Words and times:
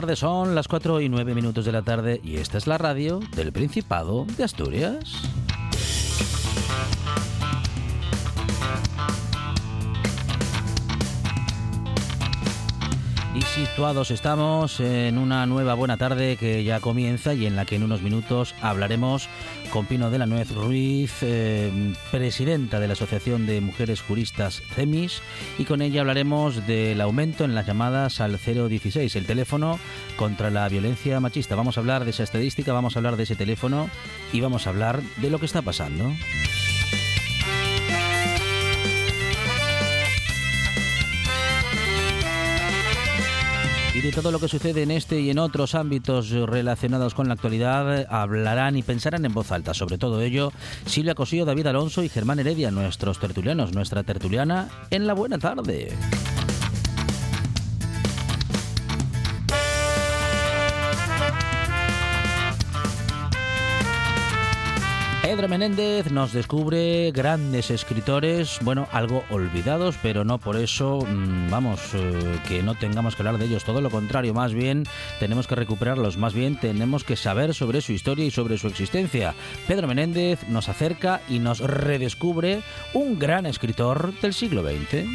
Son 0.00 0.54
las 0.54 0.66
4 0.66 1.02
y 1.02 1.10
9 1.10 1.34
minutos 1.34 1.66
de 1.66 1.72
la 1.72 1.82
tarde 1.82 2.22
y 2.24 2.38
esta 2.38 2.56
es 2.56 2.66
la 2.66 2.78
radio 2.78 3.20
del 3.36 3.52
Principado 3.52 4.24
de 4.24 4.44
Asturias. 4.44 4.98
Y 13.34 13.42
situados 13.42 14.10
estamos 14.10 14.80
en 14.80 15.18
una 15.18 15.44
nueva 15.44 15.74
buena 15.74 15.98
tarde 15.98 16.38
que 16.38 16.64
ya 16.64 16.80
comienza 16.80 17.34
y 17.34 17.44
en 17.44 17.54
la 17.54 17.66
que 17.66 17.76
en 17.76 17.82
unos 17.82 18.00
minutos 18.00 18.54
hablaremos 18.62 19.28
con 19.70 19.86
Pino 19.86 20.10
de 20.10 20.18
la 20.18 20.26
Nuez 20.26 20.50
Ruiz, 20.52 21.12
eh, 21.22 21.70
presidenta 22.10 22.80
de 22.80 22.86
la 22.86 22.94
Asociación 22.94 23.46
de 23.46 23.60
Mujeres 23.60 24.00
Juristas 24.00 24.62
CEMIS, 24.74 25.22
y 25.58 25.64
con 25.64 25.82
ella 25.82 26.00
hablaremos 26.00 26.66
del 26.66 27.00
aumento 27.00 27.44
en 27.44 27.54
las 27.54 27.66
llamadas 27.66 28.20
al 28.20 28.38
016, 28.38 29.14
el 29.16 29.26
teléfono 29.26 29.78
contra 30.16 30.50
la 30.50 30.68
violencia 30.68 31.20
machista. 31.20 31.54
Vamos 31.54 31.76
a 31.76 31.80
hablar 31.80 32.04
de 32.04 32.10
esa 32.10 32.24
estadística, 32.24 32.72
vamos 32.72 32.96
a 32.96 32.98
hablar 32.98 33.16
de 33.16 33.22
ese 33.22 33.36
teléfono 33.36 33.88
y 34.32 34.40
vamos 34.40 34.66
a 34.66 34.70
hablar 34.70 35.02
de 35.02 35.30
lo 35.30 35.38
que 35.38 35.46
está 35.46 35.62
pasando. 35.62 36.12
Y 44.00 44.02
de 44.02 44.12
todo 44.12 44.32
lo 44.32 44.38
que 44.38 44.48
sucede 44.48 44.82
en 44.82 44.92
este 44.92 45.20
y 45.20 45.28
en 45.28 45.38
otros 45.38 45.74
ámbitos 45.74 46.30
relacionados 46.30 47.12
con 47.12 47.28
la 47.28 47.34
actualidad 47.34 48.06
hablarán 48.08 48.74
y 48.78 48.82
pensarán 48.82 49.26
en 49.26 49.34
voz 49.34 49.52
alta. 49.52 49.74
Sobre 49.74 49.98
todo 49.98 50.22
ello, 50.22 50.54
Silvia 50.86 51.14
Cosío, 51.14 51.44
David 51.44 51.66
Alonso 51.66 52.02
y 52.02 52.08
Germán 52.08 52.38
Heredia, 52.38 52.70
nuestros 52.70 53.20
tertulianos, 53.20 53.74
nuestra 53.74 54.02
tertuliana 54.02 54.70
en 54.88 55.06
la 55.06 55.12
buena 55.12 55.36
tarde. 55.36 55.92
Pedro 65.30 65.46
Menéndez 65.46 66.10
nos 66.10 66.32
descubre 66.32 67.12
grandes 67.12 67.70
escritores, 67.70 68.58
bueno, 68.62 68.88
algo 68.90 69.22
olvidados, 69.30 69.94
pero 70.02 70.24
no 70.24 70.38
por 70.38 70.56
eso, 70.56 71.06
mm, 71.08 71.48
vamos, 71.48 71.78
eh, 71.94 72.40
que 72.48 72.64
no 72.64 72.74
tengamos 72.74 73.14
que 73.14 73.22
hablar 73.22 73.38
de 73.38 73.44
ellos, 73.44 73.62
todo 73.62 73.80
lo 73.80 73.90
contrario, 73.90 74.34
más 74.34 74.52
bien 74.52 74.82
tenemos 75.20 75.46
que 75.46 75.54
recuperarlos, 75.54 76.16
más 76.16 76.34
bien 76.34 76.58
tenemos 76.58 77.04
que 77.04 77.14
saber 77.14 77.54
sobre 77.54 77.80
su 77.80 77.92
historia 77.92 78.24
y 78.24 78.32
sobre 78.32 78.58
su 78.58 78.66
existencia. 78.66 79.36
Pedro 79.68 79.86
Menéndez 79.86 80.48
nos 80.48 80.68
acerca 80.68 81.20
y 81.28 81.38
nos 81.38 81.60
redescubre 81.60 82.62
un 82.92 83.20
gran 83.20 83.46
escritor 83.46 84.12
del 84.20 84.34
siglo 84.34 84.64
XX. 84.64 85.06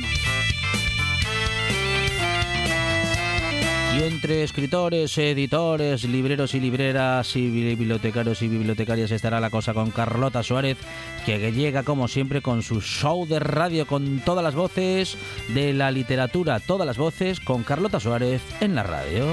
Y 3.95 4.03
entre 4.03 4.43
escritores, 4.43 5.17
editores, 5.17 6.03
libreros 6.03 6.53
y 6.53 6.59
libreras 6.59 7.33
y 7.37 7.49
bibliotecarios 7.49 8.41
y 8.41 8.49
bibliotecarias 8.49 9.09
estará 9.11 9.39
la 9.39 9.49
cosa 9.49 9.73
con 9.73 9.89
Carlota 9.91 10.43
Suárez, 10.43 10.77
que 11.25 11.53
llega 11.53 11.83
como 11.83 12.09
siempre 12.09 12.41
con 12.41 12.61
su 12.61 12.81
show 12.81 13.25
de 13.25 13.39
radio 13.39 13.87
con 13.87 14.19
todas 14.19 14.43
las 14.43 14.53
voces 14.53 15.17
de 15.53 15.71
la 15.71 15.91
literatura, 15.91 16.59
todas 16.59 16.85
las 16.85 16.97
voces 16.97 17.39
con 17.39 17.63
Carlota 17.63 18.01
Suárez 18.01 18.41
en 18.59 18.75
la 18.75 18.83
radio. 18.83 19.25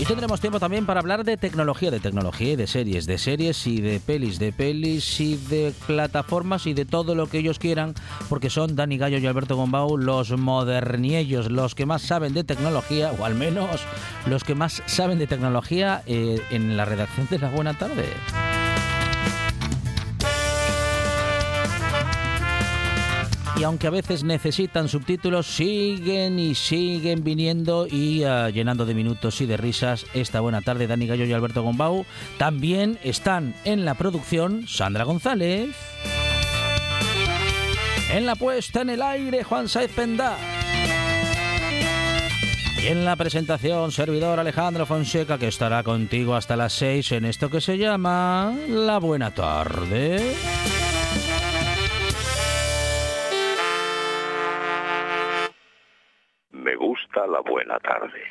Y 0.00 0.06
tendremos 0.06 0.40
tiempo 0.40 0.58
también 0.58 0.86
para 0.86 1.00
hablar 1.00 1.24
de 1.24 1.36
tecnología, 1.36 1.90
de 1.90 2.00
tecnología 2.00 2.54
y 2.54 2.56
de 2.56 2.66
series, 2.66 3.04
de 3.04 3.18
series 3.18 3.66
y 3.66 3.82
de 3.82 4.00
pelis, 4.00 4.38
de 4.38 4.50
pelis 4.50 5.20
y 5.20 5.36
de 5.36 5.74
plataformas 5.86 6.66
y 6.66 6.72
de 6.72 6.86
todo 6.86 7.14
lo 7.14 7.26
que 7.26 7.36
ellos 7.36 7.58
quieran, 7.58 7.92
porque 8.30 8.48
son 8.48 8.76
Dani 8.76 8.96
Gallo 8.96 9.18
y 9.18 9.26
Alberto 9.26 9.56
Gombau 9.56 9.98
los 9.98 10.30
moderniellos, 10.38 11.50
los 11.50 11.74
que 11.74 11.84
más 11.84 12.00
saben 12.00 12.32
de 12.32 12.44
tecnología, 12.44 13.12
o 13.18 13.26
al 13.26 13.34
menos 13.34 13.82
los 14.24 14.42
que 14.42 14.54
más 14.54 14.82
saben 14.86 15.18
de 15.18 15.26
tecnología 15.26 16.02
eh, 16.06 16.40
en 16.50 16.78
la 16.78 16.86
redacción 16.86 17.28
de 17.30 17.38
La 17.38 17.50
Buena 17.50 17.74
Tarde. 17.74 18.06
Y 23.60 23.62
aunque 23.62 23.88
a 23.88 23.90
veces 23.90 24.24
necesitan 24.24 24.88
subtítulos, 24.88 25.46
siguen 25.46 26.38
y 26.38 26.54
siguen 26.54 27.22
viniendo 27.22 27.86
y 27.86 28.24
ah, 28.24 28.48
llenando 28.48 28.86
de 28.86 28.94
minutos 28.94 29.42
y 29.42 29.46
de 29.46 29.58
risas 29.58 30.06
esta 30.14 30.40
buena 30.40 30.62
tarde 30.62 30.86
Dani 30.86 31.06
Gallo 31.06 31.26
y 31.26 31.32
Alberto 31.34 31.62
Gombau. 31.62 32.06
También 32.38 32.98
están 33.04 33.54
en 33.64 33.84
la 33.84 33.94
producción 33.94 34.66
Sandra 34.66 35.04
González. 35.04 35.76
En 38.10 38.24
la 38.24 38.34
puesta 38.34 38.80
en 38.80 38.90
el 38.90 39.02
aire 39.02 39.44
Juan 39.44 39.68
Saez 39.68 39.92
Penda. 39.92 40.38
Y 42.82 42.86
en 42.86 43.04
la 43.04 43.14
presentación, 43.16 43.92
servidor 43.92 44.40
Alejandro 44.40 44.86
Fonseca, 44.86 45.36
que 45.36 45.48
estará 45.48 45.82
contigo 45.82 46.34
hasta 46.34 46.56
las 46.56 46.72
6 46.72 47.12
en 47.12 47.26
esto 47.26 47.50
que 47.50 47.60
se 47.60 47.76
llama 47.76 48.56
La 48.68 48.98
Buena 48.98 49.34
Tarde. 49.34 50.34
La 57.30 57.40
buena 57.40 57.78
tarde. 57.78 58.30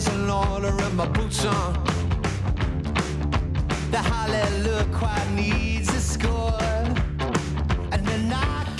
there's 0.00 0.14
an 0.14 0.30
order 0.30 0.68
in 0.86 0.94
my 0.94 1.08
boots 1.08 1.44
on. 1.44 1.72
The 3.90 3.98
hallelujah 3.98 4.86
choir 4.92 5.28
needs 5.30 5.88
a 5.92 6.00
score. 6.00 6.97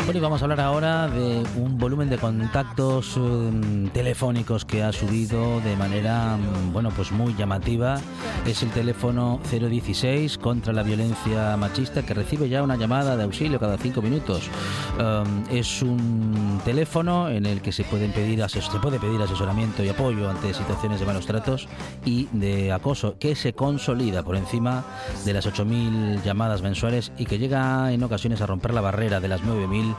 Bueno, 0.08 0.20
y 0.20 0.22
vamos 0.22 0.40
a 0.40 0.46
hablar 0.46 0.60
ahora 0.60 1.06
de 1.06 1.44
un 1.56 1.76
volumen 1.76 2.08
de 2.08 2.16
contactos 2.16 3.19
eh, 3.19 3.90
telefónicos 3.93 4.64
que 4.64 4.82
ha 4.82 4.90
subido 4.90 5.60
de 5.60 5.76
manera, 5.76 6.38
mm, 6.38 6.72
bueno, 6.72 6.90
pues 6.96 7.12
muy 7.12 7.34
llamativa. 7.34 8.00
Es 8.46 8.62
el 8.62 8.70
teléfono 8.70 9.38
016 9.50 10.38
contra 10.38 10.72
la 10.72 10.82
violencia 10.82 11.55
machista 11.58 12.06
que 12.06 12.14
recibe 12.14 12.49
ya 12.49 12.62
una 12.62 12.76
llamada 12.76 13.19
de 13.19 13.25
auxilio 13.25 13.60
cada 13.60 13.76
cinco 13.76 14.00
minutos. 14.00 14.49
Um, 14.99 15.44
es 15.55 15.82
un 15.82 16.58
teléfono 16.64 17.28
en 17.28 17.44
el 17.44 17.60
que 17.60 17.70
se, 17.70 17.84
pueden 17.84 18.12
pedir 18.12 18.43
se 18.49 18.62
puede 18.81 18.99
pedir 18.99 19.20
asesoramiento 19.20 19.84
y 19.84 19.90
apoyo 19.90 20.31
ante 20.31 20.55
situaciones 20.55 21.00
de 21.00 21.06
malos 21.06 21.26
tratos 21.26 21.69
y 22.06 22.28
de 22.32 22.72
acoso 22.72 23.19
que 23.19 23.37
se 23.37 23.52
consolida 23.52 24.22
por 24.22 24.37
encima 24.37 24.87
de 25.26 25.34
las 25.34 25.46
8.000 25.46 26.22
llamadas 26.22 26.62
mensuales 26.62 27.12
y 27.19 27.26
que 27.26 27.38
llega 27.38 27.93
en 27.93 28.02
ocasiones 28.02 28.40
a 28.40 28.46
romper 28.46 28.72
la 28.72 28.81
barrera 28.81 29.20
de 29.20 29.28
las 29.28 29.43
9.000 29.43 29.98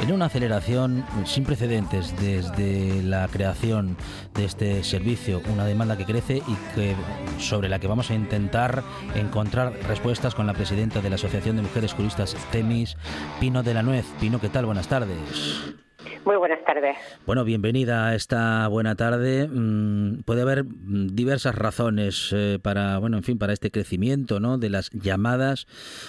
en 0.00 0.12
una 0.12 0.26
aceleración 0.26 1.04
sin 1.24 1.44
precedentes 1.44 2.14
desde 2.20 3.02
la 3.02 3.28
creación 3.28 3.96
de 4.34 4.44
este 4.44 4.84
servicio, 4.84 5.40
una 5.52 5.64
demanda 5.64 5.96
que 5.96 6.04
crece 6.04 6.42
y 6.46 6.74
que 6.74 6.94
sobre 7.38 7.68
la 7.68 7.78
que 7.78 7.86
vamos 7.86 8.10
a 8.10 8.14
intentar 8.14 8.82
encontrar 9.14 9.72
respuestas 9.88 10.34
con 10.34 10.46
la 10.46 10.54
presidenta 10.54 11.00
de 11.00 11.10
la 11.10 11.16
Asociación 11.16 11.56
de 11.56 11.62
Mujeres 11.62 11.94
Juristas 11.94 12.36
TEMIS, 12.52 12.96
Pino 13.40 13.62
de 13.62 13.74
la 13.74 13.82
Nuez. 13.82 14.06
Pino, 14.20 14.40
¿qué 14.40 14.48
tal? 14.48 14.66
Buenas 14.66 14.88
tardes. 14.88 15.83
Muy 16.24 16.36
buenas 16.36 16.64
tardes. 16.64 16.96
Bueno, 17.26 17.44
bienvenida 17.44 18.06
a 18.06 18.14
esta 18.14 18.66
buena 18.68 18.94
tarde. 18.94 19.48
Mm, 19.48 20.22
Puede 20.24 20.42
haber 20.42 20.64
mm, 20.64 21.08
diversas 21.14 21.54
razones 21.54 22.30
eh, 22.32 22.58
para, 22.62 22.98
bueno, 22.98 23.16
en 23.16 23.22
fin, 23.22 23.38
para 23.38 23.52
este 23.52 23.70
crecimiento, 23.70 24.40
¿no? 24.40 24.58
De 24.58 24.70
las 24.70 24.90
llamadas. 24.90 25.66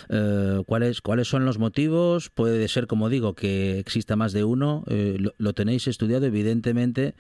Eh, 0.10 0.62
¿Cuáles, 0.66 1.02
cuáles 1.02 1.28
son 1.28 1.46
los 1.46 1.60
motivos? 1.60 2.30
Puede 2.30 2.68
ser, 2.68 2.88
como 2.88 3.10
digo, 3.10 3.34
que 3.34 3.80
exista 3.80 4.16
más 4.16 4.32
de 4.34 4.44
uno. 4.44 4.84
Eh, 4.88 5.18
lo, 5.20 5.34
lo 5.38 5.54
tenéis 5.54 5.88
estudiado, 5.88 6.26
evidentemente. 6.26 7.16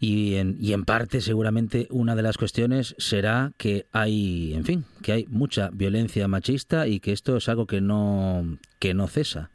Y 0.00 0.34
en, 0.34 0.56
y 0.60 0.72
en 0.72 0.84
parte, 0.84 1.20
seguramente, 1.20 1.86
una 1.90 2.14
de 2.14 2.22
las 2.22 2.36
cuestiones 2.36 2.94
será 2.98 3.52
que 3.56 3.86
hay, 3.92 4.52
en 4.54 4.64
fin, 4.64 4.84
que 5.02 5.12
hay 5.12 5.26
mucha 5.28 5.70
violencia 5.72 6.28
machista 6.28 6.86
y 6.86 7.00
que 7.00 7.12
esto 7.12 7.36
es 7.36 7.48
algo 7.48 7.66
que 7.66 7.80
no, 7.80 8.58
que 8.78 8.92
no 8.92 9.06
cesa. 9.06 9.50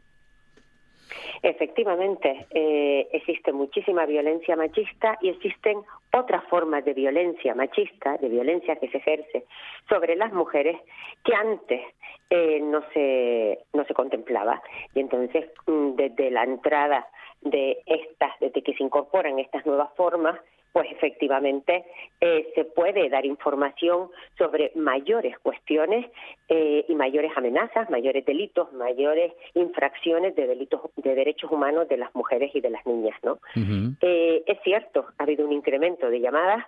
Efectivamente, 1.41 2.45
eh, 2.51 3.07
existe 3.13 3.53
muchísima 3.53 4.06
violencia 4.06 4.56
machista 4.56 5.18
y 5.21 5.30
existen 5.30 5.80
otras 6.13 6.44
formas 6.45 6.83
de 6.86 6.94
violencia 6.94 7.56
machista, 7.56 8.18
de 8.18 8.30
violencia 8.30 8.75
que 8.75 8.89
se 8.89 8.97
ejerce 8.97 9.45
sobre 9.88 10.15
las 10.15 10.33
mujeres 10.33 10.77
que 11.24 11.33
antes 11.33 11.81
eh, 12.30 12.59
no 12.62 12.81
se 12.94 13.59
no 13.74 13.86
se 13.86 13.94
contemplaba. 13.94 14.62
Y 14.94 15.00
entonces 15.00 15.50
mm, 15.68 15.95
desde 15.95 16.31
la 16.31 16.44
entrada 16.44 17.07
de 17.41 17.77
estas, 17.86 18.38
desde 18.39 18.62
que 18.62 18.74
se 18.74 18.83
incorporan 18.83 19.39
estas 19.39 19.65
nuevas 19.65 19.89
formas, 19.95 20.39
pues 20.71 20.88
efectivamente 20.92 21.86
eh, 22.21 22.51
se 22.56 22.66
puede 22.66 23.10
dar 23.10 23.25
información 23.25 24.10
sobre 24.38 24.71
mayores 24.75 25.38
cuestiones 25.39 26.06
eh, 26.48 26.86
y 26.88 26.95
mayores 26.95 27.31
amenazas, 27.36 27.89
mayores 27.89 28.25
delitos, 28.25 28.71
mayores 28.74 29.33
infracciones 29.56 30.36
de 30.36 30.48
delitos 30.48 30.81
de 30.98 31.16
derechos 31.16 31.51
humanos 31.51 31.88
de 31.88 31.98
las 31.98 32.13
mujeres 32.13 32.51
y 32.54 32.62
de 32.62 32.69
las 32.69 32.86
niñas, 32.86 33.18
¿no? 33.24 33.39
Eh, 34.01 34.44
es 34.45 34.60
cierto, 34.63 35.07
ha 35.18 35.24
habido 35.24 35.45
un 35.45 35.54
incremento 35.54 36.10
de 36.10 36.19
llamadas. 36.19 36.66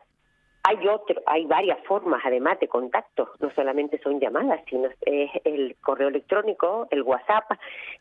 Hay 0.63 0.87
otro, 0.87 1.21
hay 1.25 1.45
varias 1.45 1.79
formas 1.85 2.21
además 2.23 2.59
de 2.59 2.67
contacto, 2.67 3.29
no 3.39 3.49
solamente 3.55 3.97
son 4.03 4.19
llamadas, 4.19 4.61
sino 4.69 4.89
es 5.01 5.31
el 5.43 5.75
correo 5.81 6.09
electrónico, 6.09 6.87
el 6.91 7.01
WhatsApp, 7.01 7.51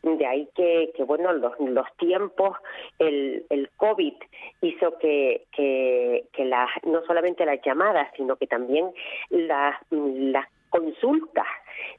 de 0.03 0.25
ahí 0.27 0.47
que, 0.55 0.91
que 0.95 1.03
bueno, 1.03 1.33
los, 1.33 1.59
los 1.59 1.87
tiempos, 1.97 2.55
el, 2.99 3.45
el 3.49 3.69
COVID 3.77 4.13
hizo 4.61 4.97
que, 4.99 5.45
que, 5.51 6.25
que 6.33 6.45
las, 6.45 6.69
no 6.85 7.03
solamente 7.05 7.45
las 7.45 7.61
llamadas, 7.63 8.09
sino 8.15 8.35
que 8.35 8.45
también 8.45 8.91
las, 9.31 9.75
las 9.89 10.47
consultas 10.69 11.47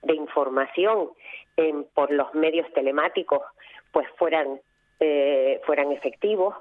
de 0.03 0.15
información 0.15 1.09
en- 1.57 1.85
por 1.93 2.11
los 2.13 2.33
medios 2.35 2.73
telemáticos 2.73 3.43
pues 3.91 4.07
fueran 4.17 4.61
eh, 5.01 5.61
fueran 5.67 5.91
efectivos. 5.91 6.55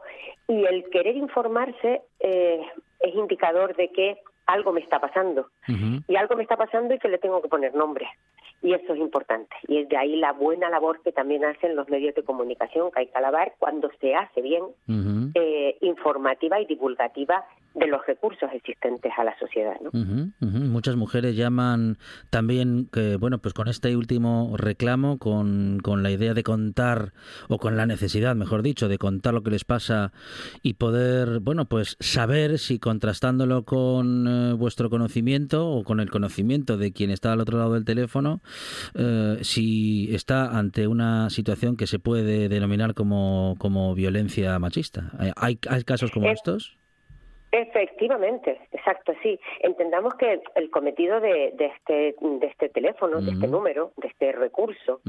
Y 0.48 0.66
el 0.66 0.90
querer 0.90 1.16
informarse 1.16 2.02
eh, 2.20 2.60
es 3.02 3.16
indicador 3.16 3.76
de 3.76 3.90
que 3.90 4.18
algo 4.46 4.72
me 4.72 4.82
está 4.82 5.00
pasando. 5.00 5.48
Y 6.08 6.16
algo 6.16 6.36
me 6.36 6.44
está 6.44 6.58
pasando 6.58 6.94
y 6.94 7.00
que 7.00 7.08
le 7.08 7.18
tengo 7.18 7.42
que 7.42 7.48
poner 7.48 7.74
nombre. 7.74 8.08
Y 8.62 8.74
eso 8.74 8.94
es 8.94 9.00
importante. 9.00 9.56
Y 9.68 9.80
es 9.80 9.90
de 9.90 9.98
ahí 9.98 10.18
la 10.18 10.34
buena 10.34 10.70
labor 10.70 11.02
que 11.02 11.12
también 11.12 11.46
hacen 11.46 11.76
los 11.76 11.90
medios 11.90 12.14
de 12.16 12.24
comunicación 12.24 12.92
que 12.92 13.00
hay 13.00 13.08
que 13.08 13.18
alabar 13.18 13.54
cuando 13.58 13.90
se 14.00 14.14
hace 14.14 14.42
bien 14.42 14.64
eh, 15.36 15.78
informativa 15.82 16.60
y 16.60 16.66
divulgativa 16.66 17.46
de 17.74 17.88
los 17.88 18.06
recursos 18.06 18.50
existentes 18.54 19.12
a 19.18 19.24
la 19.24 19.38
sociedad 19.40 19.76
¿no? 19.82 19.90
Ujú. 19.94 20.32
Muchas 20.42 20.96
mujeres 20.96 21.36
llaman 21.36 21.98
también 22.30 22.90
que, 22.92 23.16
bueno, 23.16 23.40
pues 23.40 23.54
con 23.54 23.68
este 23.68 23.96
último 23.96 24.56
reclamo, 24.58 25.18
con, 25.18 25.80
con 25.82 26.04
la 26.04 26.12
idea 26.12 26.34
de 26.34 26.44
contar, 26.44 27.14
o 27.48 27.58
con 27.58 27.78
la 27.78 27.86
necesidad, 27.86 28.36
mejor 28.36 28.62
dicho, 28.62 28.90
de 28.90 28.98
contar 28.98 29.34
lo 29.34 29.44
que 29.44 29.52
les 29.52 29.64
pasa 29.64 30.12
y 30.62 30.74
poder, 30.74 31.40
bueno, 31.40 31.66
pues 31.66 31.96
saber 32.00 32.60
si 32.60 32.78
contrastándolo 32.80 33.64
con 33.64 34.28
eh, 34.28 34.54
vuestro 34.54 34.90
conocimiento 34.90 35.70
o 35.70 35.84
con 35.84 36.00
el 36.00 36.10
conocimiento 36.10 36.78
de 36.78 36.92
quien 36.92 37.10
está 37.10 37.32
al 37.32 37.40
otro 37.40 37.58
lado 37.58 37.74
del 37.74 37.86
teléfono, 37.86 38.42
eh, 38.96 39.38
si 39.42 40.14
está 40.14 40.58
ante 40.58 40.88
una 40.88 41.30
situación 41.30 41.78
que 41.78 41.88
se 41.88 42.00
puede 42.00 42.50
denominar 42.50 42.94
como, 42.94 43.56
como 43.60 43.96
violencia 43.96 44.60
machista. 44.60 45.12
¿Hay, 45.38 45.58
hay 45.70 45.84
casos 45.84 46.12
como 46.12 46.28
Eh, 46.28 46.34
estos? 46.34 46.78
Efectivamente, 47.52 48.60
exacto, 48.72 49.14
sí. 49.22 49.40
Entendamos 49.60 50.14
que 50.16 50.42
el 50.56 50.70
cometido 50.72 51.20
de, 51.20 51.52
de 51.56 51.66
este 51.66 52.16
de 52.20 52.48
este 52.48 52.70
teléfono, 52.70 53.22
de 53.22 53.32
este 53.32 53.48
número, 53.48 53.92
de 53.98 54.08
este 54.08 54.32
recurso, 54.32 55.02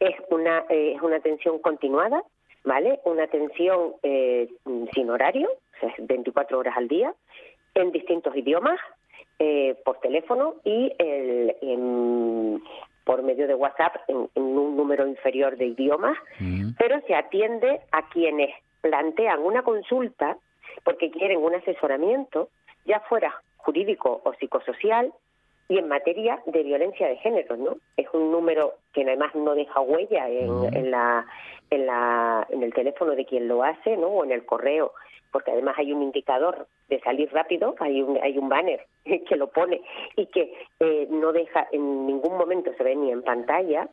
es 0.00 0.14
una 0.30 0.64
eh, 0.70 0.94
es 0.96 1.02
una 1.02 1.16
atención 1.16 1.58
continuada, 1.58 2.22
¿vale? 2.64 2.98
Una 3.04 3.24
atención 3.24 3.92
eh, 4.02 4.48
sin 4.94 5.10
horario, 5.10 5.48
o 5.50 5.80
sea, 5.80 5.90
es 5.90 6.06
24 6.06 6.58
horas 6.58 6.74
al 6.76 6.88
día, 6.88 7.14
en 7.74 7.92
distintos 7.92 8.34
idiomas, 8.36 8.80
eh, 9.38 9.76
por 9.84 9.98
teléfono 10.00 10.54
y 10.64 10.92
el- 10.98 11.56
en- 11.60 12.62
por 13.04 13.22
medio 13.22 13.46
de 13.48 13.54
WhatsApp 13.54 13.96
en, 14.08 14.28
en 14.34 14.42
un 14.42 14.76
número 14.76 15.06
inferior 15.08 15.56
de 15.56 15.66
idiomas, 15.66 16.16
pero 16.78 17.00
se 17.06 17.14
atiende 17.14 17.80
a 17.90 18.08
quienes 18.10 18.50
plantean 18.80 19.40
una 19.40 19.62
consulta 19.62 20.38
porque 20.84 21.10
quieren 21.10 21.38
un 21.38 21.54
asesoramiento, 21.54 22.48
ya 22.84 23.00
fuera 23.00 23.42
jurídico 23.56 24.20
o 24.24 24.34
psicosocial, 24.34 25.12
y 25.68 25.78
en 25.78 25.88
materia 25.88 26.42
de 26.46 26.62
violencia 26.62 27.08
de 27.08 27.16
género, 27.16 27.56
¿no? 27.56 27.76
Es 27.96 28.06
un 28.12 28.30
número 28.30 28.74
que 28.92 29.02
además 29.02 29.34
no 29.34 29.54
deja 29.54 29.80
huella 29.80 30.28
en, 30.28 30.74
en 30.74 30.90
la, 30.90 31.24
en 31.70 31.86
la, 31.86 32.46
en 32.50 32.62
el 32.62 32.74
teléfono 32.74 33.12
de 33.12 33.24
quien 33.24 33.48
lo 33.48 33.62
hace, 33.62 33.96
¿no? 33.96 34.08
O 34.08 34.24
en 34.24 34.32
el 34.32 34.44
correo, 34.44 34.92
porque 35.30 35.50
además 35.50 35.76
hay 35.78 35.92
un 35.92 36.02
indicador 36.02 36.66
de 36.88 37.00
salir 37.00 37.32
rápido, 37.32 37.74
hay 37.80 38.02
un, 38.02 38.18
hay 38.22 38.36
un 38.36 38.48
banner 38.48 38.86
que 39.04 39.36
lo 39.36 39.48
pone 39.48 39.80
y 40.14 40.26
que 40.26 40.52
eh, 40.78 41.08
no 41.10 41.32
deja 41.32 41.66
en 41.72 42.06
ningún 42.06 42.36
momento 42.36 42.72
se 42.76 42.84
ve 42.84 42.94
ni 42.94 43.10
en 43.10 43.22
pantalla 43.22 43.88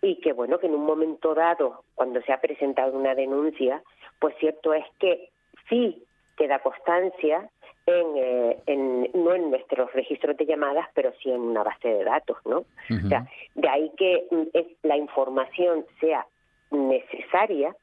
y 0.00 0.16
que 0.16 0.32
bueno 0.32 0.58
que 0.58 0.66
en 0.66 0.74
un 0.74 0.86
momento 0.86 1.34
dado 1.34 1.84
cuando 1.94 2.22
se 2.22 2.32
ha 2.32 2.40
presentado 2.40 2.96
una 2.96 3.14
denuncia 3.14 3.82
pues 4.18 4.34
cierto 4.38 4.72
es 4.72 4.86
que 4.98 5.28
sí 5.68 6.02
queda 6.40 6.58
constancia 6.60 7.48
en, 7.86 8.06
eh, 8.16 8.56
en- 8.66 9.10
no 9.12 9.34
en 9.34 9.50
nuestros 9.50 9.92
registros 9.92 10.36
de 10.38 10.46
llamadas, 10.46 10.88
pero 10.94 11.12
sí 11.22 11.30
en 11.30 11.40
una 11.40 11.62
base 11.62 11.88
de 11.88 12.04
datos, 12.04 12.38
¿no? 12.46 12.58
O 13.04 13.08
sea, 13.08 13.26
de 13.54 13.68
ahí 13.68 13.90
que 13.98 14.24
mm, 14.30 14.42
es, 14.54 14.66
la 14.82 14.96
información 14.96 15.84
sea 16.00 16.26
necesaria 16.70 17.76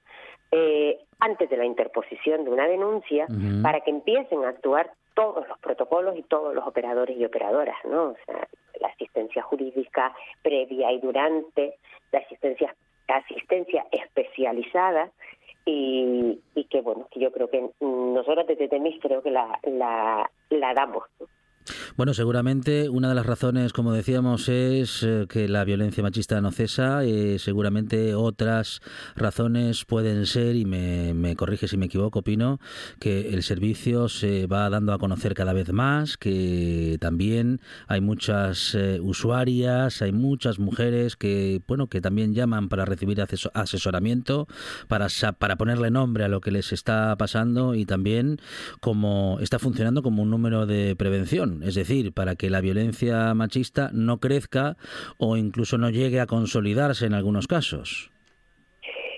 eh, 0.52 0.98
antes 1.20 1.50
de 1.50 1.58
la 1.58 1.66
interposición 1.66 2.46
de 2.46 2.52
una 2.52 2.68
denuncia 2.68 3.26
para 3.62 3.82
que 3.82 3.92
empiecen 3.92 4.44
a 4.46 4.50
actuar 4.50 4.92
todos 5.14 5.48
los 5.48 5.58
protocolos 5.60 6.16
y 6.18 6.24
todos 6.24 6.56
los 6.56 6.66
operadores 6.66 7.18
y 7.18 7.26
operadoras, 7.26 7.76
¿no? 7.86 8.04
O 8.12 8.16
sea, 8.26 8.48
la 8.80 8.88
asistencia 8.90 9.42
jurídica 9.44 10.16
previa 10.42 10.92
y 10.92 11.00
durante, 11.00 11.76
la 12.12 12.20
asistencia 12.20 12.74
asistencia 13.10 13.86
especializada 13.92 15.10
y, 15.68 16.40
y 16.56 16.64
que 16.66 16.82
bueno 16.82 17.08
que 17.12 17.20
yo 17.20 17.32
creo 17.32 17.50
que 17.50 17.70
nosotros 17.82 18.48
desde 18.48 18.70
Temis 18.70 19.00
creo 19.02 19.22
que 19.22 19.30
la, 19.32 19.60
la, 19.64 20.32
la 20.50 20.74
damos. 20.74 21.04
Bueno, 21.98 22.14
seguramente 22.14 22.90
una 22.90 23.10
de 23.10 23.16
las 23.16 23.26
razones, 23.26 23.74
como 23.74 23.92
decíamos, 23.92 24.50
es 24.50 25.02
eh, 25.02 25.26
que 25.28 25.48
la 25.48 25.64
violencia 25.64 26.04
machista 26.04 26.40
no 26.42 26.52
cesa. 26.52 27.04
Eh, 27.04 27.40
seguramente 27.40 28.14
otras 28.14 28.82
razones 29.16 29.84
pueden 29.84 30.28
ser, 30.28 30.56
y 30.56 30.66
me, 30.66 31.16
me 31.16 31.36
corrige 31.36 31.68
si 31.68 31.76
me 31.76 31.88
equivoco, 31.88 32.22
Pino, 32.22 32.60
que 33.00 33.30
el 33.30 33.42
servicio 33.42 34.10
se 34.10 34.46
va 34.46 34.70
dando 34.70 34.94
a 34.94 35.00
conocer 35.00 35.34
cada 35.34 35.54
vez 35.54 35.74
más, 35.74 36.18
que 36.18 36.98
también 37.02 37.62
hay 37.88 38.00
muchas 38.00 38.76
eh, 38.76 39.00
usuarias, 39.02 40.04
hay 40.04 40.12
muchas 40.12 40.60
mujeres 40.60 41.16
que, 41.16 41.64
bueno, 41.68 41.88
que 41.88 42.00
también 42.00 42.36
llaman 42.36 42.70
para 42.70 42.86
recibir 42.86 43.26
asesoramiento, 43.56 44.48
para, 44.88 45.08
para 45.40 45.56
ponerle 45.56 45.90
nombre 45.90 46.26
a 46.26 46.28
lo 46.28 46.42
que 46.42 46.52
les 46.52 46.74
está 46.74 47.16
pasando 47.18 47.74
y 47.74 47.88
también 47.88 48.38
como 48.82 49.40
está 49.42 49.58
funcionando 49.58 50.04
como 50.04 50.22
un 50.22 50.30
número 50.30 50.68
de 50.68 50.96
prevención, 50.96 51.64
es 51.64 51.74
decir, 51.74 51.87
para 52.14 52.36
que 52.36 52.50
la 52.50 52.62
violencia 52.62 53.34
machista 53.34 53.90
no 53.94 54.20
crezca 54.20 54.76
o 55.18 55.38
incluso 55.38 55.78
no 55.78 55.90
llegue 55.90 56.20
a 56.20 56.26
consolidarse 56.26 57.06
en 57.06 57.14
algunos 57.14 57.48
casos. 57.48 58.12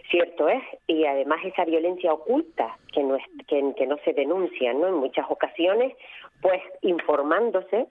Cierto 0.10 0.50
es, 0.50 0.64
y 0.88 1.06
además 1.06 1.40
esa 1.46 1.66
violencia 1.66 2.12
oculta 2.12 2.78
que 2.94 3.04
no, 3.04 3.16
es, 3.16 3.24
que, 3.48 3.74
que 3.78 3.86
no 3.86 3.98
se 4.04 4.14
denuncia, 4.14 4.74
¿no? 4.74 4.88
En 4.88 4.96
muchas 4.96 5.26
ocasiones, 5.30 5.94
pues 6.42 6.62
informándose 6.82 7.88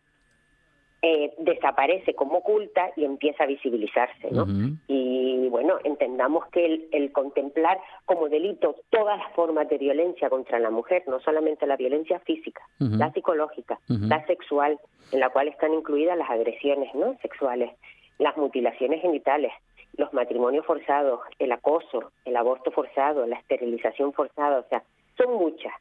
eh, 1.00 1.32
desaparece 1.38 2.14
como 2.14 2.38
oculta 2.38 2.90
y 2.96 3.04
empieza 3.04 3.44
a 3.44 3.46
visibilizarse, 3.46 4.30
¿no? 4.32 4.46
Y 4.88 5.48
bueno, 5.48 5.78
entendamos 5.84 6.46
que 6.48 6.88
el, 6.90 7.12
contemplar 7.12 7.78
como 8.04 8.28
delito 8.28 8.74
todas 8.90 9.16
las 9.18 9.32
formas 9.34 9.68
de 9.68 9.78
violencia 9.78 10.28
contra 10.28 10.58
la 10.58 10.70
mujer, 10.70 11.04
no 11.06 11.20
solamente 11.20 11.66
la 11.66 11.76
violencia 11.76 12.18
física, 12.20 12.62
la 12.78 13.12
psicológica, 13.12 13.78
la 13.88 14.26
sexual, 14.26 14.80
en 15.12 15.20
la 15.20 15.30
cual 15.30 15.48
están 15.48 15.72
incluidas 15.72 16.18
las 16.18 16.30
agresiones, 16.30 16.92
¿no? 16.94 17.16
Sexuales, 17.22 17.70
las 18.18 18.36
mutilaciones 18.36 19.00
genitales, 19.00 19.52
los 19.96 20.12
matrimonios 20.12 20.66
forzados, 20.66 21.20
el 21.38 21.52
acoso, 21.52 22.10
el 22.24 22.36
aborto 22.36 22.72
forzado, 22.72 23.24
la 23.26 23.36
esterilización 23.36 24.12
forzada, 24.12 24.58
o 24.58 24.68
sea, 24.68 24.82
son 25.16 25.34
muchas 25.34 25.72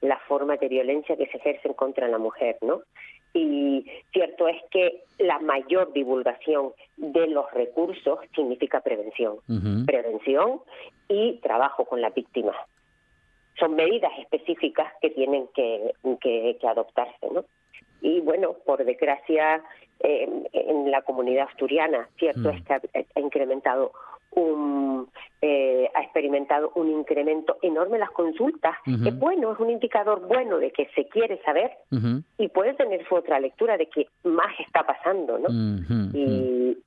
las 0.00 0.20
formas 0.22 0.58
de 0.60 0.68
violencia 0.68 1.16
que 1.16 1.26
se 1.26 1.36
ejercen 1.36 1.74
contra 1.74 2.08
la 2.08 2.18
mujer, 2.18 2.56
¿no? 2.62 2.82
Y 3.32 3.86
cierto 4.12 4.48
es 4.48 4.56
que 4.70 5.04
la 5.18 5.38
mayor 5.38 5.92
divulgación 5.92 6.72
de 6.96 7.28
los 7.28 7.50
recursos 7.52 8.18
significa 8.34 8.80
prevención. 8.80 9.36
Prevención 9.86 10.60
y 11.08 11.34
trabajo 11.38 11.84
con 11.84 12.00
la 12.00 12.10
víctima. 12.10 12.52
Son 13.58 13.74
medidas 13.74 14.12
específicas 14.18 14.92
que 15.00 15.10
tienen 15.10 15.48
que, 15.54 15.92
que, 16.20 16.56
adoptarse, 16.66 17.28
¿no? 17.32 17.44
Y 18.00 18.20
bueno, 18.20 18.54
por 18.64 18.82
desgracia, 18.84 19.62
en 20.00 20.90
la 20.90 21.02
comunidad 21.02 21.48
asturiana, 21.48 22.08
cierto 22.18 22.48
es 22.50 22.64
que 22.64 22.74
ha 23.14 23.20
incrementado 23.20 23.92
un, 24.32 25.08
eh, 25.42 25.90
ha 25.94 26.02
experimentado 26.02 26.72
un 26.74 26.90
incremento 26.90 27.56
enorme 27.62 27.94
en 27.94 28.00
las 28.00 28.10
consultas, 28.10 28.76
que 28.84 29.10
bueno, 29.10 29.52
es 29.52 29.58
un 29.58 29.70
indicador 29.70 30.26
bueno 30.26 30.58
de 30.58 30.70
que 30.70 30.88
se 30.94 31.06
quiere 31.08 31.42
saber 31.42 31.70
y 32.38 32.48
puede 32.48 32.74
tener 32.74 33.06
su 33.08 33.14
otra 33.14 33.40
lectura 33.40 33.76
de 33.76 33.86
que 33.86 34.08
más 34.24 34.58
está 34.60 34.86
pasando, 34.86 35.38
¿no? 35.38 35.48
y, 36.12 36.78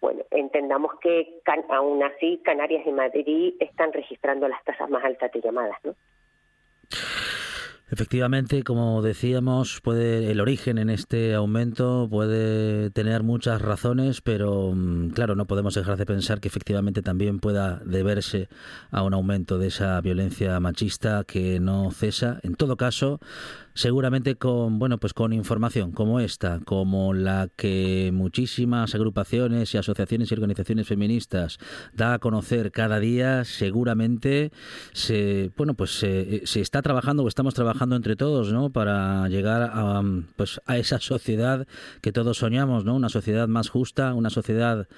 bueno, 0.00 0.22
entendamos 0.30 0.92
que 1.00 1.40
aún 1.70 2.02
así 2.02 2.40
Canarias 2.44 2.86
y 2.86 2.92
Madrid 2.92 3.54
están 3.58 3.92
registrando 3.92 4.48
las 4.48 4.62
tasas 4.64 4.88
más 4.88 5.04
altas 5.04 5.32
de 5.32 5.40
llamadas, 5.40 5.76
¿no? 5.84 5.94
Efectivamente, 7.88 8.64
como 8.64 9.00
decíamos, 9.00 9.80
puede 9.80 10.32
el 10.32 10.40
origen 10.40 10.76
en 10.78 10.90
este 10.90 11.34
aumento 11.34 12.08
puede 12.10 12.90
tener 12.90 13.22
muchas 13.22 13.62
razones, 13.62 14.20
pero 14.20 14.72
mm, 14.74 15.10
claro, 15.10 15.36
no 15.36 15.46
podemos 15.46 15.74
dejar 15.74 15.96
de 15.96 16.04
pensar 16.04 16.40
que 16.40 16.48
efectivamente 16.48 17.00
también 17.00 17.38
pueda 17.38 17.80
deberse 17.84 18.48
a 18.90 19.04
un 19.04 19.14
aumento 19.14 19.58
de 19.58 19.68
esa 19.68 20.00
violencia 20.00 20.58
machista 20.58 21.22
que 21.22 21.60
no 21.60 21.92
cesa. 21.92 22.40
En 22.42 22.56
todo 22.56 22.76
caso, 22.76 23.20
seguramente 23.76 24.36
con 24.36 24.78
bueno 24.78 24.96
pues 24.98 25.12
con 25.12 25.34
información 25.34 25.92
como 25.92 26.18
esta 26.18 26.60
como 26.64 27.12
la 27.12 27.48
que 27.56 28.10
muchísimas 28.12 28.94
agrupaciones 28.94 29.74
y 29.74 29.78
asociaciones 29.78 30.30
y 30.30 30.34
organizaciones 30.34 30.88
feministas 30.88 31.58
da 31.92 32.14
a 32.14 32.18
conocer 32.18 32.72
cada 32.72 32.98
día 32.98 33.44
seguramente 33.44 34.50
se 34.94 35.50
bueno 35.58 35.74
pues 35.74 35.90
se, 35.90 36.42
está 36.58 36.80
trabajando 36.80 37.22
o 37.22 37.28
estamos 37.28 37.52
trabajando 37.52 37.96
entre 37.96 38.16
todos 38.16 38.50
no 38.50 38.70
para 38.70 39.28
llegar 39.28 39.70
a 39.74 40.02
pues 40.36 40.58
a 40.64 40.78
esa 40.78 40.98
sociedad 40.98 41.66
que 42.00 42.12
todos 42.12 42.38
soñamos 42.38 42.86
no 42.86 42.96
una 42.96 43.10
sociedad 43.10 43.46
más 43.46 43.68
justa 43.68 44.14
una 44.14 44.30
sociedad 44.30 44.88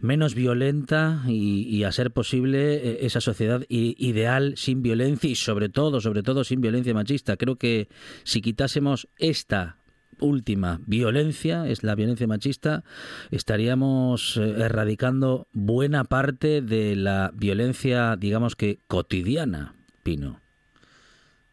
menos 0.00 0.34
violenta 0.34 1.20
y, 1.26 1.84
a 1.84 1.92
ser 1.92 2.10
posible 2.10 2.74
eh, 2.74 2.98
esa 3.02 3.20
sociedad 3.20 3.62
ideal 3.68 4.56
sin 4.56 4.82
violencia 4.82 5.30
y 5.30 5.34
sobre 5.34 5.68
todo, 5.68 6.00
sobre 6.00 6.22
todo 6.22 6.44
sin 6.44 6.60
violencia 6.60 6.94
machista. 6.94 7.36
Creo 7.36 7.56
que 7.56 7.88
si 8.24 8.40
quitásemos 8.40 9.08
esta 9.18 9.76
última 10.20 10.80
violencia, 10.86 11.66
es 11.66 11.82
la 11.82 11.94
violencia 11.94 12.26
machista, 12.26 12.82
estaríamos 13.30 14.36
eh, 14.36 14.64
erradicando 14.64 15.46
buena 15.52 16.04
parte 16.04 16.60
de 16.60 16.96
la 16.96 17.30
violencia, 17.34 18.16
digamos 18.16 18.56
que 18.56 18.78
cotidiana, 18.86 19.74
Pino. 20.02 20.40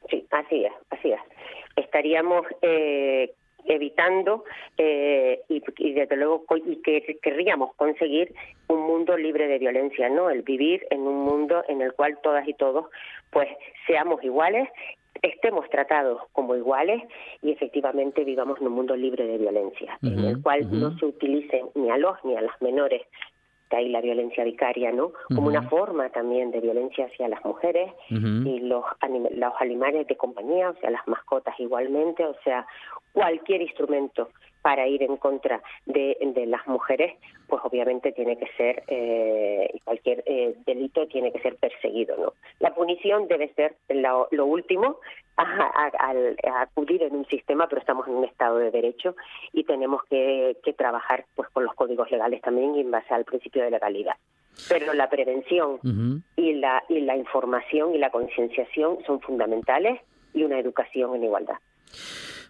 Sí, 0.09 0.25
así 0.31 0.63
es, 0.65 0.73
así 0.89 1.11
es. 1.11 1.19
Estaríamos 1.75 2.45
eh, 2.61 3.33
evitando 3.67 4.43
eh, 4.77 5.41
y, 5.50 5.93
desde 5.93 6.15
luego 6.15 6.45
y 6.65 6.77
que 6.77 7.17
querríamos 7.21 7.74
conseguir 7.75 8.33
un 8.67 8.81
mundo 8.81 9.17
libre 9.17 9.47
de 9.47 9.59
violencia, 9.59 10.09
¿no? 10.09 10.29
El 10.29 10.41
vivir 10.41 10.86
en 10.89 11.01
un 11.01 11.17
mundo 11.17 11.63
en 11.67 11.81
el 11.81 11.93
cual 11.93 12.17
todas 12.21 12.47
y 12.47 12.53
todos 12.53 12.86
pues 13.31 13.50
seamos 13.86 14.24
iguales 14.24 14.69
estemos 15.21 15.67
tratados 15.69 16.21
como 16.33 16.55
iguales 16.55 17.01
y 17.41 17.51
efectivamente 17.51 18.24
vivamos 18.24 18.59
en 18.62 18.67
un 18.67 18.74
mundo 18.74 18.95
libre 18.95 19.25
de 19.25 19.38
violencia, 19.39 19.97
en 20.03 20.19
el 20.19 20.41
cual 20.41 20.67
no 20.71 20.97
se 21.00 21.05
utilicen 21.05 21.67
ni 21.75 21.89
a 21.89 21.97
los 21.97 22.17
ni 22.24 22.36
a 22.36 22.41
las 22.41 22.62
menores 22.62 23.01
que 23.69 23.77
hay 23.77 23.89
la 23.89 24.01
violencia 24.01 24.43
vicaria, 24.43 24.91
¿no? 24.91 25.12
Como 25.27 25.47
una 25.47 25.63
forma 25.69 26.09
también 26.09 26.51
de 26.51 26.62
violencia 26.62 27.05
hacia 27.05 27.27
las 27.27 27.43
mujeres 27.43 27.91
y 28.09 28.59
los, 28.59 28.83
los 29.31 29.53
animales 29.59 30.07
de 30.07 30.15
compañía, 30.15 30.69
o 30.69 30.75
sea, 30.75 30.89
las 30.89 31.07
mascotas 31.07 31.59
igualmente, 31.59 32.25
o 32.25 32.36
sea, 32.43 32.65
cualquier 33.13 33.62
instrumento 33.62 34.29
para 34.67 34.86
ir 34.86 35.01
en 35.01 35.15
contra 35.15 35.62
de, 35.86 36.17
de 36.19 36.45
las 36.45 36.67
mujeres, 36.67 37.13
pues 37.47 37.62
obviamente 37.63 38.12
tiene 38.12 38.38
que 38.38 38.47
ser, 38.57 38.83
eh, 38.89 39.79
cualquier 39.86 40.25
eh, 40.25 40.57
delito 40.65 41.07
tiene 41.07 41.31
que 41.31 41.39
ser 41.39 41.55
perseguido, 41.55 42.17
¿no? 42.17 42.33
La 42.59 42.75
punición 42.75 43.29
debe 43.29 43.47
ser 43.53 43.77
lo, 43.88 44.27
lo 44.29 44.45
último, 44.45 45.00
al 45.38 46.36
acudir 46.53 47.03
en 47.03 47.15
un 47.15 47.25
sistema, 47.27 47.69
pero 47.69 47.79
estamos 47.79 48.09
en 48.09 48.15
un 48.15 48.25
Estado 48.25 48.57
de 48.57 48.69
Derecho 48.69 49.15
y 49.53 49.63
tenemos 49.63 50.03
que, 50.09 50.57
trabajar 50.77 51.24
pues 51.33 51.47
con 51.51 51.63
los 51.63 51.74
códigos 51.74 52.12
legales 52.12 52.41
también 52.41 52.75
y 52.75 52.81
en 52.81 52.91
base 52.91 53.13
al 53.13 53.24
principio 53.24 53.63
de 53.63 53.71
legalidad. 53.71 54.15
Pero 54.67 54.93
la 54.93 55.09
prevención 55.09 55.79
y, 56.36 56.55
la, 56.55 56.83
y 56.89 57.00
la 57.00 57.15
información 57.15 57.95
y 57.95 58.00
la 58.00 58.09
concienciación 58.09 58.97
son 59.05 59.21
fundamentales 59.21 60.01
y 60.33 60.43
una 60.43 60.59
educación 60.59 61.15
en 61.15 61.24
igualdad. 61.24 61.55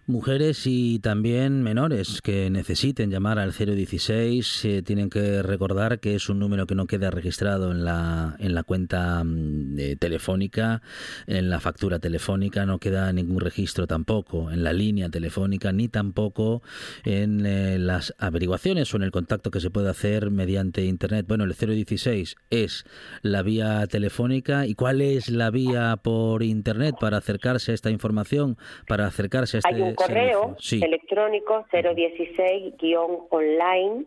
Mujeres 0.08 0.66
y 0.66 1.00
también 1.00 1.62
menores 1.62 2.22
que 2.22 2.48
necesiten 2.48 3.10
llamar 3.10 3.38
al 3.38 3.52
016 3.52 4.64
eh, 4.64 4.82
tienen 4.82 5.10
que 5.10 5.42
recordar 5.42 6.00
que 6.00 6.14
es 6.14 6.30
un 6.30 6.38
número 6.38 6.66
que 6.66 6.74
no 6.74 6.86
queda 6.86 7.10
registrado 7.10 7.72
en 7.72 7.84
la, 7.84 8.34
en 8.38 8.54
la 8.54 8.62
cuenta 8.62 9.22
mm, 9.22 9.98
telefónica, 9.98 10.80
en 11.26 11.50
la 11.50 11.60
factura 11.60 11.98
telefónica, 11.98 12.64
no 12.64 12.78
queda 12.78 13.12
ningún 13.12 13.40
registro 13.40 13.86
tampoco 13.86 14.50
en 14.50 14.64
la 14.64 14.72
línea 14.72 15.10
telefónica, 15.10 15.72
ni 15.72 15.88
tampoco 15.88 16.62
en 17.04 17.44
eh, 17.44 17.78
las 17.78 18.14
averiguaciones 18.16 18.94
o 18.94 18.96
en 18.96 19.02
el 19.02 19.10
contacto 19.10 19.50
que 19.50 19.60
se 19.60 19.68
puede 19.68 19.90
hacer 19.90 20.30
mediante 20.30 20.86
Internet. 20.86 21.26
Bueno, 21.28 21.44
el 21.44 21.52
016 21.52 22.36
es 22.48 22.86
la 23.20 23.42
vía 23.42 23.86
telefónica. 23.86 24.66
¿Y 24.66 24.74
cuál 24.74 25.02
es 25.02 25.28
la 25.28 25.50
vía 25.50 25.98
por 26.02 26.42
Internet 26.42 26.94
para 26.98 27.18
acercarse 27.18 27.72
a 27.72 27.74
esta 27.74 27.90
información, 27.90 28.56
para 28.86 29.06
acercarse 29.06 29.58
a 29.58 29.60
este 29.60 29.97
correo 29.98 30.56
electrónico 30.70 31.66
016-online 31.72 34.06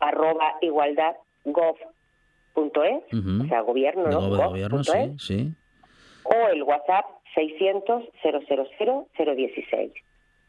arroba 0.00 0.56
igualdad 0.60 1.14
gov 1.44 1.76
punto 2.52 2.82
es, 2.84 3.02
o 3.12 3.44
sea, 3.48 3.62
gobierno, 3.62 4.08
¿no? 4.08 4.30
gobierno, 4.30 4.84
sí, 5.18 5.52
O 6.22 6.34
el 6.52 6.62
WhatsApp 6.62 7.06
600 7.34 8.04
000 8.22 9.08
016. 9.18 9.92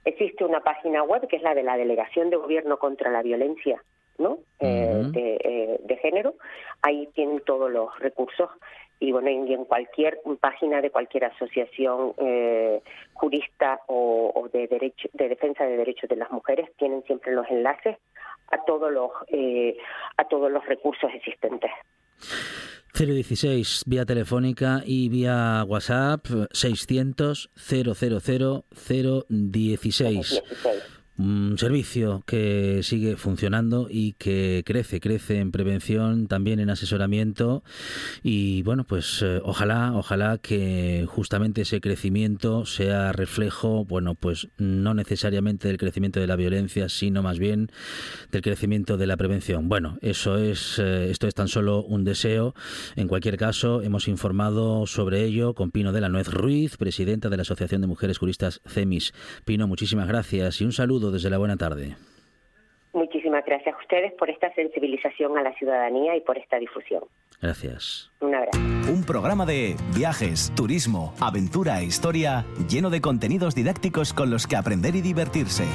Existe 0.05 0.45
una 0.45 0.59
página 0.59 1.01
web 1.01 1.27
que 1.27 1.37
es 1.37 1.41
la 1.41 1.55
de 1.55 1.63
la 1.63 1.77
Delegación 1.77 2.29
de 2.29 2.37
Gobierno 2.37 2.77
contra 2.77 3.09
la 3.09 3.23
Violencia 3.23 3.81
¿no? 4.17 4.39
Eh, 4.59 5.03
de, 5.11 5.37
eh, 5.43 5.79
de, 5.83 5.97
género. 5.97 6.35
Ahí 6.81 7.09
tienen 7.13 7.41
todos 7.45 7.71
los 7.71 7.97
recursos 7.99 8.49
y 8.99 9.11
bueno 9.11 9.29
y 9.29 9.53
en 9.53 9.65
cualquier 9.65 10.19
página 10.39 10.81
de 10.81 10.89
cualquier 10.89 11.25
asociación 11.25 12.13
eh, 12.17 12.81
jurista 13.13 13.81
o, 13.87 14.31
o, 14.33 14.49
de 14.49 14.67
derecho 14.67 15.09
de 15.13 15.29
defensa 15.29 15.65
de 15.65 15.77
derechos 15.77 16.09
de 16.09 16.15
las 16.15 16.31
mujeres 16.31 16.69
tienen 16.77 17.03
siempre 17.03 17.33
los 17.33 17.47
enlaces 17.49 17.97
a 18.51 18.63
todos 18.65 18.91
los 18.91 19.11
eh, 19.27 19.77
a 20.17 20.25
todos 20.25 20.51
los 20.51 20.65
recursos 20.65 21.09
existentes. 21.13 21.71
016 22.93 23.83
vía 23.87 24.05
telefónica 24.05 24.81
y 24.85 25.09
vía 25.09 25.65
WhatsApp 25.67 26.25
600 26.51 27.49
000 27.53 27.93
016 29.27 30.43
un 31.17 31.57
servicio 31.57 32.23
que 32.25 32.81
sigue 32.83 33.15
funcionando 33.15 33.87
y 33.89 34.13
que 34.13 34.63
crece, 34.65 34.99
crece 34.99 35.39
en 35.39 35.51
prevención, 35.51 36.27
también 36.27 36.59
en 36.59 36.69
asesoramiento 36.69 37.63
y 38.23 38.61
bueno, 38.63 38.83
pues 38.83 39.21
eh, 39.21 39.39
ojalá, 39.43 39.93
ojalá 39.95 40.37
que 40.37 41.05
justamente 41.07 41.61
ese 41.61 41.81
crecimiento 41.81 42.65
sea 42.65 43.13
reflejo, 43.13 43.85
bueno, 43.85 44.15
pues 44.15 44.49
no 44.57 44.93
necesariamente 44.93 45.67
del 45.67 45.77
crecimiento 45.77 46.19
de 46.19 46.27
la 46.27 46.35
violencia, 46.35 46.89
sino 46.89 47.23
más 47.23 47.39
bien 47.39 47.71
del 48.31 48.41
crecimiento 48.41 48.97
de 48.97 49.07
la 49.07 49.17
prevención. 49.17 49.69
Bueno, 49.69 49.97
eso 50.01 50.37
es, 50.37 50.79
eh, 50.79 51.09
esto 51.09 51.27
es 51.27 51.35
tan 51.35 51.47
solo 51.47 51.83
un 51.83 52.03
deseo. 52.03 52.55
En 52.95 53.07
cualquier 53.07 53.37
caso, 53.37 53.81
hemos 53.81 54.07
informado 54.07 54.85
sobre 54.85 55.23
ello 55.23 55.53
con 55.53 55.71
Pino 55.71 55.91
de 55.91 56.01
la 56.01 56.09
Nuez 56.09 56.27
Ruiz, 56.27 56.77
presidenta 56.77 57.29
de 57.29 57.37
la 57.37 57.41
Asociación 57.41 57.81
de 57.81 57.87
Mujeres 57.87 58.17
Juristas 58.17 58.61
CEMIS. 58.67 59.13
Pino, 59.45 59.67
muchísimas 59.67 60.07
gracias 60.07 60.61
y 60.61 60.65
un 60.65 60.71
saludo 60.71 61.04
desde 61.11 61.29
la 61.29 61.37
buena 61.37 61.57
tarde. 61.57 61.95
Muchísimas 62.93 63.43
gracias 63.45 63.75
a 63.75 63.77
ustedes 63.77 64.13
por 64.13 64.29
esta 64.29 64.53
sensibilización 64.53 65.37
a 65.37 65.41
la 65.41 65.53
ciudadanía 65.55 66.15
y 66.15 66.21
por 66.21 66.37
esta 66.37 66.57
difusión. 66.57 67.03
Gracias. 67.41 68.09
Un 68.21 68.33
abrazo. 68.33 68.57
Un 68.89 69.03
programa 69.05 69.45
de 69.45 69.75
viajes, 69.93 70.53
turismo, 70.55 71.13
aventura 71.19 71.81
e 71.81 71.85
historia 71.85 72.45
lleno 72.69 72.89
de 72.89 73.01
contenidos 73.01 73.53
didácticos 73.53 74.13
con 74.13 74.29
los 74.29 74.47
que 74.47 74.55
aprender 74.55 74.95
y 74.95 75.01
divertirse. 75.01 75.65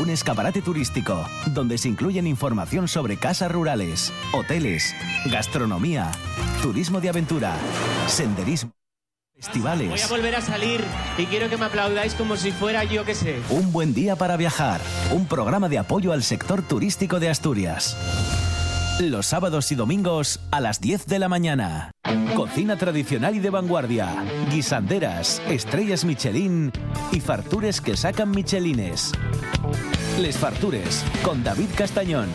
Un 0.00 0.08
escaparate 0.08 0.62
turístico 0.62 1.22
donde 1.54 1.76
se 1.76 1.88
incluyen 1.88 2.26
información 2.26 2.88
sobre 2.88 3.18
casas 3.18 3.52
rurales, 3.52 4.12
hoteles, 4.32 4.94
gastronomía, 5.30 6.10
turismo 6.62 7.00
de 7.00 7.10
aventura, 7.10 7.54
senderismo. 8.06 8.72
Festivales. 9.36 9.88
Voy 9.88 10.00
a 10.00 10.06
volver 10.06 10.36
a 10.36 10.40
salir 10.40 10.80
y 11.18 11.26
quiero 11.26 11.50
que 11.50 11.56
me 11.56 11.64
aplaudáis 11.64 12.14
como 12.14 12.36
si 12.36 12.52
fuera 12.52 12.84
yo 12.84 13.04
que 13.04 13.14
sé. 13.14 13.40
Un 13.50 13.72
buen 13.72 13.92
día 13.92 14.16
para 14.16 14.36
viajar. 14.36 14.80
Un 15.12 15.26
programa 15.26 15.68
de 15.68 15.78
apoyo 15.78 16.12
al 16.12 16.22
sector 16.22 16.62
turístico 16.62 17.18
de 17.18 17.28
Asturias. 17.28 17.96
Los 19.00 19.26
sábados 19.26 19.72
y 19.72 19.74
domingos 19.74 20.40
a 20.52 20.60
las 20.60 20.80
10 20.80 21.06
de 21.06 21.18
la 21.18 21.28
mañana. 21.28 21.90
Cocina 22.36 22.76
tradicional 22.76 23.34
y 23.34 23.40
de 23.40 23.50
vanguardia. 23.50 24.24
Guisanderas, 24.50 25.42
estrellas 25.48 26.04
Michelin 26.04 26.70
y 27.10 27.20
fartures 27.20 27.80
que 27.80 27.96
sacan 27.96 28.30
Michelines. 28.30 29.12
Les 30.20 30.38
Fartures 30.38 31.04
con 31.24 31.42
David 31.42 31.70
Castañón. 31.76 32.28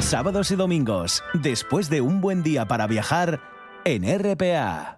Sábados 0.00 0.52
y 0.52 0.56
domingos, 0.56 1.24
después 1.34 1.90
de 1.90 2.00
un 2.00 2.20
buen 2.20 2.44
día 2.44 2.68
para 2.68 2.86
viajar 2.86 3.40
en 3.84 4.04
RPA. 4.04 4.97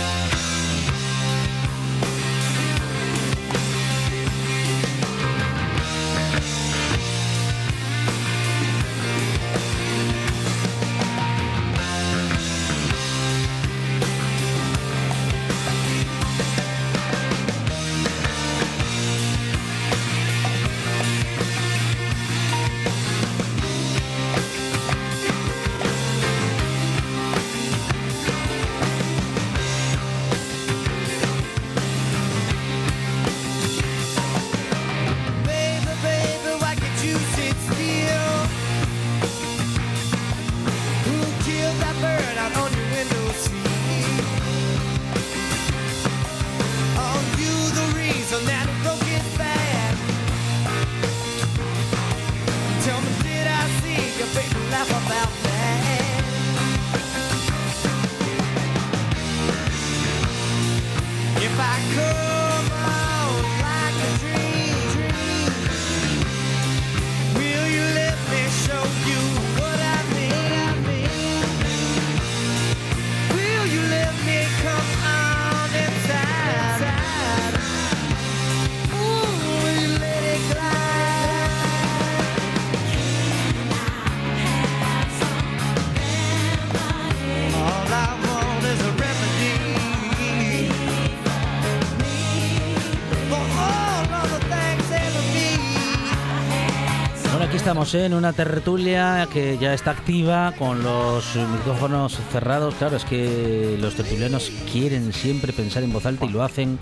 Estamos 97.81 98.05
en 98.05 98.13
una 98.13 98.31
tertulia 98.31 99.27
que 99.33 99.57
ya 99.57 99.73
está 99.73 99.89
activa 99.89 100.53
con 100.59 100.83
los 100.83 101.35
micrófonos 101.35 102.19
cerrados. 102.31 102.75
Claro, 102.75 102.95
es 102.95 103.05
que 103.05 103.75
los 103.81 103.95
tertulianos 103.95 104.51
quieren 104.71 105.11
siempre 105.11 105.51
pensar 105.51 105.81
en 105.81 105.91
voz 105.91 106.05
alta 106.05 106.25
y 106.25 106.29
lo 106.29 106.43
hacen 106.43 106.77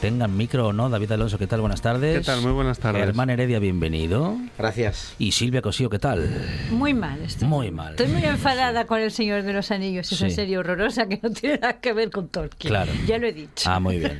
tengan 0.00 0.34
micro 0.36 0.68
o 0.68 0.72
no. 0.72 0.88
David 0.88 1.12
Alonso, 1.12 1.36
¿qué 1.38 1.46
tal? 1.46 1.60
Buenas 1.60 1.82
tardes. 1.82 2.18
¿Qué 2.18 2.24
tal? 2.24 2.40
Muy 2.40 2.52
buenas 2.52 2.78
tardes. 2.78 3.04
Germán 3.04 3.28
Heredia, 3.28 3.58
bienvenido. 3.58 4.36
Gracias. 4.56 5.14
Y 5.18 5.32
Silvia 5.32 5.60
Cosío, 5.60 5.90
¿qué 5.90 5.98
tal? 5.98 6.28
Muy 6.70 6.94
mal. 6.94 7.20
Estoy. 7.22 7.46
Muy 7.48 7.70
mal. 7.70 7.90
Estoy 7.90 8.06
muy 8.08 8.24
enfadada 8.24 8.86
con 8.86 8.98
El 9.00 9.10
Señor 9.10 9.42
de 9.42 9.52
los 9.52 9.70
Anillos. 9.70 10.10
Esa 10.10 10.28
Sí. 10.30 10.34
serie 10.34 10.56
horrorosa 10.56 11.06
que 11.06 11.20
no 11.22 11.30
tiene 11.30 11.58
nada 11.58 11.80
que 11.80 11.92
ver 11.92 12.10
con 12.10 12.28
Tolkien. 12.28 12.70
Claro. 12.70 12.90
Ya 13.06 13.18
lo 13.18 13.26
he 13.26 13.32
dicho. 13.32 13.70
Ah, 13.70 13.78
muy 13.78 13.98
bien. 13.98 14.18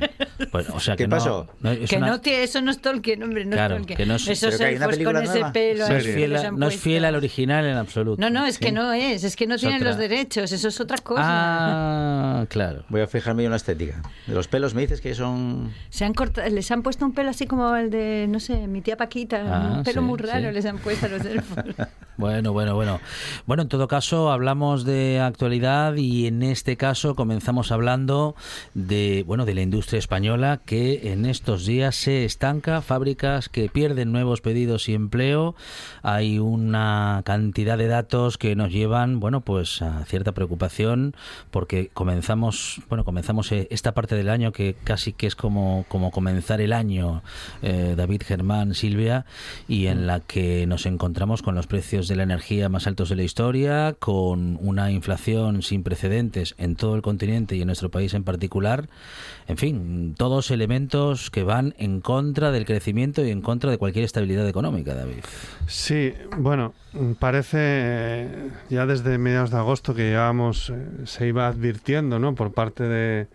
Bueno, 0.51 0.69
o 0.75 0.79
sea 0.79 0.95
¿Qué 0.95 1.03
que 1.03 1.07
no- 1.07 1.15
pasó? 1.17 1.47
no, 1.61 1.71
es 1.71 1.89
que 1.89 1.97
una- 1.97 2.07
no 2.07 2.21
tiene, 2.21 2.43
eso 2.43 2.61
no 2.61 2.69
es 2.71 2.79
Tolkien, 2.79 3.23
hombre, 3.23 3.45
no 3.45 3.51
Claro, 3.51 3.75
es 3.75 3.79
Tolkien. 3.81 3.97
que 3.97 4.05
no 4.05 4.15
es- 4.15 4.27
Esos 4.27 4.57
que 4.57 4.69
elfos 4.69 4.97
con 4.99 5.17
ese 5.17 5.33
nueva. 5.33 5.51
pelo 5.53 5.87
no 5.89 5.95
es 5.95 6.05
que 6.05 6.13
fiel, 6.13 6.35
a- 6.35 6.51
no 6.51 6.67
es 6.67 6.75
fiel 6.77 7.05
al 7.05 7.15
original 7.15 7.65
en 7.65 7.77
absoluto. 7.77 8.21
No, 8.21 8.29
no, 8.29 8.45
es 8.45 8.59
que 8.59 8.67
¿Sí? 8.67 8.71
no 8.71 8.93
es, 8.93 9.23
es 9.23 9.35
que 9.35 9.47
no 9.47 9.55
Es 9.55 9.61
tienen 9.61 9.83
los 9.83 9.95
otra. 9.95 10.07
derechos, 10.07 10.51
eso 10.51 10.67
es 10.67 10.79
otra 10.79 10.97
cosa. 10.99 11.21
Ah, 11.23 12.45
claro. 12.49 12.83
Voy 12.89 13.01
a 13.01 13.07
fijarme 13.07 13.43
en 13.45 13.49
la 13.51 13.57
estética. 13.57 14.01
De 14.27 14.33
los 14.35 14.47
pelos 14.47 14.75
me 14.75 14.81
dices 14.81 15.01
que 15.01 15.15
son... 15.15 15.70
Se 15.89 16.05
han 16.05 16.13
cortado, 16.13 16.49
les 16.49 16.69
han 16.71 16.83
puesto 16.83 17.05
un 17.05 17.13
pelo 17.13 17.29
así 17.29 17.47
como 17.47 17.75
el 17.75 17.89
de, 17.89 18.27
no 18.29 18.39
sé, 18.39 18.67
mi 18.67 18.81
tía 18.81 18.97
Paquita, 18.97 19.43
Ah, 19.47 19.73
un 19.77 19.83
pelo 19.83 20.01
sí, 20.01 20.07
muy 20.07 20.17
raro 20.19 20.49
sí. 20.49 20.53
les 20.53 20.65
han 20.65 20.77
puesto 20.77 21.05
a 21.05 21.09
los 21.09 21.25
elfos. 21.25 21.57
Bueno, 22.17 22.53
bueno, 22.53 22.75
bueno. 22.75 22.99
Bueno, 23.47 23.63
en 23.63 23.69
todo 23.69 23.87
caso, 23.87 24.31
hablamos 24.31 24.85
de 24.85 25.19
actualidad 25.19 25.95
y 25.95 26.27
en 26.27 26.43
este 26.43 26.77
caso 26.77 27.15
comenzamos 27.15 27.71
hablando 27.71 28.35
de, 28.75 29.23
bueno, 29.25 29.45
de 29.45 29.55
la 29.55 29.61
industria 29.61 29.97
española 29.97 30.61
que 30.63 31.11
en 31.13 31.25
estos 31.25 31.65
días 31.65 31.95
se 31.95 32.23
estanca, 32.25 32.81
fábricas 32.81 33.49
que 33.49 33.69
pierden 33.69 34.11
nuevos 34.11 34.41
pedidos 34.41 34.87
y 34.87 34.93
empleo. 34.93 35.55
Hay 36.03 36.37
una 36.37 37.23
cantidad 37.25 37.77
de 37.79 37.87
datos 37.87 38.37
que 38.37 38.55
nos 38.55 38.71
llevan, 38.71 39.19
bueno, 39.19 39.41
pues 39.41 39.81
a 39.81 40.05
cierta 40.05 40.31
preocupación 40.33 41.15
porque 41.49 41.89
comenzamos, 41.91 42.81
bueno, 42.87 43.03
comenzamos 43.03 43.51
eh, 43.51 43.67
esta 43.71 43.93
parte 43.93 44.15
del 44.15 44.29
año 44.29 44.51
que 44.51 44.75
casi 44.83 45.13
que 45.13 45.25
es 45.25 45.35
como, 45.35 45.60
como 45.87 46.11
comenzar 46.11 46.61
el 46.61 46.73
año, 46.73 47.23
eh, 47.61 47.95
David, 47.97 48.23
Germán, 48.25 48.73
Silvia, 48.73 49.25
y 49.67 49.87
en 49.87 50.07
la 50.07 50.19
que 50.19 50.65
nos 50.67 50.85
encontramos 50.85 51.41
con 51.41 51.55
los 51.55 51.67
precios 51.67 52.07
de 52.07 52.15
la 52.15 52.23
energía 52.23 52.69
más 52.69 52.87
altos 52.87 53.09
de 53.09 53.15
la 53.15 53.23
historia, 53.23 53.95
con 53.99 54.57
una 54.61 54.91
inflación 54.91 55.61
sin 55.61 55.83
precedentes 55.83 56.55
en 56.57 56.75
todo 56.75 56.95
el 56.95 57.01
continente 57.01 57.55
y 57.55 57.61
en 57.61 57.67
nuestro 57.67 57.89
país 57.89 58.13
en 58.13 58.23
particular. 58.23 58.89
En 59.47 59.57
fin, 59.57 60.15
todos 60.17 60.51
elementos 60.51 61.29
que 61.29 61.43
van 61.43 61.73
en 61.77 62.01
contra 62.01 62.51
del 62.51 62.65
crecimiento 62.65 63.25
y 63.25 63.31
en 63.31 63.41
contra 63.41 63.71
de 63.71 63.77
cualquier 63.77 64.05
estabilidad 64.05 64.47
económica, 64.47 64.93
David. 64.93 65.23
Sí, 65.67 66.13
bueno, 66.37 66.73
parece 67.19 68.27
ya 68.69 68.85
desde 68.85 69.17
mediados 69.17 69.51
de 69.51 69.57
agosto 69.57 69.93
que 69.93 70.09
llevábamos, 70.09 70.69
eh, 70.69 70.75
se 71.05 71.27
iba 71.27 71.47
advirtiendo, 71.47 72.19
¿no? 72.19 72.35
Por 72.35 72.53
parte 72.53 72.83
de, 72.83 73.27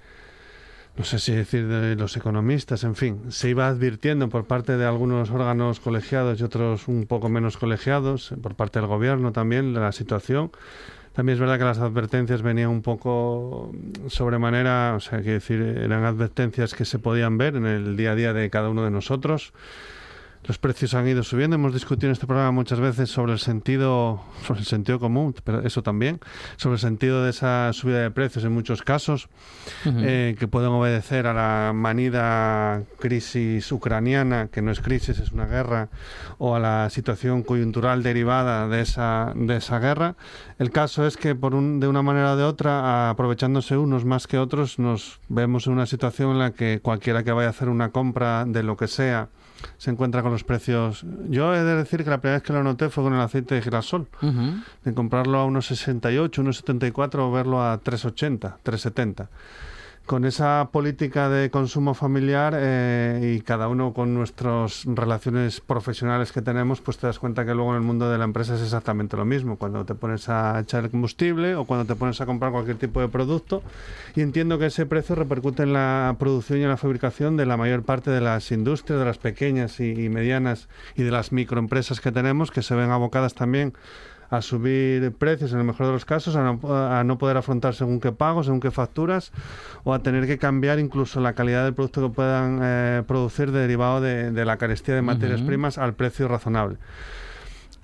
no 0.97 1.05
sé 1.05 1.19
si 1.19 1.33
decir 1.33 1.69
de 1.69 1.95
los 1.95 2.17
economistas, 2.17 2.83
en 2.85 2.95
fin, 2.95 3.21
se 3.29 3.51
iba 3.51 3.69
advirtiendo 3.69 4.29
por 4.29 4.47
parte 4.47 4.77
de 4.77 4.87
algunos 4.87 5.31
órganos 5.31 5.79
colegiados 5.79 6.41
y 6.41 6.45
otros 6.45 6.89
un 6.89 7.07
poco 7.07 7.29
menos 7.29 7.59
colegiados, 7.59 8.33
por 8.43 8.55
parte 8.55 8.79
del 8.79 8.89
gobierno 8.89 9.33
también, 9.33 9.75
de 9.75 9.81
la 9.81 9.93
situación. 9.93 10.51
También 11.13 11.35
es 11.35 11.41
verdad 11.41 11.59
que 11.59 11.65
las 11.65 11.79
advertencias 11.79 12.43
venían 12.43 12.71
un 12.71 12.83
poco 12.83 13.73
sobremanera, 14.09 14.95
o 14.97 15.01
sea, 15.01 15.23
que 15.23 15.33
decir, 15.33 15.61
eran 15.61 16.05
advertencias 16.05 16.75
que 16.75 16.85
se 16.85 16.99
podían 16.99 17.39
ver 17.39 17.57
en 17.57 17.67
el 17.67 17.97
día 17.97 18.13
a 18.13 18.15
día 18.15 18.33
de 18.33 18.49
cada 18.51 18.69
uno 18.69 18.85
de 18.85 18.91
nosotros. 18.91 19.53
Los 20.47 20.59
precios 20.59 20.95
han 20.95 21.09
ido 21.09 21.25
subiendo. 21.25 21.57
Hemos 21.57 21.73
discutido 21.73 22.07
en 22.07 22.13
este 22.13 22.27
programa 22.27 22.53
muchas 22.53 22.79
veces 22.79 23.11
sobre 23.11 23.33
el 23.33 23.41
sentido, 23.41 24.23
sobre 24.47 24.61
el 24.61 24.67
sentido 24.67 25.01
común, 25.01 25.35
pero 25.43 25.63
eso 25.63 25.83
también, 25.83 26.21
sobre 26.57 26.75
el 26.75 26.81
sentido 26.81 27.25
de 27.25 27.31
esa 27.31 27.73
subida 27.73 28.01
de 28.01 28.13
precios 28.13 28.45
en 28.45 28.53
muchos 28.53 28.83
casos, 28.83 29.29
eh, 29.85 30.37
que 30.39 30.47
pueden 30.47 30.71
obedecer 30.71 31.27
a 31.27 31.35
la 31.35 31.73
manida 31.75 32.85
crisis 33.01 33.73
ucraniana, 33.73 34.47
que 34.47 34.63
no 34.63 34.71
es 34.71 34.81
crisis, 34.81 35.19
es 35.19 35.33
una 35.33 35.47
guerra, 35.47 35.89
o 36.39 36.55
a 36.55 36.61
la 36.61 36.91
situación 36.91 37.43
coyuntural 37.43 38.05
derivada 38.05 38.69
de 38.69 38.83
esa, 38.83 39.33
de 39.35 39.57
esa 39.57 39.81
guerra. 39.81 40.15
El 40.61 40.71
caso 40.71 41.09
es 41.09 41.17
que 41.17 41.35
por 41.35 41.57
un, 41.57 41.81
de 41.81 41.89
una 41.89 42.03
manera 42.03 42.35
o 42.35 42.37
de 42.37 42.45
otra, 42.45 43.11
aprovechándose 43.11 43.77
unos 43.77 44.05
más 44.05 44.29
que 44.29 44.39
otros, 44.39 44.79
nos 44.79 45.19
vemos 45.29 45.67
en 45.67 45.73
una 45.73 45.87
situación 45.87 46.31
en 46.31 46.39
la 46.39 46.53
que 46.53 46.79
cualquiera 46.81 47.25
que 47.25 47.33
vaya 47.33 47.49
a 47.49 47.51
hacer 47.51 47.69
una 47.69 47.91
compra 47.91 48.45
de 48.45 48.63
lo 48.63 48.77
que 48.77 48.87
sea, 48.87 49.29
se 49.79 49.91
encuentra 49.91 50.23
con 50.23 50.33
los 50.33 50.45
precios. 50.45 51.05
Yo 51.29 51.55
he 51.55 51.63
de 51.63 51.77
decir 51.77 52.05
que 52.05 52.11
la 52.11 52.21
primera 52.21 52.39
vez 52.39 52.43
que 52.43 52.53
lo 52.53 52.63
noté 52.63 52.89
fue 52.89 53.05
con 53.05 53.15
el 53.15 53.21
aceite 53.21 53.55
de 53.55 53.63
girasol. 53.63 54.09
De 54.85 54.95
comprarlo 54.95 55.39
a 55.39 55.45
unos 55.45 55.67
68, 55.67 56.41
unos 56.41 56.59
74 56.59 57.29
o 57.29 57.33
verlo 57.33 57.63
a 57.63 57.79
380, 57.79 58.59
370 58.63 59.29
con 60.07 60.25
esa 60.25 60.69
política 60.71 61.29
de 61.29 61.51
consumo 61.51 61.93
familiar 61.93 62.55
eh, 62.57 63.35
y 63.37 63.41
cada 63.41 63.67
uno 63.67 63.93
con 63.93 64.15
nuestras 64.15 64.85
relaciones 64.87 65.61
profesionales 65.61 66.31
que 66.31 66.43
tenemos, 66.43 66.81
pues 66.81 66.97
te 66.99 67.09
das 67.09 67.19
cuenta 67.19 67.45
que 67.45 67.55
luego 67.55 67.71
en 67.71 67.77
el 67.77 67.83
mundo 67.83 68.09
de 68.09 68.17
la 68.17 68.25
empresa 68.25 68.55
es 68.55 68.63
exactamente 68.63 69.17
lo 69.17 69.25
mismo. 69.25 69.57
Cuando 69.57 69.85
te 69.85 69.97
pones 69.97 70.29
a 70.29 70.61
echar 70.61 70.85
el 70.85 70.91
combustible 70.91 71.57
o 71.57 71.65
cuando 71.65 71.85
te 71.85 71.99
pones 71.99 72.21
a 72.21 72.27
comprar 72.27 72.53
cualquier 72.53 72.77
tipo 72.77 73.01
de 73.01 73.09
producto. 73.09 73.63
Y 74.15 74.21
entiendo 74.21 74.59
que 74.59 74.67
ese 74.67 74.87
precio 74.87 75.17
repercute 75.17 75.65
en 75.65 75.73
la 75.73 76.15
producción 76.19 76.61
y 76.61 76.63
en 76.63 76.69
la 76.69 76.77
fabricación 76.77 77.37
de 77.37 77.47
la 77.47 77.57
mayor 77.57 77.83
parte 77.83 78.13
de 78.13 78.21
las 78.21 78.53
industrias, 78.53 79.01
de 79.01 79.05
las 79.05 79.19
pequeñas 79.19 79.81
y 79.81 80.09
medianas 80.09 80.69
y 80.95 81.03
de 81.03 81.11
las 81.11 81.33
microempresas 81.33 82.01
que 82.01 82.13
tenemos, 82.13 82.53
que 82.53 82.63
se 82.63 82.77
ven 82.77 82.91
abocadas 82.91 83.35
también 83.35 83.75
a 84.31 84.43
subir 84.43 85.13
precios 85.13 85.53
en 85.53 85.59
el 85.59 85.65
mejor 85.65 85.87
de 85.87 85.93
los 85.93 86.05
casos, 86.05 86.37
a 86.37 87.05
no, 87.05 87.19
poder 87.19 87.37
afrontar 87.37 87.75
según 87.75 88.01
qué 88.01 88.13
pagos, 88.13 88.47
según 88.47 88.61
qué 88.61 88.71
facturas, 88.71 89.33
o 89.85 89.95
a 89.95 90.01
tener 90.01 90.27
que 90.27 90.39
cambiar 90.39 90.79
incluso 90.79 91.21
la 91.21 91.35
calidad 91.35 91.65
del 91.65 91.75
producto 91.75 92.09
que 92.09 92.15
puedan 92.15 92.61
eh, 92.63 93.03
producir 93.07 93.53
derivado 93.53 94.01
de, 94.01 94.45
la 94.45 94.57
carestía 94.57 94.95
de 94.95 95.03
materias 95.03 95.43
primas 95.43 95.79
al 95.79 95.95
precio 95.95 96.29
razonable. 96.29 96.79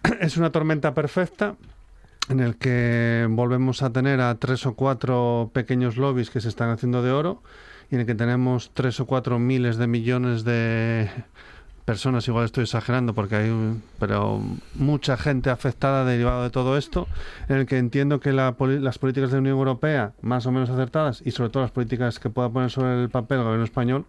es 0.20 0.36
una 0.36 0.50
tormenta 0.50 0.94
perfecta 0.94 1.56
en 2.28 2.40
el 2.40 2.56
que 2.56 3.26
volvemos 3.30 3.82
a 3.82 3.90
tener 3.90 4.20
a 4.20 4.34
tres 4.36 4.66
o 4.66 4.74
cuatro 4.74 5.50
pequeños 5.52 5.96
lobbies 5.96 6.30
que 6.30 6.40
se 6.40 6.48
están 6.48 6.70
haciendo 6.70 7.02
de 7.02 7.10
oro 7.10 7.42
y 7.90 7.96
en 7.96 8.02
el 8.02 8.06
que 8.06 8.14
tenemos 8.14 8.70
tres 8.74 9.00
o 9.00 9.06
cuatro 9.06 9.38
miles 9.38 9.76
de 9.76 9.86
millones 9.86 10.44
de 10.44 11.10
personas, 11.84 12.26
igual 12.28 12.44
estoy 12.44 12.64
exagerando 12.64 13.14
porque 13.14 13.36
hay, 13.36 13.80
pero 13.98 14.40
mucha 14.74 15.16
gente 15.16 15.50
afectada 15.50 16.04
derivado 16.04 16.42
de 16.42 16.50
todo 16.50 16.76
esto, 16.76 17.08
en 17.48 17.56
el 17.56 17.66
que 17.66 17.78
entiendo 17.78 18.20
que 18.20 18.32
las 18.32 18.54
políticas 18.98 19.30
de 19.30 19.36
la 19.36 19.40
Unión 19.40 19.58
Europea, 19.58 20.12
más 20.22 20.46
o 20.46 20.52
menos 20.52 20.70
acertadas, 20.70 21.22
y 21.24 21.32
sobre 21.32 21.50
todo 21.50 21.62
las 21.62 21.72
políticas 21.72 22.18
que 22.18 22.30
pueda 22.30 22.48
poner 22.48 22.70
sobre 22.70 23.02
el 23.02 23.10
papel 23.10 23.38
el 23.38 23.44
gobierno 23.44 23.64
español, 23.64 24.04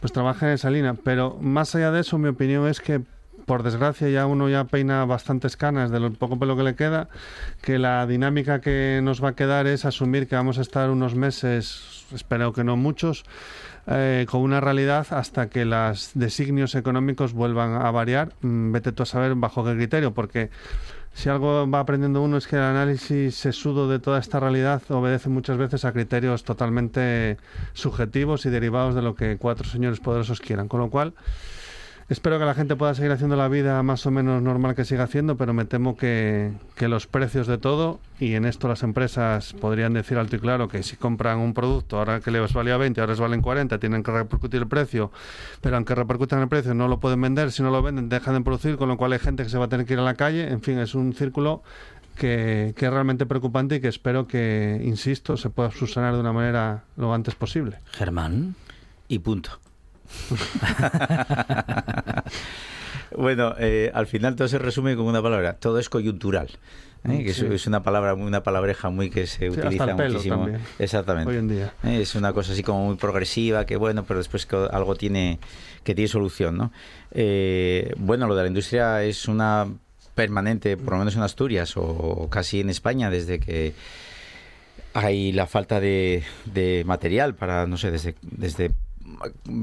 pues 0.00 0.12
trabajan 0.12 0.50
en 0.50 0.54
esa 0.56 0.70
línea. 0.70 0.94
Pero 0.94 1.38
más 1.40 1.74
allá 1.74 1.90
de 1.90 2.00
eso, 2.00 2.18
mi 2.18 2.28
opinión 2.28 2.68
es 2.68 2.80
que 2.80 3.00
por 3.46 3.62
desgracia 3.62 4.10
ya 4.10 4.26
uno 4.26 4.48
ya 4.50 4.64
peina 4.64 5.04
bastantes 5.06 5.56
canas 5.56 5.90
de 5.90 6.00
lo 6.00 6.12
poco 6.12 6.38
pelo 6.38 6.56
que 6.56 6.62
le 6.62 6.74
queda, 6.74 7.08
que 7.62 7.78
la 7.78 8.06
dinámica 8.06 8.60
que 8.60 9.00
nos 9.02 9.24
va 9.24 9.30
a 9.30 9.34
quedar 9.34 9.66
es 9.66 9.86
asumir 9.86 10.28
que 10.28 10.36
vamos 10.36 10.58
a 10.58 10.60
estar 10.60 10.90
unos 10.90 11.14
meses, 11.14 12.04
espero 12.14 12.52
que 12.52 12.62
no 12.62 12.76
muchos, 12.76 13.24
eh, 13.90 14.26
con 14.28 14.42
una 14.42 14.60
realidad 14.60 15.06
hasta 15.10 15.48
que 15.48 15.64
los 15.64 16.10
designios 16.14 16.74
económicos 16.74 17.32
vuelvan 17.32 17.74
a 17.74 17.90
variar. 17.90 18.34
Mm, 18.42 18.72
vete 18.72 18.92
tú 18.92 19.02
a 19.02 19.06
saber 19.06 19.34
bajo 19.34 19.64
qué 19.64 19.74
criterio, 19.74 20.12
porque 20.12 20.50
si 21.14 21.28
algo 21.30 21.68
va 21.68 21.80
aprendiendo 21.80 22.22
uno 22.22 22.36
es 22.36 22.46
que 22.46 22.56
el 22.56 22.62
análisis 22.62 23.34
sesudo 23.34 23.88
de 23.88 23.98
toda 23.98 24.18
esta 24.18 24.40
realidad 24.40 24.82
obedece 24.90 25.28
muchas 25.30 25.56
veces 25.56 25.84
a 25.84 25.92
criterios 25.92 26.44
totalmente 26.44 27.38
subjetivos 27.72 28.44
y 28.46 28.50
derivados 28.50 28.94
de 28.94 29.02
lo 29.02 29.14
que 29.14 29.38
cuatro 29.38 29.66
señores 29.66 30.00
poderosos 30.00 30.40
quieran. 30.40 30.68
Con 30.68 30.80
lo 30.80 30.90
cual, 30.90 31.14
Espero 32.08 32.38
que 32.38 32.46
la 32.46 32.54
gente 32.54 32.74
pueda 32.74 32.94
seguir 32.94 33.12
haciendo 33.12 33.36
la 33.36 33.48
vida 33.48 33.82
más 33.82 34.06
o 34.06 34.10
menos 34.10 34.40
normal 34.40 34.74
que 34.74 34.86
siga 34.86 35.04
haciendo, 35.04 35.36
pero 35.36 35.52
me 35.52 35.66
temo 35.66 35.94
que, 35.94 36.52
los 36.80 37.06
precios 37.06 37.46
de 37.46 37.58
todo, 37.58 38.00
y 38.18 38.32
en 38.32 38.46
esto 38.46 38.66
las 38.66 38.82
empresas 38.82 39.52
podrían 39.52 39.92
decir 39.92 40.16
alto 40.16 40.36
y 40.36 40.38
claro 40.38 40.68
que 40.68 40.82
si 40.82 40.96
compran 40.96 41.38
un 41.38 41.52
producto, 41.52 41.98
ahora 41.98 42.20
que 42.20 42.30
les 42.30 42.50
valía 42.54 42.78
20, 42.78 42.98
ahora 42.98 43.12
les 43.12 43.20
valen 43.20 43.42
40, 43.42 43.78
tienen 43.78 44.02
que 44.02 44.10
repercutir 44.10 44.62
el 44.62 44.68
precio, 44.68 45.12
pero 45.60 45.76
aunque 45.76 45.94
repercutan 45.94 46.40
el 46.40 46.48
precio 46.48 46.72
no 46.72 46.88
lo 46.88 46.98
pueden 46.98 47.20
vender, 47.20 47.52
si 47.52 47.62
no 47.62 47.70
lo 47.70 47.82
venden 47.82 48.08
dejan 48.08 48.36
de 48.36 48.40
producir, 48.40 48.78
con 48.78 48.88
lo 48.88 48.96
cual 48.96 49.12
hay 49.12 49.18
gente 49.18 49.42
que 49.42 49.50
se 49.50 49.58
va 49.58 49.66
a 49.66 49.68
tener 49.68 49.84
que 49.84 49.92
ir 49.92 49.98
a 49.98 50.02
la 50.04 50.14
calle, 50.14 50.48
en 50.48 50.62
fin, 50.62 50.78
es 50.78 50.94
un 50.94 51.12
círculo 51.12 51.62
que, 52.16 52.72
que, 52.74 52.86
es 52.86 52.90
realmente 52.90 53.26
preocupante 53.26 53.76
y 53.76 53.80
que 53.82 53.88
espero 53.88 54.26
que, 54.26 54.80
insisto, 54.82 55.36
se 55.36 55.50
pueda 55.50 55.70
subsanar 55.72 56.14
de 56.14 56.20
una 56.20 56.32
manera 56.32 56.84
lo 56.96 57.12
antes 57.12 57.34
posible. 57.34 57.80
Germán. 57.92 58.54
Y 59.08 59.18
punto. 59.18 59.60
bueno, 63.16 63.54
eh, 63.58 63.90
al 63.94 64.06
final 64.06 64.36
todo 64.36 64.48
se 64.48 64.58
resume 64.58 64.96
con 64.96 65.06
una 65.06 65.22
palabra. 65.22 65.54
Todo 65.54 65.78
es 65.78 65.88
coyuntural. 65.88 66.48
¿eh? 67.08 67.24
Que 67.24 67.30
es, 67.30 67.66
una 67.66 67.82
palabra, 67.82 68.14
una 68.14 68.42
palabreja 68.42 68.90
muy 68.90 69.10
que 69.10 69.26
se 69.26 69.50
utiliza 69.50 69.86
muchísimo. 69.86 70.48
Exactamente. 70.78 71.30
Hoy 71.30 71.38
en 71.38 71.48
día. 71.48 71.74
¿Eh? 71.84 72.00
Es 72.02 72.14
una 72.14 72.32
cosa 72.32 72.52
así 72.52 72.62
como 72.62 72.86
muy 72.86 72.96
progresiva, 72.96 73.66
que 73.66 73.76
bueno, 73.76 74.04
pero 74.04 74.18
después 74.18 74.46
que 74.46 74.56
algo 74.56 74.94
tiene 74.94 75.38
que 75.84 75.94
tiene 75.94 76.08
solución, 76.08 76.58
¿no? 76.58 76.72
bueno, 77.96 78.26
lo 78.26 78.34
de 78.34 78.42
la 78.42 78.48
industria 78.48 79.02
es 79.04 79.26
una 79.26 79.66
permanente, 80.14 80.76
por 80.76 80.94
lo 80.94 80.98
menos 80.98 81.16
en 81.16 81.22
Asturias 81.22 81.74
o 81.76 82.28
casi 82.28 82.60
en 82.60 82.68
España, 82.68 83.08
desde 83.08 83.40
que 83.40 83.72
hay 84.94 85.32
la 85.32 85.46
falta 85.46 85.80
de, 85.80 86.22
de 86.44 86.82
material 86.84 87.34
para, 87.34 87.66
no 87.66 87.76
sé, 87.76 87.90
desde, 87.90 88.14
desde 88.22 88.70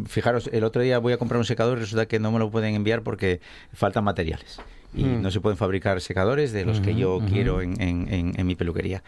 fijaros, 0.07 0.49
el 0.51 0.63
otro 0.63 0.81
día 0.81 0.99
voy 0.99 1.13
a 1.13 1.17
comprar 1.17 1.37
un 1.37 1.45
secador 1.45 1.77
y 1.77 1.81
resulta 1.81 2.07
que 2.07 2.19
no 2.19 2.31
me 2.31 2.39
lo 2.39 2.49
pueden 2.51 2.75
enviar 2.75 3.03
porque 3.03 3.41
faltan 3.73 4.03
materiales 4.03 4.59
y 4.95 5.03
mm. 5.03 5.21
no 5.21 5.31
se 5.31 5.41
pueden 5.41 5.57
fabricar 5.57 6.01
secadores 6.01 6.51
de 6.51 6.65
los 6.65 6.79
que 6.79 6.95
yo 6.95 7.19
quiero 7.29 7.61
en, 7.61 7.79
en, 7.79 8.45
mi 8.45 8.55
peluquería. 8.55 9.03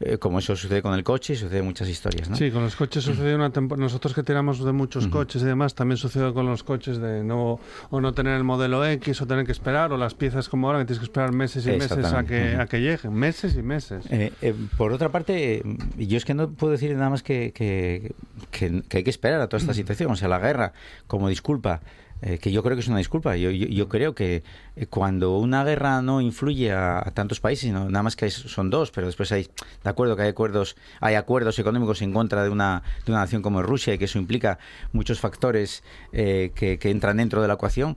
Eh, 0.00 0.18
como 0.18 0.38
eso 0.38 0.56
sucede 0.56 0.82
con 0.82 0.94
el 0.94 1.04
coche, 1.04 1.34
sucede 1.34 1.62
muchas 1.62 1.88
historias, 1.88 2.30
¿no? 2.30 2.36
Sí, 2.36 2.50
con 2.50 2.62
los 2.62 2.76
coches 2.76 3.04
sucede 3.04 3.34
una 3.34 3.50
temporada. 3.50 3.84
Nosotros 3.84 4.14
que 4.14 4.22
tiramos 4.22 4.64
de 4.64 4.72
muchos 4.72 5.06
coches 5.08 5.42
y 5.42 5.44
demás, 5.44 5.74
también 5.74 5.96
sucede 5.96 6.32
con 6.32 6.46
los 6.46 6.62
coches 6.62 6.98
de 6.98 7.22
no 7.22 7.60
o 7.90 8.00
no 8.00 8.12
tener 8.12 8.36
el 8.36 8.44
modelo 8.44 8.84
X 8.86 9.20
o 9.22 9.26
tener 9.26 9.44
que 9.44 9.52
esperar, 9.52 9.92
o 9.92 9.96
las 9.96 10.14
piezas 10.14 10.48
como 10.48 10.68
ahora 10.68 10.80
que 10.80 10.86
tienes 10.86 11.00
que 11.00 11.04
esperar 11.04 11.32
meses 11.32 11.66
y 11.66 11.70
meses 11.70 12.12
a 12.12 12.24
que, 12.24 12.56
a 12.56 12.66
que 12.66 12.80
lleguen. 12.80 13.12
Meses 13.12 13.56
y 13.56 13.62
meses. 13.62 14.04
Eh, 14.10 14.32
eh, 14.42 14.54
por 14.76 14.92
otra 14.92 15.10
parte, 15.10 15.62
yo 15.98 16.16
es 16.16 16.24
que 16.24 16.34
no 16.34 16.50
puedo 16.50 16.72
decir 16.72 16.94
nada 16.94 17.10
más 17.10 17.22
que, 17.22 17.52
que, 17.52 18.12
que, 18.50 18.82
que 18.88 18.96
hay 18.98 19.04
que 19.04 19.10
esperar 19.10 19.40
a 19.40 19.48
toda 19.48 19.60
esta 19.60 19.74
situación. 19.80 20.10
O 20.10 20.16
sea, 20.16 20.28
la 20.28 20.38
guerra 20.38 20.72
como 21.06 21.28
disculpa 21.28 21.80
eh, 22.22 22.38
que 22.38 22.52
yo 22.52 22.62
creo 22.62 22.76
que 22.76 22.80
es 22.80 22.88
una 22.88 22.98
disculpa. 22.98 23.36
Yo, 23.36 23.50
yo, 23.50 23.88
creo 23.88 24.14
que 24.14 24.42
cuando 24.88 25.38
una 25.38 25.64
guerra 25.64 26.02
no 26.02 26.20
influye 26.20 26.72
a, 26.72 27.02
tantos 27.14 27.40
países, 27.40 27.72
nada 27.72 28.02
más 28.02 28.16
que 28.16 28.30
son 28.30 28.70
dos, 28.70 28.90
pero 28.90 29.06
después 29.06 29.30
hay, 29.32 29.48
de 29.82 29.90
acuerdo 29.90 30.16
que 30.16 30.22
hay 30.22 30.28
acuerdos, 30.28 30.76
hay 31.00 31.14
acuerdos 31.14 31.58
económicos 31.58 32.02
en 32.02 32.12
contra 32.12 32.42
de 32.42 32.50
una, 32.50 32.82
de 33.04 33.12
una 33.12 33.20
nación 33.20 33.42
como 33.42 33.62
Rusia 33.62 33.94
y 33.94 33.98
que 33.98 34.06
eso 34.06 34.18
implica 34.18 34.58
muchos 34.92 35.20
factores 35.20 35.82
eh, 36.12 36.52
que, 36.54 36.78
entran 36.90 37.18
dentro 37.18 37.42
de 37.42 37.48
la 37.48 37.54
ecuación. 37.54 37.96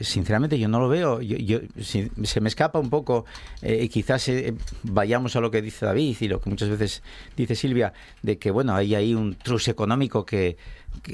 sinceramente, 0.00 0.58
yo 0.58 0.68
no 0.68 0.80
lo 0.80 0.88
veo. 0.88 1.20
Yo, 1.20 1.60
se 1.76 2.40
me 2.40 2.48
escapa 2.48 2.78
un 2.78 2.88
poco, 2.88 3.26
y 3.62 3.88
quizás 3.88 4.30
vayamos 4.82 5.36
a 5.36 5.40
lo 5.40 5.50
que 5.50 5.60
dice 5.60 5.84
David 5.86 6.16
y 6.20 6.28
lo 6.28 6.40
que 6.40 6.50
muchas 6.50 6.68
veces 6.68 7.02
dice 7.36 7.54
Silvia, 7.54 7.92
de 8.22 8.38
que 8.38 8.50
bueno, 8.50 8.74
hay 8.74 8.94
ahí 8.94 9.14
un 9.14 9.34
trus 9.34 9.68
económico 9.68 10.24
que 10.24 10.56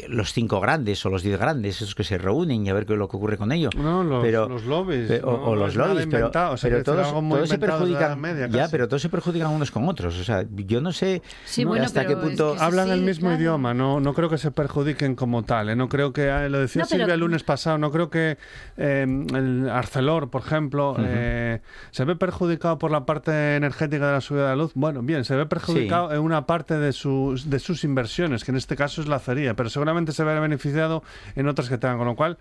los 0.09 0.33
cinco 0.33 0.61
grandes 0.61 1.05
o 1.05 1.11
los 1.11 1.23
diez 1.23 1.39
grandes, 1.39 1.77
esos 1.77 1.95
que 1.95 2.05
se 2.05 2.19
reúnen 2.19 2.67
y 2.67 2.71
a 2.71 2.75
ver 2.75 2.87
qué 2.87 2.93
es 2.93 2.99
lo 2.99 3.09
que 3.09 3.17
ocurre 3.17 3.37
con 3.37 3.53
ello. 3.53 3.71
No, 3.77 4.05
los, 4.05 4.23
pero, 4.23 4.49
los 4.49 4.65
lobbies. 4.85 5.09
pe- 5.09 5.21
o, 5.23 5.31
no, 5.33 5.37
o 5.45 5.55
no 5.55 5.61
los 5.67 5.75
lobbies, 5.77 6.07
pero, 6.11 6.29
o 6.29 6.57
sea, 6.57 6.83
todos, 6.83 7.49
se 7.49 7.59
perjudican. 7.59 8.21
Media, 8.21 8.47
ya, 8.49 8.69
pero 8.71 8.89
todos 8.89 9.03
se 9.03 9.09
perjudican 9.09 9.51
unos 9.51 9.71
con 9.71 9.89
otros. 9.89 10.19
O 10.19 10.25
sea, 10.25 10.45
yo 10.51 10.81
no 10.81 10.93
sé 10.93 11.23
Sí, 11.45 11.63
no, 11.65 11.71
bueno, 11.71 11.85
hasta 11.85 12.07
qué 12.07 12.13
es 12.13 12.19
punto. 12.19 12.55
sí, 12.55 12.59
Hablan 12.63 12.91
el 12.91 13.03
mismo 13.03 13.29
claro. 13.29 13.41
idioma, 13.41 13.75
no, 13.75 14.01
no 14.01 14.15
creo 14.15 14.29
que 14.29 14.39
se 14.39 14.51
perjudiquen 14.51 15.15
como 15.15 15.43
tal. 15.45 15.69
¿eh? 15.71 15.77
No 15.77 15.89
creo 15.89 16.13
que, 16.13 16.31
ah, 16.31 16.49
lo 16.49 16.59
decía 16.59 16.83
No, 16.83 16.89
pero- 16.89 17.01
Silvia 17.03 17.15
el 17.15 17.21
lunes 17.21 17.43
pasado, 17.43 17.79
no 17.79 17.91
creo 17.91 18.11
que 18.11 18.39
eh, 18.77 19.07
el 19.35 19.69
Arcelor, 19.71 20.31
por 20.31 20.43
ejemplo, 20.43 20.97
eh, 20.99 21.61
se 21.91 22.05
ve 22.05 22.17
perjudicado 22.17 22.79
por 22.79 22.91
la 22.91 23.05
parte 23.07 23.57
energética 23.57 24.07
de 24.07 24.13
la 24.13 24.21
subida 24.21 24.43
de 24.45 24.49
la 24.51 24.57
luz. 24.57 24.73
Bueno, 24.75 25.03
bien, 25.03 25.25
se 25.25 25.35
ve 25.37 25.47
perjudicado 25.47 26.13
en 26.13 26.21
una 26.21 26.47
parte 26.47 26.79
de 26.79 26.93
sus, 26.93 27.51
de 27.51 27.59
sus 27.59 27.85
inversiones, 27.85 28.45
que 28.45 28.51
en 28.51 28.57
este 28.57 28.77
caso 28.77 29.01
es 29.01 29.09
la 29.09 29.17
acería, 29.17 29.55
pero 29.55 29.71
seguramente 29.71 30.13
se 30.13 30.25
ve 30.25 30.39
beneficiado 30.41 31.03
en 31.35 31.49
otras 31.49 31.69
que 31.69 31.79
tengan, 31.79 31.99
con 31.99 32.07
lo 32.07 32.17
cual... 32.17 32.39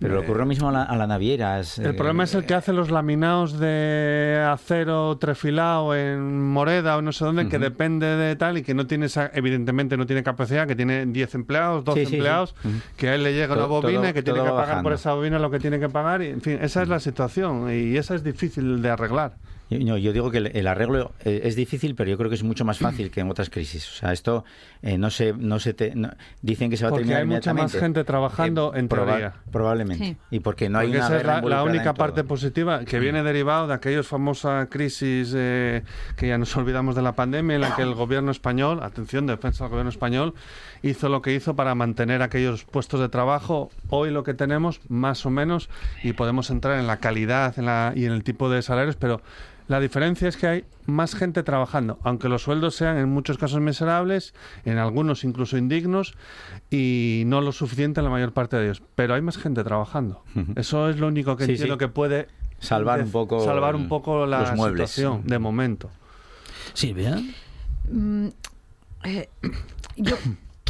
Pero 0.00 0.14
le 0.14 0.20
eh, 0.20 0.24
ocurre 0.24 0.38
lo 0.40 0.46
mismo 0.46 0.68
a 0.68 0.72
la, 0.72 0.82
a 0.84 0.96
la 0.96 1.08
naviera. 1.08 1.57
El 1.78 1.86
eh, 1.86 1.92
problema 1.94 2.24
es 2.24 2.34
el 2.34 2.44
que 2.44 2.54
hace 2.54 2.72
los 2.72 2.90
laminados 2.90 3.58
de 3.58 4.44
acero 4.48 5.16
trefilado 5.18 5.94
en 5.94 6.48
Moreda 6.50 6.96
o 6.96 7.02
no 7.02 7.12
sé 7.12 7.24
dónde, 7.24 7.48
que 7.48 7.58
depende 7.58 8.06
de 8.06 8.36
tal 8.36 8.58
y 8.58 8.62
que 8.62 8.74
no 8.74 8.86
tiene 8.86 9.06
esa, 9.06 9.30
evidentemente 9.34 9.96
no 9.96 10.06
tiene 10.06 10.22
capacidad, 10.22 10.66
que 10.66 10.76
tiene 10.76 11.06
10 11.06 11.34
empleados, 11.34 11.84
12 11.84 12.00
Sí, 12.00 12.06
sí, 12.06 12.10
sí. 12.10 12.16
empleados, 12.16 12.54
que 12.96 13.08
a 13.08 13.14
él 13.14 13.22
le 13.24 13.32
llega 13.34 13.48
Todo- 13.54 13.58
una 13.58 13.66
bobina 13.66 14.00
todo- 14.00 14.10
y 14.10 14.12
que 14.14 14.22
tiene 14.22 14.42
que 14.42 14.50
pagar 14.50 14.82
por 14.82 14.92
esa 14.92 15.12
bobina 15.14 15.38
lo 15.38 15.50
que 15.50 15.58
tiene 15.60 15.78
que 15.80 15.88
pagar. 15.88 16.22
Y, 16.22 16.26
en 16.28 16.40
fin, 16.40 16.58
esa 16.60 16.82
es 16.82 16.88
la 16.88 17.00
situación 17.00 17.70
y 17.72 17.96
esa 17.96 18.14
es 18.14 18.22
difícil 18.24 18.82
de 18.82 18.90
arreglar. 18.90 19.34
Yo, 19.70 19.78
no, 19.80 19.96
yo 19.98 20.12
digo 20.12 20.30
que 20.30 20.38
el, 20.38 20.46
el 20.56 20.66
arreglo 20.66 21.12
eh, 21.24 21.40
es 21.44 21.54
difícil, 21.56 21.94
pero 21.94 22.08
yo 22.10 22.16
creo 22.16 22.28
que 22.30 22.36
es 22.36 22.42
mucho 22.42 22.64
más 22.64 22.78
fácil 22.78 23.10
que 23.10 23.20
en 23.20 23.30
otras 23.30 23.50
crisis. 23.50 23.88
O 23.90 23.94
sea, 23.94 24.12
esto 24.12 24.44
eh, 24.82 24.96
no 24.98 25.10
se, 25.10 25.32
no 25.34 25.58
se 25.60 25.74
te- 25.74 25.94
no- 25.94 26.10
dicen 26.42 26.70
que 26.70 26.76
se 26.76 26.84
va 26.84 26.90
Porque 26.90 27.04
a 27.04 27.06
terminar 27.18 27.20
hay 27.22 27.26
mucha 27.28 27.54
más 27.54 27.72
gente 27.72 28.04
trabajando 28.04 28.74
en 28.74 28.88
teoría. 28.88 29.34
Probablemente. 29.52 30.04
Sí. 30.04 30.16
Y 30.30 30.40
porque 30.40 30.68
no 30.68 30.78
hay 30.78 30.86
Porque 30.88 30.98
una 30.98 31.06
esa 31.06 31.16
es 31.18 31.24
la, 31.44 31.62
única 31.64 31.84
todo. 31.92 31.94
parte 31.94 32.24
positiva 32.24 32.84
que 32.84 32.98
viene 32.98 33.22
derivado 33.22 33.66
de 33.66 33.74
aquellas 33.74 34.06
famosas 34.06 34.68
crisis 34.70 35.32
eh, 35.36 35.82
que 36.16 36.28
ya 36.28 36.38
nos 36.38 36.56
olvidamos 36.56 36.94
de 36.96 37.02
la 37.02 37.12
pandemia 37.12 37.56
en 37.56 37.60
la 37.60 37.76
que 37.76 37.82
el 37.82 37.94
gobierno 37.94 38.30
español, 38.30 38.82
atención, 38.82 39.26
defensa 39.26 39.64
del 39.64 39.70
gobierno 39.70 39.90
español, 39.90 40.34
hizo 40.82 41.08
lo 41.08 41.22
que 41.22 41.34
hizo 41.34 41.56
para 41.56 41.74
mantener 41.74 42.22
aquellos 42.22 42.64
puestos 42.64 43.00
de 43.00 43.08
trabajo. 43.08 43.70
Hoy 43.88 44.10
lo 44.10 44.24
que 44.24 44.34
tenemos, 44.34 44.80
más 44.88 45.24
o 45.26 45.30
menos, 45.30 45.68
y 46.02 46.12
podemos 46.12 46.50
entrar 46.50 46.78
en 46.78 46.86
la 46.86 46.98
calidad 46.98 47.58
en 47.58 47.66
la, 47.66 47.92
y 47.94 48.04
en 48.04 48.12
el 48.12 48.22
tipo 48.24 48.48
de 48.50 48.62
salarios, 48.62 48.96
pero 48.96 49.20
la 49.68 49.80
diferencia 49.80 50.28
es 50.28 50.36
que 50.38 50.46
hay 50.46 50.64
más 50.86 51.14
gente 51.14 51.42
trabajando, 51.42 51.98
aunque 52.02 52.30
los 52.30 52.42
sueldos 52.42 52.74
sean 52.74 52.96
en 52.96 53.08
muchos 53.10 53.36
casos 53.36 53.60
miserables, 53.60 54.32
en 54.64 54.78
algunos 54.78 55.24
incluso 55.24 55.58
indignos 55.58 56.14
y 56.70 57.24
no 57.26 57.42
lo 57.42 57.52
suficiente 57.52 58.00
en 58.00 58.04
la 58.04 58.10
mayor 58.10 58.32
parte 58.32 58.56
de 58.56 58.64
ellos. 58.64 58.82
Pero 58.94 59.14
hay 59.14 59.20
más 59.20 59.36
gente 59.36 59.62
trabajando. 59.64 60.22
Eso 60.56 60.88
es 60.88 60.98
lo 60.98 61.08
único 61.08 61.36
que 61.36 61.44
Sí, 61.44 61.50
entiendo 61.52 61.74
sí. 61.74 61.78
que 61.78 61.88
puede 61.88 62.28
Salvar 62.60 63.00
un 63.02 63.10
poco 63.12 63.44
salvar 63.44 63.76
un 63.76 63.88
poco 63.88 64.26
la 64.26 64.56
situación 64.56 65.22
de 65.26 65.38
momento. 65.38 65.90
Silvia. 66.72 67.22
Mm, 67.90 68.28
eh, 69.04 69.28
yo 69.96 70.16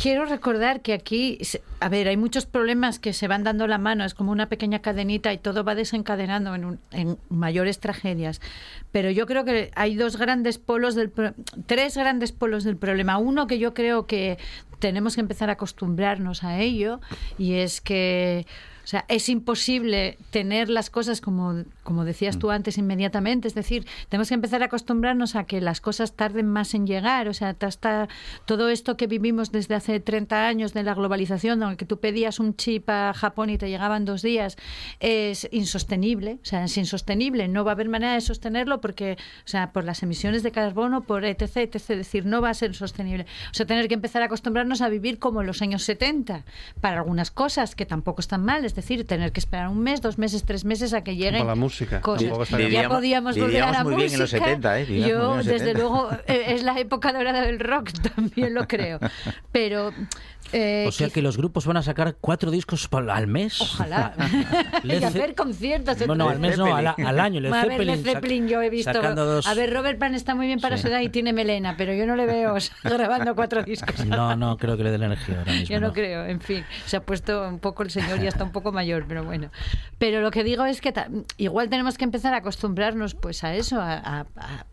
quiero 0.00 0.24
recordar 0.26 0.80
que 0.80 0.92
aquí, 0.92 1.38
a 1.80 1.88
ver, 1.88 2.08
hay 2.08 2.16
muchos 2.16 2.46
problemas 2.46 2.98
que 2.98 3.12
se 3.12 3.28
van 3.28 3.44
dando 3.44 3.66
la 3.66 3.78
mano, 3.78 4.04
es 4.04 4.14
como 4.14 4.32
una 4.32 4.48
pequeña 4.48 4.80
cadenita 4.80 5.32
y 5.32 5.38
todo 5.38 5.64
va 5.64 5.74
desencadenando 5.74 6.54
en, 6.54 6.64
un- 6.64 6.78
en 6.92 7.18
mayores 7.28 7.80
tragedias. 7.80 8.40
Pero 8.92 9.10
yo 9.10 9.26
creo 9.26 9.44
que 9.44 9.70
hay 9.74 9.94
dos 9.96 10.16
grandes 10.16 10.58
polos 10.58 10.94
del 10.94 11.12
tres 11.66 11.96
grandes 11.96 12.32
polos 12.32 12.64
del 12.64 12.76
problema. 12.76 13.18
Uno 13.18 13.46
que 13.46 13.58
yo 13.58 13.74
creo 13.74 14.06
que 14.06 14.38
tenemos 14.78 15.14
que 15.14 15.20
empezar 15.20 15.48
a 15.50 15.54
acostumbrarnos 15.54 16.44
a 16.44 16.58
ello 16.60 17.00
y 17.36 17.54
es 17.54 17.80
que 17.80 18.46
o 18.84 18.86
sea, 18.90 19.04
es 19.08 19.28
imposible 19.28 20.16
tener 20.30 20.70
las 20.70 20.88
cosas 20.88 21.20
como, 21.20 21.64
como 21.88 22.04
decías 22.04 22.38
tú 22.38 22.50
antes 22.50 22.76
inmediatamente. 22.76 23.48
Es 23.48 23.54
decir, 23.54 23.86
tenemos 24.10 24.28
que 24.28 24.34
empezar 24.34 24.60
a 24.60 24.66
acostumbrarnos 24.66 25.36
a 25.36 25.44
que 25.44 25.62
las 25.62 25.80
cosas 25.80 26.12
tarden 26.12 26.46
más 26.46 26.74
en 26.74 26.86
llegar. 26.86 27.28
O 27.28 27.32
sea, 27.32 27.56
hasta 27.58 28.08
todo 28.44 28.68
esto 28.68 28.98
que 28.98 29.06
vivimos 29.06 29.52
desde 29.52 29.74
hace 29.74 29.98
30 29.98 30.46
años 30.46 30.74
de 30.74 30.82
la 30.82 30.92
globalización, 30.92 31.60
donde 31.60 31.86
tú 31.86 31.98
pedías 31.98 32.40
un 32.40 32.54
chip 32.56 32.90
a 32.90 33.14
Japón 33.14 33.48
y 33.48 33.56
te 33.56 33.70
llegaban 33.70 34.04
dos 34.04 34.20
días, 34.20 34.58
es 35.00 35.48
insostenible. 35.50 36.40
O 36.42 36.44
sea, 36.44 36.64
es 36.64 36.76
insostenible. 36.76 37.48
No 37.48 37.64
va 37.64 37.70
a 37.70 37.74
haber 37.74 37.88
manera 37.88 38.12
de 38.12 38.20
sostenerlo 38.20 38.82
porque, 38.82 39.16
o 39.46 39.48
sea, 39.48 39.72
por 39.72 39.84
las 39.84 40.02
emisiones 40.02 40.42
de 40.42 40.52
carbono, 40.52 41.04
por 41.04 41.24
etc, 41.24 41.56
etc. 41.56 41.74
Es 41.74 41.88
decir, 41.88 42.26
no 42.26 42.42
va 42.42 42.50
a 42.50 42.54
ser 42.54 42.74
sostenible. 42.74 43.24
O 43.50 43.54
sea, 43.54 43.64
tener 43.64 43.88
que 43.88 43.94
empezar 43.94 44.20
a 44.20 44.26
acostumbrarnos 44.26 44.82
a 44.82 44.90
vivir 44.90 45.18
como 45.18 45.40
en 45.40 45.46
los 45.46 45.62
años 45.62 45.84
70 45.84 46.44
para 46.82 46.98
algunas 46.98 47.30
cosas 47.30 47.74
que 47.74 47.86
tampoco 47.86 48.20
están 48.20 48.44
mal. 48.44 48.66
Es 48.66 48.74
decir, 48.74 49.06
tener 49.06 49.32
que 49.32 49.40
esperar 49.40 49.70
un 49.70 49.80
mes, 49.80 50.02
dos 50.02 50.18
meses, 50.18 50.44
tres 50.44 50.66
meses 50.66 50.92
a 50.92 51.02
que 51.02 51.16
lleguen 51.16 51.38
Como 51.38 51.48
la 51.48 51.54
música. 51.54 51.77
Cosas. 51.86 52.22
Tampoco 52.22 52.42
estaría 52.44 52.68
Ya 52.82 52.88
podíamos 52.88 53.38
volver 53.38 53.62
a 53.62 53.72
la 53.72 53.84
muy 53.84 53.94
música. 53.94 53.96
bien 54.06 54.12
en 54.14 54.20
los 54.20 54.30
70, 54.30 54.80
¿eh? 54.80 55.00
Yo, 55.08 55.36
los 55.36 55.46
desde 55.46 55.58
70. 55.72 55.78
luego, 55.80 56.10
eh, 56.26 56.44
es 56.48 56.62
la 56.62 56.78
época 56.78 57.12
dorada 57.12 57.42
del 57.42 57.60
rock, 57.60 57.90
también 58.14 58.54
lo 58.54 58.66
creo. 58.66 58.98
Pero... 59.52 59.92
eh, 60.52 60.86
O 60.88 60.92
sea 60.92 61.10
que 61.10 61.20
los 61.22 61.36
grupos 61.36 61.66
van 61.66 61.76
a 61.76 61.82
sacar 61.82 62.16
cuatro 62.20 62.50
discos 62.50 62.88
al 62.92 63.26
mes. 63.26 63.60
Ojalá. 63.60 64.14
Led 64.82 65.00
y 65.02 65.04
hacer 65.04 65.34
conciertos. 65.34 66.06
No, 66.06 66.14
no, 66.14 66.28
al 66.28 66.38
mes 66.38 66.56
no, 66.58 66.74
al, 66.74 66.86
al 66.86 67.20
año. 67.20 67.40
Led 67.40 67.52
a 67.52 67.62
ver, 67.62 67.70
Zeppelin, 67.72 67.96
Led 68.02 68.12
Zeppelin 68.12 68.48
yo 68.48 68.62
he 68.62 68.70
visto. 68.70 68.92
dos- 69.14 69.46
A 69.46 69.54
ver, 69.54 69.72
Robert 69.72 69.98
Plant 69.98 70.14
está 70.14 70.34
muy 70.34 70.46
bien 70.46 70.60
para 70.60 70.76
Sí. 70.76 70.82
su 70.82 70.88
edad 70.88 71.00
y 71.00 71.08
tiene 71.08 71.32
melena, 71.32 71.74
pero 71.76 71.92
yo 71.92 72.06
no 72.06 72.16
le 72.16 72.24
veo 72.26 72.56
grabando 72.84 73.34
cuatro 73.34 73.62
discos. 73.62 74.04
No, 74.06 74.36
no, 74.36 74.56
creo 74.56 74.76
que 74.76 74.84
le 74.84 74.90
dé 74.90 74.98
la 74.98 75.06
energía 75.06 75.38
ahora 75.40 75.52
mismo. 75.52 75.66
Yo 75.68 75.80
no 75.80 75.92
creo, 75.92 76.24
en 76.24 76.40
fin. 76.40 76.64
Se 76.86 76.96
ha 76.96 77.02
puesto 77.02 77.46
un 77.48 77.58
poco 77.58 77.82
el 77.82 77.90
señor, 77.90 78.20
ya 78.20 78.28
está 78.28 78.44
un 78.44 78.52
poco 78.52 78.72
mayor, 78.72 79.04
pero 79.06 79.24
bueno. 79.24 79.50
Pero 79.98 80.20
lo 80.22 80.30
que 80.30 80.44
digo 80.44 80.64
es 80.64 80.80
que 80.80 80.92
ta- 80.92 81.08
igual 81.68 81.70
tenemos 81.70 81.98
que 81.98 82.04
empezar 82.04 82.32
a 82.34 82.38
acostumbrarnos 82.38 83.14
pues 83.14 83.44
a 83.44 83.54
eso, 83.54 83.80
a, 83.80 83.92
a- 83.94 84.26
a 84.36 84.66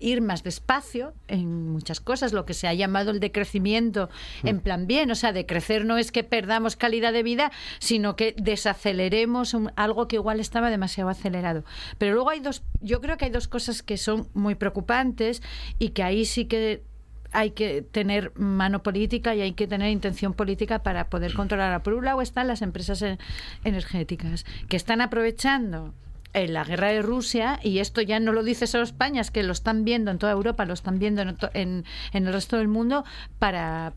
ir 0.00 0.20
más 0.20 0.42
despacio 0.42 1.14
en 1.28 1.70
muchas 1.72 2.00
cosas, 2.00 2.34
lo 2.34 2.44
que 2.44 2.52
se 2.52 2.68
ha 2.68 2.74
llamado 2.74 3.10
el 3.10 3.20
decrecimiento 3.20 4.10
en 4.42 4.60
plan 4.60 4.86
bien, 4.86 5.10
o 5.10 5.14
sea, 5.14 5.32
de 5.32 5.46
crecer 5.46 5.86
no 5.86 5.96
es 5.96 6.12
que 6.12 6.22
perdamos 6.24 6.76
calidad 6.76 7.12
de 7.14 7.22
vida, 7.22 7.50
sino 7.78 8.14
que 8.14 8.34
desaceleremos 8.36 9.54
un- 9.54 9.72
algo 9.76 10.06
que 10.06 10.16
igual 10.16 10.40
estaba 10.40 10.68
demasiado 10.68 11.08
acelerado. 11.08 11.64
Pero 11.96 12.12
luego 12.14 12.28
hay 12.30 12.40
dos, 12.40 12.62
yo 12.82 13.00
creo 13.00 13.16
que 13.16 13.24
hay 13.26 13.30
dos 13.30 13.48
cosas 13.48 13.82
que 13.82 13.96
son 13.96 14.28
muy 14.34 14.54
preocupantes 14.56 15.42
y 15.78 15.90
que 15.90 16.02
ahí 16.02 16.26
sí 16.26 16.44
que 16.44 16.82
hay 17.32 17.50
que 17.52 17.82
tener 17.82 18.32
mano 18.38 18.82
política 18.82 19.34
y 19.34 19.40
hay 19.40 19.52
que 19.54 19.66
tener 19.66 19.90
intención 19.90 20.34
política 20.34 20.82
para 20.82 21.08
poder 21.08 21.32
controlar. 21.34 21.82
Por 21.82 21.94
un 21.94 22.04
lado 22.04 22.20
están 22.20 22.46
las 22.46 22.62
empresas 22.62 23.02
energéticas 23.64 24.44
que 24.68 24.76
están 24.76 25.00
aprovechando 25.00 25.94
eh, 26.34 26.48
la 26.48 26.64
guerra 26.64 26.88
de 26.88 27.00
Rusia 27.02 27.60
y 27.62 27.78
esto 27.78 28.00
ya 28.02 28.20
no 28.20 28.32
lo 28.32 28.42
dice 28.42 28.66
solo 28.66 28.84
España, 28.84 29.20
es 29.20 29.30
que 29.30 29.42
lo 29.42 29.52
están 29.52 29.84
viendo 29.84 30.10
en 30.10 30.18
toda 30.18 30.32
Europa, 30.32 30.64
lo 30.64 30.74
están 30.74 30.98
viendo 30.98 31.22
en, 31.22 31.36
en, 31.54 31.84
en 32.12 32.26
el 32.26 32.32
resto 32.32 32.56
del 32.58 32.68
mundo 32.68 33.04
para 33.38 33.94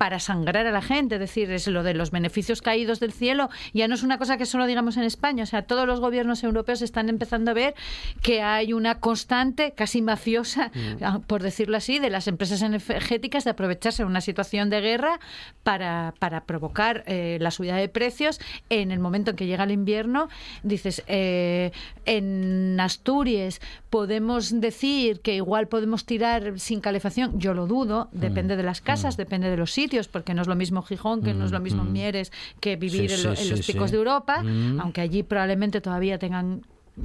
para 0.00 0.18
sangrar 0.18 0.66
a 0.66 0.72
la 0.72 0.80
gente, 0.80 1.16
es 1.16 1.20
decir, 1.20 1.50
es 1.50 1.66
lo 1.66 1.82
de 1.82 1.92
los 1.92 2.10
beneficios 2.10 2.62
caídos 2.62 3.00
del 3.00 3.12
cielo, 3.12 3.50
ya 3.74 3.86
no 3.86 3.94
es 3.94 4.02
una 4.02 4.16
cosa 4.16 4.38
que 4.38 4.46
solo 4.46 4.64
digamos 4.64 4.96
en 4.96 5.02
España, 5.02 5.42
o 5.42 5.46
sea, 5.46 5.60
todos 5.60 5.86
los 5.86 6.00
gobiernos 6.00 6.42
europeos 6.42 6.80
están 6.80 7.10
empezando 7.10 7.50
a 7.50 7.54
ver 7.54 7.74
que 8.22 8.40
hay 8.40 8.72
una 8.72 8.98
constante, 8.98 9.72
casi 9.72 10.00
mafiosa, 10.00 10.72
ah, 11.02 11.20
por 11.26 11.42
decirlo 11.42 11.76
así, 11.76 11.98
de 11.98 12.08
las 12.08 12.28
empresas 12.28 12.62
energéticas 12.62 13.44
de 13.44 13.50
aprovecharse 13.50 14.02
de 14.02 14.06
una 14.06 14.22
situación 14.22 14.70
de 14.70 14.80
guerra 14.80 15.20
para, 15.64 16.14
para 16.18 16.44
provocar 16.44 17.04
eh, 17.06 17.36
la 17.38 17.50
subida 17.50 17.76
de 17.76 17.90
precios. 17.90 18.40
En 18.70 18.92
el 18.92 19.00
momento 19.00 19.32
en 19.32 19.36
que 19.36 19.46
llega 19.46 19.64
el 19.64 19.70
invierno. 19.70 20.28
Dices, 20.62 21.02
eh, 21.08 21.72
en 22.06 22.78
Asturias 22.80 23.60
podemos 23.90 24.60
decir 24.60 25.20
que 25.20 25.34
igual 25.34 25.68
podemos 25.68 26.06
tirar 26.06 26.58
sin 26.58 26.80
calefacción, 26.80 27.38
yo 27.38 27.52
lo 27.52 27.66
dudo, 27.66 28.08
depende 28.12 28.56
de 28.56 28.62
las 28.62 28.80
casas, 28.80 29.16
depende 29.16 29.50
de 29.50 29.56
los 29.56 29.72
sitios, 29.72 29.89
porque 30.08 30.34
no 30.34 30.42
es 30.42 30.48
lo 30.48 30.56
mismo 30.56 30.82
Gijón, 30.82 31.22
que 31.22 31.34
no 31.34 31.44
es 31.44 31.50
lo 31.52 31.60
mismo 31.60 31.84
Mieres, 31.84 32.32
que 32.60 32.76
vivir 32.76 33.10
Sí, 33.10 33.16
en, 33.16 33.22
lo- 33.24 33.36
sí, 33.36 33.42
en 33.44 33.50
los 33.50 33.60
sí, 33.66 33.72
picos 33.72 33.90
sí. 33.90 33.92
de 33.92 33.98
Europa, 33.98 34.42
Mm. 34.42 34.80
aunque 34.80 35.00
allí 35.00 35.22
probablemente 35.22 35.80
todavía 35.80 36.18
tengan 36.18 36.62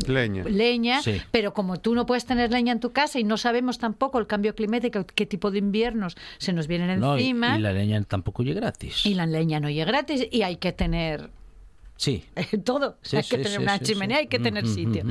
Leña. 0.08 0.44
leña, 0.44 1.02
Sí. 1.02 1.22
pero 1.32 1.54
como 1.54 1.78
tú 1.80 1.96
no 1.96 2.06
puedes 2.06 2.26
tener 2.26 2.52
leña 2.52 2.74
en 2.74 2.80
tu 2.80 2.92
casa 2.92 3.18
y 3.20 3.24
no 3.24 3.38
sabemos 3.38 3.78
tampoco 3.78 4.20
el 4.20 4.28
cambio 4.28 4.54
climático, 4.56 5.06
qué 5.16 5.26
tipo 5.26 5.52
de 5.52 5.60
inviernos 5.60 6.18
se 6.38 6.52
nos 6.54 6.68
vienen 6.68 7.00
No, 7.00 7.18
y, 7.18 7.22
encima, 7.22 7.58
y 7.58 7.62
la 7.62 7.72
leña 7.72 8.04
tampoco 8.04 8.44
llega 8.44 8.60
gratis. 8.62 9.06
y 9.06 9.14
la 9.14 9.26
leña 9.26 9.60
no 9.60 9.70
llega 9.70 9.86
gratis 9.86 10.28
y 10.32 10.42
hay 10.42 10.58
que 10.58 10.72
tener 10.74 11.30
Sí. 11.98 12.26
todo. 12.66 12.98
Sí, 13.04 13.16
hay 13.16 13.24
que 13.24 13.38
sí, 13.38 13.44
tener 13.44 13.58
sí, 13.60 13.64
una 13.64 13.78
sí, 13.78 13.86
chimenea, 13.86 14.18
sí. 14.18 14.22
hay 14.24 14.28
que 14.28 14.40
tener 14.40 14.66
Mm, 14.66 14.68
mm, 14.70 14.74
sitio. 14.76 15.04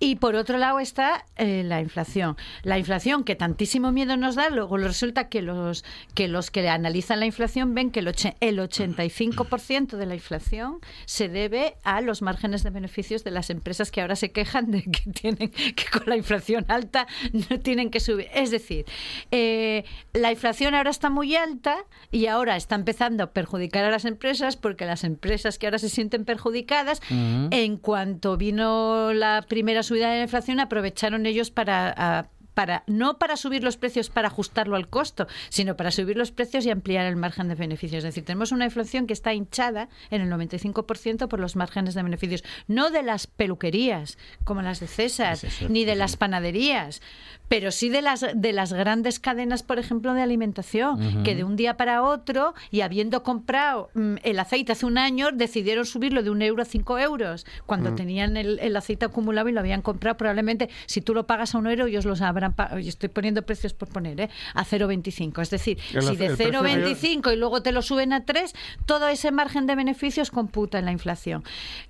Y 0.00 0.16
por 0.16 0.36
otro 0.36 0.58
lado 0.58 0.78
está 0.80 1.24
eh, 1.36 1.62
la 1.64 1.80
inflación. 1.80 2.36
La 2.62 2.78
inflación 2.78 3.24
que 3.24 3.34
tantísimo 3.34 3.90
miedo 3.92 4.16
nos 4.16 4.34
da, 4.36 4.48
luego 4.50 4.76
resulta 4.76 5.28
que 5.28 5.42
los 5.42 5.84
que 6.14 6.28
los 6.28 6.50
que 6.50 6.68
analizan 6.68 7.20
la 7.20 7.26
inflación 7.26 7.74
ven 7.74 7.90
que 7.90 8.00
el, 8.00 8.08
och- 8.08 8.36
el 8.40 8.58
85% 8.58 9.96
de 9.96 10.06
la 10.06 10.14
inflación 10.14 10.78
se 11.06 11.28
debe 11.28 11.76
a 11.84 12.00
los 12.00 12.22
márgenes 12.22 12.62
de 12.62 12.70
beneficios 12.70 13.24
de 13.24 13.30
las 13.30 13.50
empresas 13.50 13.90
que 13.90 14.00
ahora 14.00 14.16
se 14.16 14.30
quejan 14.32 14.70
de 14.70 14.82
que 14.82 15.10
tienen 15.12 15.50
que 15.50 15.84
con 15.92 16.04
la 16.06 16.16
inflación 16.16 16.64
alta 16.68 17.06
no 17.50 17.58
tienen 17.60 17.90
que 17.90 18.00
subir. 18.00 18.28
Es 18.34 18.50
decir, 18.50 18.84
eh, 19.30 19.84
la 20.12 20.30
inflación 20.32 20.74
ahora 20.74 20.90
está 20.90 21.10
muy 21.10 21.36
alta 21.36 21.76
y 22.10 22.26
ahora 22.26 22.56
está 22.56 22.74
empezando 22.74 23.24
a 23.24 23.30
perjudicar 23.32 23.84
a 23.84 23.90
las 23.90 24.04
empresas 24.04 24.56
porque 24.56 24.86
las 24.86 25.04
empresas 25.04 25.58
que 25.58 25.66
ahora 25.66 25.78
se 25.78 25.88
sienten 25.88 26.24
perjudicadas, 26.24 27.00
en 27.10 27.76
cuanto 27.76 28.36
vino 28.36 29.12
la 29.12 29.44
primera 29.48 29.82
subida 29.88 30.10
de 30.10 30.18
la 30.18 30.22
inflación, 30.24 30.60
aprovecharon 30.60 31.26
ellos 31.26 31.50
para... 31.50 31.92
a- 31.96 32.28
para, 32.58 32.82
no 32.88 33.18
para 33.18 33.36
subir 33.36 33.62
los 33.62 33.76
precios 33.76 34.10
para 34.10 34.26
ajustarlo 34.26 34.74
al 34.74 34.88
costo, 34.88 35.28
sino 35.48 35.76
para 35.76 35.92
subir 35.92 36.16
los 36.16 36.32
precios 36.32 36.66
y 36.66 36.70
ampliar 36.72 37.06
el 37.06 37.14
margen 37.14 37.46
de 37.46 37.54
beneficios. 37.54 37.98
Es 37.98 38.02
decir, 38.08 38.24
tenemos 38.24 38.50
una 38.50 38.64
inflación 38.64 39.06
que 39.06 39.12
está 39.12 39.32
hinchada 39.32 39.88
en 40.10 40.22
el 40.22 40.28
95% 40.28 41.28
por 41.28 41.38
los 41.38 41.54
márgenes 41.54 41.94
de 41.94 42.02
beneficios, 42.02 42.42
no 42.66 42.90
de 42.90 43.04
las 43.04 43.28
peluquerías, 43.28 44.18
como 44.42 44.60
las 44.62 44.80
de 44.80 44.88
César, 44.88 45.36
Sí, 45.36 45.48
sí, 45.50 45.66
ni 45.68 45.84
de 45.84 45.94
las 45.94 46.16
panaderías, 46.16 47.00
pero 47.48 47.70
sí 47.70 47.88
de 47.88 48.02
las, 48.02 48.24
de 48.34 48.52
las 48.52 48.72
grandes 48.72 49.18
cadenas, 49.18 49.62
por 49.62 49.78
ejemplo, 49.78 50.12
de 50.14 50.22
alimentación, 50.22 51.22
que 51.24 51.34
de 51.34 51.44
un 51.44 51.56
día 51.56 51.76
para 51.76 52.02
otro, 52.02 52.54
y 52.70 52.82
habiendo 52.82 53.22
comprado 53.22 53.90
mm, 53.94 54.16
el 54.22 54.38
aceite 54.38 54.72
hace 54.72 54.84
un 54.86 54.98
año, 54.98 55.28
decidieron 55.32 55.86
subirlo 55.86 56.22
de 56.22 56.30
un 56.30 56.42
euro 56.42 56.62
a 56.62 56.66
cinco 56.66 56.98
euros, 56.98 57.46
cuando 57.66 57.94
tenían 57.94 58.36
el, 58.36 58.58
el 58.58 58.76
aceite 58.76 59.06
acumulado 59.06 59.48
y 59.48 59.52
lo 59.52 59.60
habían 59.60 59.80
comprado 59.82 60.16
probablemente, 60.16 60.68
si 60.86 61.00
tú 61.00 61.14
lo 61.14 61.26
pagas 61.26 61.54
a 61.54 61.58
un 61.58 61.66
euro, 61.66 61.86
ellos 61.86 62.04
los 62.04 62.20
habrán 62.20 62.52
pagado, 62.54 62.78
y 62.80 62.88
estoy 62.88 63.08
poniendo 63.08 63.42
precios 63.42 63.72
por 63.72 63.88
poner, 63.88 64.20
¿eh? 64.20 64.30
a 64.54 64.64
0,25. 64.64 65.40
Es 65.42 65.50
decir, 65.50 65.78
El 65.94 66.02
si 66.02 66.16
de 66.16 66.26
el 66.26 66.36
precio 66.36 66.62
mayor- 66.62 66.88
0,25 66.88 67.32
y 67.32 67.36
luego 67.36 67.62
te 67.62 67.72
lo 67.72 67.82
suben 67.82 68.12
a 68.12 68.24
3, 68.24 68.54
todo 68.84 69.08
ese 69.08 69.30
margen 69.32 69.66
de 69.66 69.74
beneficios 69.74 70.30
computa 70.30 70.78
en 70.78 70.84
la 70.84 70.92
inflación. 70.92 71.44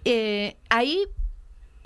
Eh, 0.04 0.56
ahí 0.68 1.02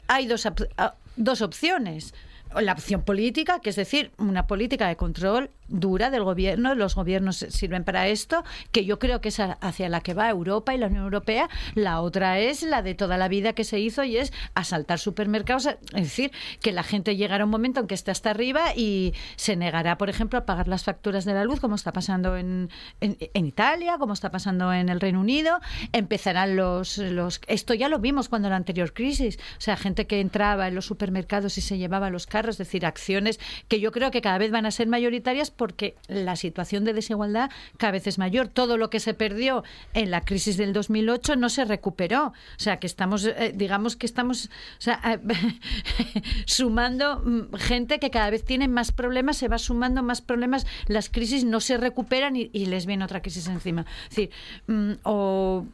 hay 0.09 0.27
dos, 0.27 0.45
op- 0.47 0.69
ah, 0.77 0.95
dos 1.17 1.41
opciones. 1.43 2.13
La 2.61 2.73
opción 2.73 3.03
política, 3.03 3.61
que 3.61 3.71
es 3.71 3.77
decir, 3.77 4.13
una 4.19 4.47
política 4.47 4.89
de 4.89 4.97
control 4.97 5.51
dura 5.73 6.11
del 6.11 6.23
gobierno, 6.23 6.75
los 6.75 6.95
gobiernos 6.95 7.39
sirven 7.49 7.83
para 7.83 8.07
esto, 8.07 8.45
que 8.71 8.85
yo 8.85 8.99
creo 8.99 9.21
que 9.21 9.31
es 9.31 9.41
hacia 9.41 9.89
la 9.89 10.01
que 10.03 10.15
va 10.15 10.29
Europa 10.29 10.75
y 10.75 10.79
la 10.79 10.87
Unión 10.87 11.05
Europea. 11.05 11.49
La 11.75 12.01
otra 12.01 12.39
es 12.39 12.63
la 12.63 12.83
de 12.83 12.95
toda 12.95 13.17
la 13.17 13.29
vida 13.29 13.55
que 13.55 13.65
se 13.65 13.81
hizo 13.81 14.05
y 14.05 14.17
es 14.17 14.33
asaltar 14.55 14.99
supermercados, 14.99 15.67
es 15.67 15.79
decir, 15.93 16.31
que 16.61 16.73
la 16.73 16.83
gente 16.83 17.17
llegará 17.17 17.45
un 17.45 17.51
momento 17.51 17.81
en 17.81 17.87
que 17.87 17.95
esté 17.95 18.11
hasta 18.11 18.31
arriba 18.31 18.75
y 18.77 19.15
se 19.37 19.57
negará, 19.57 19.99
por 19.99 20.11
ejemplo, 20.11 20.39
a 20.39 20.47
pagar 20.47 20.69
las 20.69 20.85
facturas 20.85 21.25
de 21.25 21.35
la 21.35 21.45
luz, 21.45 21.61
como 21.61 21.75
está 21.75 21.93
pasando 21.93 22.37
en, 22.37 22.71
en, 23.01 23.17
en 23.19 23.47
Italia, 23.47 23.97
como 23.99 24.13
está 24.13 24.31
pasando 24.31 24.73
en 24.73 24.89
el 24.89 25.01
Reino 25.01 25.21
Unido. 25.21 25.59
Empezarán 25.93 26.57
los, 26.57 26.99
los... 26.99 27.41
Esto 27.47 27.75
ya 27.75 27.89
lo 27.89 27.99
vimos 27.99 28.29
cuando 28.29 28.49
la 28.51 28.57
anterior 28.57 28.93
crisis. 28.93 29.39
O 29.57 29.61
sea, 29.61 29.77
gente 29.77 30.07
que 30.07 30.21
entraba 30.21 30.69
en 30.69 30.75
los 30.75 30.87
supermercados 30.87 31.57
y 31.59 31.61
se 31.63 31.79
llevaba 31.79 32.11
los 32.11 32.27
carros, 32.27 32.55
es 32.55 32.59
decir, 32.59 32.85
acciones 32.85 33.41
que 33.69 33.81
yo 33.81 33.93
creo 33.93 34.11
que 34.11 34.21
cada 34.21 34.39
vez 34.39 34.51
van 34.51 34.67
a 34.67 34.71
ser 34.71 34.87
mayoritarias 34.87 35.51
porque 35.63 35.95
la 36.09 36.35
situación 36.35 36.83
de 36.83 36.93
desigualdad 36.93 37.49
cada 37.77 37.93
vez 37.93 38.09
es 38.09 38.19
mayor. 38.19 38.49
Todo 38.49 38.77
lo 38.77 38.91
que 38.91 38.99
se 38.99 39.15
perdió 39.15 39.63
en 39.95 40.11
la 40.11 40.23
crisis 40.23 40.57
del 40.57 40.73
2008 40.73 41.37
no 41.37 41.49
se 41.49 41.65
recuperó. 41.65 42.27
O 42.27 42.33
sea, 42.57 42.79
que 42.81 42.89
estamos, 42.89 43.25
eh, 43.27 43.53
digamos 43.55 43.95
que 43.95 44.07
estamos 44.07 44.51
eh, 44.85 45.19
sumando 46.47 47.21
mm, 47.21 47.55
gente 47.55 48.01
que 48.01 48.11
cada 48.11 48.29
vez 48.31 48.45
tiene 48.45 48.67
más 48.67 48.91
problemas, 48.91 49.37
se 49.37 49.47
va 49.47 49.59
sumando 49.59 50.03
más 50.03 50.21
problemas, 50.21 50.67
las 50.89 51.09
crisis 51.09 51.45
no 51.45 51.61
se 51.61 51.77
recuperan 51.77 52.35
y, 52.35 52.51
y 52.53 52.67
les 52.67 52.85
viene 52.85 53.05
otra 53.05 53.23
crisis 53.23 53.47
encima. 53.47 53.87
Es 54.11 54.17
decir, 54.17 54.31
mm, 54.67 54.95
o 55.05 55.65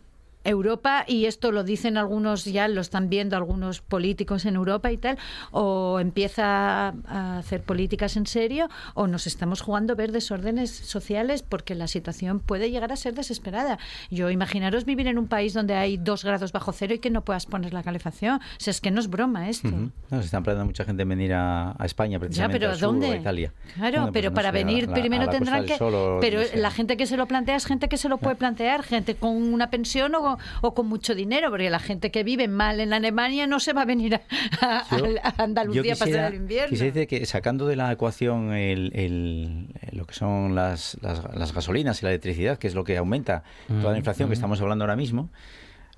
Europa, 0.48 1.04
y 1.06 1.26
esto 1.26 1.52
lo 1.52 1.64
dicen 1.64 1.96
algunos, 1.96 2.44
ya 2.44 2.68
lo 2.68 2.80
están 2.80 3.08
viendo 3.08 3.36
algunos 3.36 3.80
políticos 3.80 4.44
en 4.46 4.56
Europa 4.56 4.90
y 4.92 4.96
tal, 4.96 5.18
o 5.50 5.98
empieza 6.00 6.88
a, 6.88 6.94
a 7.06 7.38
hacer 7.38 7.62
políticas 7.62 8.16
en 8.16 8.26
serio, 8.26 8.68
o 8.94 9.06
nos 9.06 9.26
estamos 9.26 9.60
jugando 9.60 9.92
a 9.92 9.96
ver 9.96 10.12
desórdenes 10.12 10.70
sociales 10.70 11.42
porque 11.42 11.74
la 11.74 11.86
situación 11.88 12.40
puede 12.40 12.70
llegar 12.70 12.92
a 12.92 12.96
ser 12.96 13.14
desesperada. 13.14 13.78
Yo 14.10 14.30
imaginaros 14.30 14.84
vivir 14.84 15.06
en 15.08 15.18
un 15.18 15.26
país 15.28 15.54
donde 15.54 15.74
hay 15.74 15.96
dos 15.96 16.24
grados 16.24 16.52
bajo 16.52 16.72
cero 16.72 16.94
y 16.94 16.98
que 16.98 17.10
no 17.10 17.22
puedas 17.24 17.46
poner 17.46 17.72
la 17.72 17.82
calefacción. 17.82 18.36
O 18.38 18.40
sea, 18.58 18.70
es 18.70 18.80
que 18.80 18.90
no 18.90 19.00
es 19.00 19.08
broma 19.08 19.48
esto. 19.48 19.68
No, 19.68 19.90
se 20.20 20.24
están 20.26 20.42
planteando 20.42 20.66
mucha 20.66 20.84
gente 20.84 21.02
en 21.02 21.08
venir 21.08 21.32
a, 21.34 21.74
a 21.78 21.86
España, 21.86 22.12
Ya, 22.16 22.20
precisamente 22.20 22.58
pero 22.58 22.70
al 22.72 22.78
sur 22.78 22.88
o 22.88 22.92
¿dónde? 22.92 23.06
a 23.12 23.16
Italia. 23.16 23.52
Claro, 23.74 23.90
Bueno, 23.98 24.02
pues 24.06 24.12
pero 24.14 24.30
no 24.30 24.34
para 24.34 24.48
a 24.48 24.52
venir 24.52 24.84
a 24.84 24.86
la- 24.88 24.94
primero 24.94 25.22
a 25.22 25.26
la 25.26 25.32
tendrán 25.32 25.64
que... 25.66 25.76
Sol 25.76 26.18
pero 26.20 26.40
no 26.40 26.46
sé. 26.46 26.56
la 26.58 26.70
gente 26.70 26.96
que 26.96 27.06
se 27.06 27.16
lo 27.16 27.26
plantea 27.26 27.56
es 27.56 27.66
gente 27.66 27.88
que 27.88 27.96
se 27.96 28.08
lo 28.08 28.18
puede 28.18 28.36
plantear, 28.36 28.82
gente 28.82 29.14
con 29.14 29.30
una 29.36 29.70
pensión 29.70 30.14
o, 30.14 30.37
o 30.62 30.74
con 30.74 30.86
mucho 30.86 31.14
dinero, 31.14 31.50
porque 31.50 31.70
la 31.70 31.78
gente 31.78 32.10
que 32.10 32.24
vive 32.24 32.48
mal 32.48 32.80
en 32.80 32.92
Alemania 32.92 33.46
no 33.46 33.60
se 33.60 33.72
va 33.72 33.82
a 33.82 33.84
venir 33.84 34.14
a, 34.16 34.20
a- 34.60 34.96
Yo- 34.98 35.06
a 35.22 35.42
Andalucía 35.42 35.82
yo 35.82 35.90
a 35.92 35.94
pasar 35.94 36.06
quisiera- 36.06 36.28
el 36.28 36.34
invierno. 36.34 36.70
Quisiera 36.70 36.92
decir 36.92 37.08
que 37.08 37.26
sacando 37.26 37.66
de 37.66 37.76
la 37.76 37.90
ecuación 37.92 38.52
el, 38.52 38.92
el- 38.94 39.68
lo 39.92 40.06
que 40.06 40.14
son 40.14 40.54
las, 40.54 40.96
las, 41.02 41.22
las 41.34 41.52
gasolinas 41.52 42.00
y 42.02 42.04
la 42.06 42.10
electricidad, 42.10 42.58
que 42.58 42.66
es 42.68 42.74
lo 42.74 42.84
que 42.84 42.96
aumenta 42.96 43.42
toda 43.66 43.92
la 43.92 43.98
inflación 43.98 44.28
que 44.28 44.34
estamos 44.34 44.60
hablando 44.60 44.84
ahora 44.84 44.96
mismo, 44.96 45.30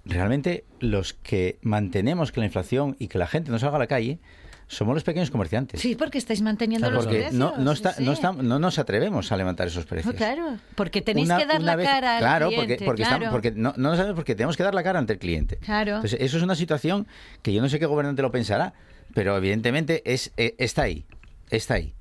realmente 0.05 0.64
los 0.81 1.12
que 1.12 1.59
mantenemos 1.62 2.33
que 2.33 2.40
la 2.40 2.46
inflación 2.46 2.96
y 2.98 3.09
que 3.09 3.18
la 3.18 3.26
gente 3.26 3.50
no 3.50 3.59
salga 3.59 3.76
a 3.76 3.81
la 3.81 3.87
calle 3.87 4.18
somos 4.72 4.94
los 4.94 5.02
pequeños 5.02 5.30
comerciantes. 5.33 5.80
Sí, 5.80 5.96
porque 5.96 6.16
estáis 6.16 6.42
manteniendo 6.42 6.87
Claro, 6.87 6.96
los 6.96 7.04
porque 7.06 7.18
precios. 7.22 7.38
no, 7.38 7.56
no, 7.59 7.72
está, 7.72 7.92
sí, 7.94 8.04
no, 8.04 8.12
está- 8.12 8.33
no 8.33 8.59
nos 8.61 8.78
atrevemos 8.78 9.33
a 9.33 9.37
levantar 9.37 9.66
esos 9.66 9.85
precios. 9.85 10.14
Claro, 10.14 10.59
porque 10.76 11.02
tenéis 11.02 11.26
Una- 11.26 11.38
que 11.38 11.46
dar 11.46 11.61
la 11.61 11.74
vez- 11.74 11.87
cara 11.88 12.12
al 12.14 12.20
claro, 12.20 12.46
cliente. 12.48 12.66
porque, 12.76 12.85
porque, 12.85 13.02
claro. 13.02 13.16
estamos- 13.16 13.33
porque 13.33 13.50
no, 13.50 13.96
sabemos 13.96 14.14
porque 14.14 14.35
tenemos 14.37 14.56
que 14.56 14.62
dar 14.62 14.74
la 14.74 14.83
cara 14.85 15.00
ante 15.00 15.12
el 15.14 15.18
cliente. 15.18 15.56
Claro. 15.56 15.96
Entonces, 15.96 16.20
eso 16.22 16.37
es 16.37 16.42
una 16.44 16.54
situación 16.54 17.06
que 17.42 17.52
yo 17.52 17.61
no 17.61 17.68
sé 17.68 17.80
qué 17.80 17.87
gobernante 17.87 18.22
lo 18.22 18.30
pensará, 18.30 18.72
pero 19.12 19.37
evidentemente 19.37 20.02
es, 20.04 20.30
eh, 20.37 20.54
está 20.59 20.83
ahí, 20.83 21.04
está 21.50 21.74
ahí. 21.74 21.92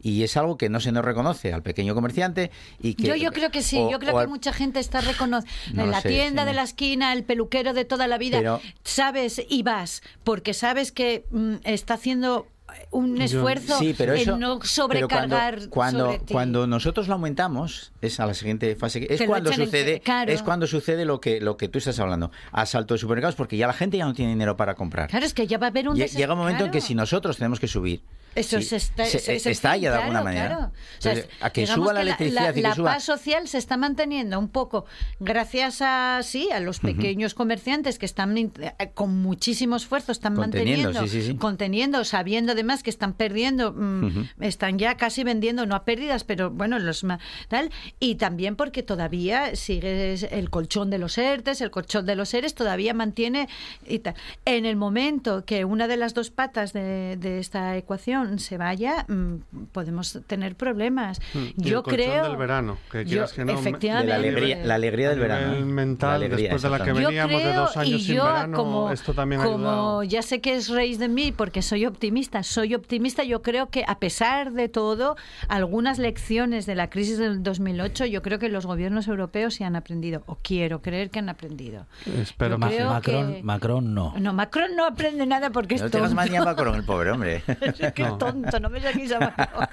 Y 0.00 0.22
es 0.22 0.36
algo 0.36 0.56
que 0.56 0.68
no 0.68 0.78
se 0.80 0.92
nos 0.92 1.04
reconoce 1.04 1.52
al 1.52 1.62
pequeño 1.62 1.94
comerciante 1.94 2.50
y 2.80 2.94
que... 2.94 3.02
yo, 3.04 3.16
yo 3.16 3.32
creo 3.32 3.50
que 3.50 3.62
sí, 3.62 3.78
o- 3.78 3.90
yo 3.90 3.98
creo 3.98 4.14
que 4.14 4.20
al- 4.20 4.28
mucha 4.28 4.52
gente 4.52 4.78
está 4.80 5.00
reconociendo. 5.00 5.52
No 5.74 5.84
en 5.84 5.90
la 5.90 6.00
sé, 6.00 6.08
tienda 6.10 6.42
sí, 6.42 6.46
de 6.46 6.52
no. 6.52 6.56
la 6.56 6.62
esquina, 6.62 7.12
el 7.12 7.24
peluquero 7.24 7.72
de 7.74 7.84
toda 7.84 8.06
la 8.06 8.16
vida, 8.18 8.38
Pero- 8.38 8.60
sabes 8.84 9.42
y 9.48 9.62
vas, 9.62 10.02
porque 10.24 10.54
sabes 10.54 10.92
que 10.92 11.24
mm, 11.30 11.54
está 11.64 11.94
haciendo 11.94 12.46
un 12.90 13.18
esfuerzo 13.22 13.78
Sí, 13.78 13.94
pero 13.96 14.12
eso, 14.12 14.34
en 14.34 14.40
no 14.40 14.58
pero 14.58 14.68
sobrecargar 14.68 15.54
cuando, 15.54 15.70
cuando, 15.70 16.04
sobre 16.04 16.18
ti. 16.18 16.32
cuando 16.34 16.66
nosotros 16.66 17.08
lo 17.08 17.14
aumentamos, 17.14 17.92
es 18.02 18.20
a 18.20 18.26
la 18.26 18.34
siguiente 18.34 18.76
fase, 18.76 19.06
es 19.08 19.20
lo 19.20 19.26
cuando 19.26 19.52
sucede, 19.52 20.00
claro. 20.00 20.30
es 20.30 20.42
cuando 20.42 20.66
sucede 20.66 21.06
lo 21.06 21.18
que, 21.20 21.40
lo 21.40 21.56
que 21.56 21.68
tú 21.68 21.78
estás 21.78 21.98
hablando, 21.98 22.30
asalto 22.52 22.92
de 22.94 22.98
supermercados, 22.98 23.36
porque 23.36 23.56
ya 23.56 23.66
la 23.66 23.72
gente 23.72 23.96
ya 23.96 24.04
no 24.04 24.12
tiene 24.12 24.32
dinero 24.32 24.56
para 24.58 24.74
comprar. 24.74 25.08
Claro, 25.08 25.24
es 25.24 25.32
que 25.32 25.46
ya 25.46 25.56
va 25.58 25.68
a 25.68 25.70
haber 25.70 25.88
un 25.88 25.96
Llega 25.96 26.32
un 26.34 26.38
momento 26.38 26.66
en 26.66 26.70
que 26.70 26.82
si 26.82 26.94
nosotros 26.94 27.38
tenemos 27.38 27.58
que 27.58 27.68
subir, 27.68 28.02
Eso 28.40 28.60
se 28.62 28.76
está, 28.76 29.04
se- 29.04 29.18
se- 29.18 29.38
se- 29.38 29.50
está 29.50 29.76
ya 29.76 29.90
de 29.90 29.96
claro, 29.96 30.02
alguna 30.02 30.22
manera. 30.22 30.46
claro. 30.56 30.72
O 30.72 31.02
sea, 31.02 31.12
Entonces, 31.12 31.36
a 31.40 31.50
que 31.50 31.66
suba 31.66 31.92
la 31.92 32.00
electricidad 32.02 32.54
y 32.54 32.60
la 32.62 32.70
que 32.70 32.74
suba... 32.76 32.92
paz 32.94 33.04
social 33.04 33.48
se 33.48 33.58
está 33.58 33.76
manteniendo 33.76 34.38
un 34.38 34.48
poco 34.48 34.84
gracias 35.20 35.80
a 35.82 36.20
sí 36.22 36.48
a 36.52 36.60
los 36.60 36.80
pequeños 36.80 37.34
comerciantes 37.34 37.98
que 37.98 38.06
están 38.06 38.36
eh, 38.38 38.52
con 38.94 39.16
muchísimo 39.22 39.76
esfuerzo 39.76 40.12
están 40.12 40.34
Conteniendo, 40.36 40.84
manteniendo, 40.92 41.12
sí, 41.12 41.22
sí, 41.22 41.32
sí. 41.32 41.36
conteniendo, 41.38 42.04
sabiendo 42.04 42.52
además 42.52 42.82
que 42.82 42.90
están 42.90 43.12
perdiendo, 43.14 43.72
mm, 43.72 44.30
están 44.40 44.78
ya 44.78 44.96
casi 44.96 45.24
vendiendo 45.24 45.66
no 45.66 45.74
a 45.74 45.84
pérdidas, 45.84 46.24
pero 46.24 46.50
bueno 46.50 46.78
los 46.78 47.04
tal 47.48 47.70
y 48.00 48.16
también 48.16 48.56
porque 48.56 48.82
todavía 48.82 49.56
sigue 49.56 50.14
el 50.30 50.50
colchón 50.50 50.90
de 50.90 50.98
los 50.98 51.16
ERTES, 51.18 51.60
el 51.60 51.70
colchón 51.70 52.06
de 52.06 52.14
los 52.16 52.32
ERES 52.34 52.54
todavía 52.54 52.94
mantiene 52.94 53.48
y 53.86 54.00
tal. 54.00 54.14
En 54.44 54.66
el 54.66 54.76
momento 54.76 55.44
que 55.44 55.64
una 55.64 55.88
de 55.88 55.96
las 55.96 56.14
dos 56.14 56.30
patas 56.30 56.72
de, 56.72 57.16
de 57.18 57.38
esta 57.38 57.76
ecuación 57.76 58.27
se 58.36 58.58
vaya, 58.58 59.04
mm, 59.08 59.66
podemos 59.72 60.20
tener 60.26 60.56
problemas. 60.56 61.20
Mm, 61.34 61.38
y 61.56 61.62
Yo 61.70 61.78
el 61.78 61.84
creo 61.84 62.24
del 62.28 62.36
verano, 62.36 62.78
que 62.90 63.04
yo- 63.04 63.10
quieras 63.10 63.32
que 63.32 63.44
no, 63.44 63.52
efectivamente, 63.52 64.08
la 64.10 64.16
alegría, 64.16 64.64
la 64.64 64.74
alegría 64.74 65.10
del 65.10 65.20
verano. 65.20 65.64
mental, 65.66 66.10
La 66.10 66.14
alegría, 66.26 66.50
después 66.50 66.62
de 66.62 66.70
la 66.70 66.84
que 66.84 66.92
veníamos 66.92 67.42
de 67.42 67.52
dos 67.54 67.76
años 67.76 68.00
y 68.00 68.04
sin 68.04 68.16
yo, 68.16 68.24
verano, 68.24 68.56
como, 68.56 68.90
esto 68.90 69.14
también 69.14 69.40
como 69.42 70.02
ya 70.02 70.22
sé 70.22 70.40
que 70.40 70.54
es 70.56 70.68
raíz 70.68 70.98
de 70.98 71.08
mí, 71.08 71.32
porque 71.32 71.62
soy 71.62 71.86
optimista, 71.86 72.42
soy 72.42 72.74
optimista, 72.74 73.22
yo 73.24 73.42
creo 73.42 73.70
que 73.70 73.84
a 73.86 73.98
pesar 73.98 74.52
de 74.52 74.68
todo, 74.68 75.16
algunas 75.48 75.98
lecciones 75.98 76.66
de 76.66 76.74
la 76.74 76.90
crisis 76.90 77.18
del 77.18 77.42
2008, 77.42 78.04
yo 78.06 78.22
creo 78.22 78.38
que 78.38 78.48
los 78.48 78.66
gobiernos 78.66 79.08
europeos 79.08 79.54
sí 79.54 79.64
han 79.64 79.76
aprendido, 79.76 80.22
o 80.26 80.36
quiero 80.42 80.82
creer 80.82 81.10
que 81.10 81.18
han 81.20 81.28
aprendido. 81.28 81.86
Espero 82.20 82.58
Ma- 82.58 82.68
Macron, 82.70 83.34
que- 83.34 83.42
Macron 83.42 83.94
no. 83.94 84.14
No, 84.18 84.32
Macron 84.32 84.74
no 84.76 84.84
aprende 84.86 85.26
nada 85.26 85.50
porque 85.50 85.76
No 85.76 85.86
es 85.86 85.90
tengas 85.92 86.10
tonto. 86.10 86.16
manía 86.22 86.42
Macron, 86.44 86.74
el 86.74 86.84
pobre 86.84 87.10
hombre. 87.12 87.42
Es 87.60 87.92
que 88.12 88.18
tonto, 88.18 88.60
no 88.60 88.70
me 88.70 88.80
saquéis 88.80 89.12
a 89.12 89.20
Macron. 89.20 89.68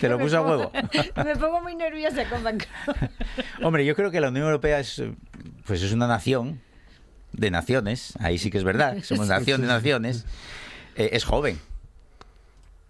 Te 0.00 0.08
lo 0.08 0.18
puso 0.18 0.38
a 0.38 0.42
huevo. 0.42 0.72
Me 1.24 1.36
pongo 1.36 1.60
muy 1.62 1.74
nerviosa 1.74 2.28
con 2.28 2.42
Macron. 2.42 2.70
Hombre, 3.62 3.84
yo 3.84 3.94
creo 3.96 4.10
que 4.10 4.20
la 4.20 4.28
Unión 4.28 4.46
Europea 4.46 4.78
es, 4.80 5.02
pues 5.66 5.82
es 5.82 5.92
una 5.92 6.06
nación 6.06 6.60
de 7.32 7.50
naciones, 7.50 8.14
ahí 8.20 8.38
sí 8.38 8.50
que 8.50 8.58
es 8.58 8.64
verdad, 8.64 8.98
somos 9.02 9.28
nación 9.28 9.60
de 9.62 9.66
naciones, 9.66 10.26
Eh, 10.96 11.10
es 11.12 11.24
joven. 11.24 11.58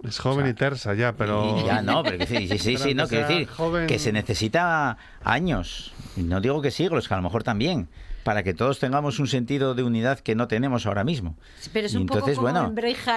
Es 0.03 0.19
joven 0.19 0.49
y 0.49 0.53
tersa 0.55 0.95
ya, 0.95 1.13
pero... 1.13 1.61
Y 1.61 1.65
ya 1.67 1.81
no, 1.81 2.03
pero 2.03 2.19
que 2.19 2.27
sí, 2.27 2.49
sí, 2.59 2.77
sí, 2.77 2.93
no, 2.97 3.07
sea 3.07 3.29
decir 3.29 3.47
joven- 3.49 3.87
que 3.87 4.01
se 4.01 4.11
necesita 4.13 4.99
años, 5.23 5.93
no 6.17 6.41
digo 6.41 6.61
que 6.61 6.73
siglos, 6.73 7.07
que 7.07 7.15
a 7.15 7.19
lo 7.19 7.23
mejor 7.23 7.45
también, 7.45 7.89
para 8.25 8.43
que 8.43 8.55
todos 8.55 8.79
tengamos 8.79 9.19
un 9.19 9.27
sentido 9.27 9.75
de 9.75 9.83
unidad 9.83 10.21
que 10.21 10.35
no 10.35 10.49
tenemos 10.49 10.87
ahora 10.87 11.05
mismo. 11.05 11.37
Pero 11.73 11.87
es 11.87 11.95
Y 11.95 11.97
un 11.97 12.03
entonces, 12.03 12.23
poco 12.23 12.35
como 12.37 12.43
bueno, 12.43 12.59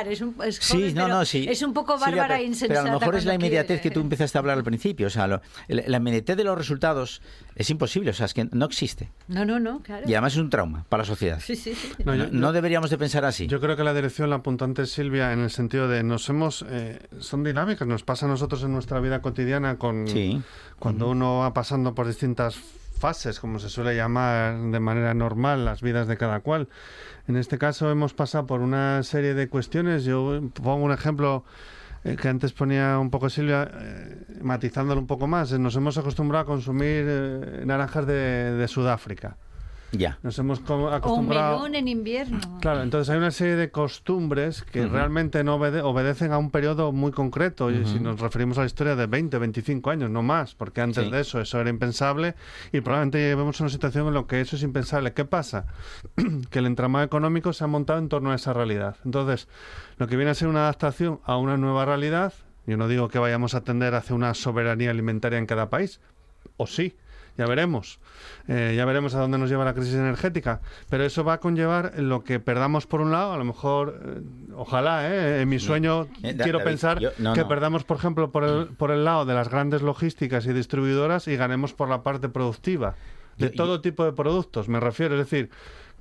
es, 0.10 0.22
un, 0.22 0.36
es 0.44 0.56
Sí, 0.58 0.94
no, 0.94 1.08
no, 1.08 1.26
sí. 1.26 1.46
es 1.50 1.62
un 1.62 1.74
poco 1.74 1.98
bárbara 2.00 2.36
e 2.36 2.38
pero- 2.40 2.48
insensata. 2.48 2.68
Pero 2.68 2.90
a 2.90 2.94
lo 2.94 3.00
mejor 3.00 3.16
es 3.16 3.26
la 3.26 3.36
inmediatez 3.36 3.82
que 3.82 3.90
tú 3.90 3.96
quiere. 3.96 4.06
empezaste 4.06 4.38
a 4.38 4.40
hablar 4.40 4.58
al 4.58 4.64
principio. 4.64 5.08
O 5.08 5.10
sea, 5.10 5.28
lo- 5.28 5.42
la, 5.68 5.98
inmediatez 5.98 6.38
de 6.38 6.44
los 6.44 6.58
resultados 6.58 7.22
es 7.56 7.70
imposible. 7.70 8.12
O 8.12 8.14
sea, 8.14 8.26
es 8.26 8.34
que 8.34 8.48
no 8.52 8.66
existe. 8.66 9.12
No, 9.28 9.46
no, 9.46 9.60
no, 9.60 9.82
claro. 9.82 10.08
Y 10.08 10.14
además 10.14 10.34
es 10.34 10.40
un 10.40 10.50
trauma 10.50 10.86
para 10.90 11.04
la 11.04 11.08
sociedad. 11.08 11.40
Sí, 11.40 11.56
sí, 11.56 11.76
sí. 11.76 11.92
No, 12.04 12.16
No, 12.16 12.26
yo- 12.26 12.32
no 12.32 12.52
deberíamos 12.52 12.90
de 12.90 12.98
pensar 12.98 13.26
así. 13.26 13.48
Yo 13.48 13.60
creo 13.60 13.76
que 13.76 13.84
la 13.84 13.94
dirección 13.94 14.30
la 14.30 14.38
apuntó 14.38 14.66
antes 14.66 14.92
Silvia 14.92 15.34
en 15.34 15.40
el 15.40 15.52
sentido 15.52 15.88
de 15.88 16.04
nos 16.04 16.28
hemos 16.30 16.66
eh, 16.70 17.00
son 17.20 17.44
dinámicas, 17.44 17.88
nos 17.88 18.04
pasa 18.04 18.26
a 18.26 18.30
nosotros 18.30 18.64
en 18.64 18.72
nuestra 18.74 19.00
vida 19.00 19.22
cotidiana 19.22 19.78
con 19.78 20.08
Sí. 20.08 20.42
cuando 20.80 21.10
uno 21.10 21.40
va 21.40 21.54
pasando 21.54 21.94
por 21.96 22.08
distintas 22.08 22.56
fases, 22.98 23.40
como 23.40 23.60
se 23.60 23.70
suele 23.70 23.96
llamar 23.96 24.58
de 24.58 24.80
manera 24.80 25.14
normal 25.14 25.66
las 25.66 25.82
vidas 25.82 26.08
de 26.08 26.18
cada 26.18 26.40
cual. 26.40 26.68
En 27.28 27.36
este 27.36 27.58
caso 27.58 27.92
hemos 27.92 28.14
pasado 28.14 28.46
por 28.48 28.62
una 28.62 29.04
serie 29.04 29.34
de 29.34 29.48
cuestiones. 29.50 30.06
Yo 30.06 30.42
pongo 30.54 30.86
un 30.86 30.92
ejemplo 30.92 31.44
eh, 32.04 32.16
que 32.16 32.28
antes 32.28 32.54
ponía 32.54 33.00
un 33.00 33.10
poco 33.10 33.30
Silvia, 33.30 33.70
eh, 33.74 34.26
matizándolo 34.42 35.02
un 35.02 35.08
poco 35.08 35.28
más. 35.28 35.52
Nos 35.60 35.76
hemos 35.76 35.98
acostumbrado 35.98 36.44
a 36.44 36.48
consumir 36.48 37.06
eh, 37.08 37.64
naranjas 37.66 38.06
de 38.06 38.66
Sudáfrica. 38.68 39.38
Ya. 39.98 40.20
Nos 40.24 40.38
hemos 40.40 40.60
co- 40.60 40.76
O 40.76 40.90
acostumbrado... 40.90 41.58
melón 41.60 41.76
en 41.76 41.88
invierno. 41.88 42.40
Claro, 42.62 42.82
entonces 42.84 43.10
hay 43.10 43.18
una 43.18 43.32
serie 43.32 43.56
de 43.56 43.70
costumbres 43.72 44.64
que 44.64 44.86
realmente 44.88 45.44
no 45.44 45.56
obede- 45.58 45.82
obedecen 45.82 46.32
a 46.32 46.38
un 46.38 46.52
periodo 46.52 46.92
muy 46.92 47.12
concreto. 47.12 47.72
Y 47.72 47.86
si 47.86 48.00
nos 48.00 48.20
referimos 48.20 48.58
a 48.58 48.62
la 48.62 48.68
historia 48.68 48.96
de 48.96 49.08
20, 49.08 49.38
25 49.38 49.90
años, 49.90 50.10
no 50.10 50.22
más, 50.24 50.56
porque 50.56 50.82
antes 50.82 51.06
Sí. 51.06 51.12
de 51.12 51.20
eso 51.22 51.40
eso 51.42 51.60
era 51.60 51.70
impensable 51.70 52.36
y 52.72 52.82
probablemente 52.82 53.20
llevemos 53.20 53.60
una 53.60 53.70
situación 53.70 54.08
en 54.08 54.14
la 54.14 54.24
que 54.26 54.42
eso 54.42 54.56
es 54.56 54.64
impensable. 54.64 55.14
¿Qué 55.14 55.26
pasa? 55.26 55.66
que 56.50 56.60
el 56.60 56.66
entramado 56.66 57.06
económico 57.06 57.54
se 57.54 57.64
ha 57.64 57.68
montado 57.68 58.00
en 58.00 58.10
torno 58.10 58.32
a 58.32 58.36
esa 58.36 58.54
realidad. 58.54 58.98
Entonces, 59.06 59.48
lo 59.98 60.08
que 60.08 60.16
viene 60.18 60.32
a 60.32 60.36
ser 60.36 60.48
una 60.48 60.62
adaptación 60.62 61.20
a 61.26 61.38
una 61.38 61.58
nueva 61.58 61.86
realidad, 61.86 62.34
yo 62.68 62.78
no 62.78 62.88
digo 62.88 63.10
que 63.10 63.20
vayamos 63.20 63.54
a 63.56 63.62
tender 63.64 63.94
hacia 63.96 64.16
una 64.16 64.34
soberanía 64.34 64.92
alimentaria 64.92 65.38
en 65.40 65.46
cada 65.46 65.70
país, 65.70 66.00
o 66.58 66.68
sí, 66.68 66.96
ya 67.38 67.46
veremos. 67.46 68.00
Eh, 68.48 68.74
ya 68.78 68.86
veremos 68.86 69.14
a 69.16 69.20
dónde 69.20 69.38
nos 69.38 69.50
lleva 69.50 69.66
la 69.66 69.74
crisis 69.74 69.96
energética. 69.96 70.62
Pero 70.90 71.04
eso 71.04 71.24
va 71.24 71.34
a 71.34 71.40
conllevar 71.40 71.94
lo 72.00 72.24
que 72.24 72.40
perdamos 72.40 72.86
por 72.88 73.02
un 73.02 73.12
lado, 73.12 73.34
a 73.34 73.38
lo 73.38 73.44
mejor, 73.46 74.00
eh, 74.06 74.22
ojalá, 74.56 75.10
eh, 75.14 75.42
en 75.42 75.50
mi 75.50 75.60
sueño 75.60 76.08
Eh, 76.24 76.34
Da- 76.34 76.44
quiero 76.44 76.60
David, 76.60 76.72
pensar 76.72 77.00
yo- 77.00 77.10
no, 77.18 77.34
que 77.34 77.42
no. 77.42 77.48
perdamos, 77.48 77.84
por 77.84 77.98
ejemplo, 77.98 78.32
por 78.32 78.44
el, 78.44 78.68
por 78.68 78.92
el 78.92 79.04
lado 79.04 79.26
de 79.26 79.34
las 79.34 79.50
grandes 79.50 79.82
logísticas 79.82 80.46
y 80.46 80.54
distribuidoras 80.54 81.28
y 81.28 81.36
ganemos 81.36 81.74
por 81.74 81.90
la 81.90 82.04
parte 82.04 82.30
productiva 82.30 82.96
de 83.38 83.48
Yo- 83.48 83.52
yo- 83.52 83.58
todo 83.58 83.82
tipo 83.82 84.06
de 84.06 84.14
productos, 84.14 84.70
me 84.70 84.80
refiero. 84.80 85.16
Es 85.20 85.30
decir, 85.30 85.50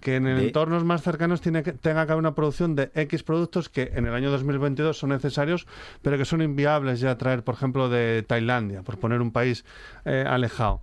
que 0.00 0.16
en 0.16 0.24
De- 0.24 0.46
entornos 0.48 0.84
más 0.84 1.00
cercanos 1.02 1.40
tiene 1.40 1.62
que, 1.62 1.72
tenga 1.72 2.04
que 2.04 2.12
haber 2.12 2.20
una 2.20 2.34
producción 2.34 2.76
de 2.76 2.90
X 2.94 3.22
productos 3.22 3.70
que 3.70 3.90
en 3.94 4.06
el 4.06 4.12
año 4.14 4.30
2022 4.30 4.98
son 4.98 5.08
necesarios, 5.10 5.66
pero 6.02 6.18
que 6.18 6.26
son 6.26 6.42
inviables 6.42 7.00
ya 7.00 7.16
traer, 7.16 7.42
por 7.42 7.54
ejemplo, 7.54 7.88
de 7.88 8.22
Tailandia, 8.22 8.82
por 8.82 8.98
poner 8.98 9.22
un 9.22 9.32
país 9.32 9.64
eh, 10.04 10.22
alejado. 10.28 10.82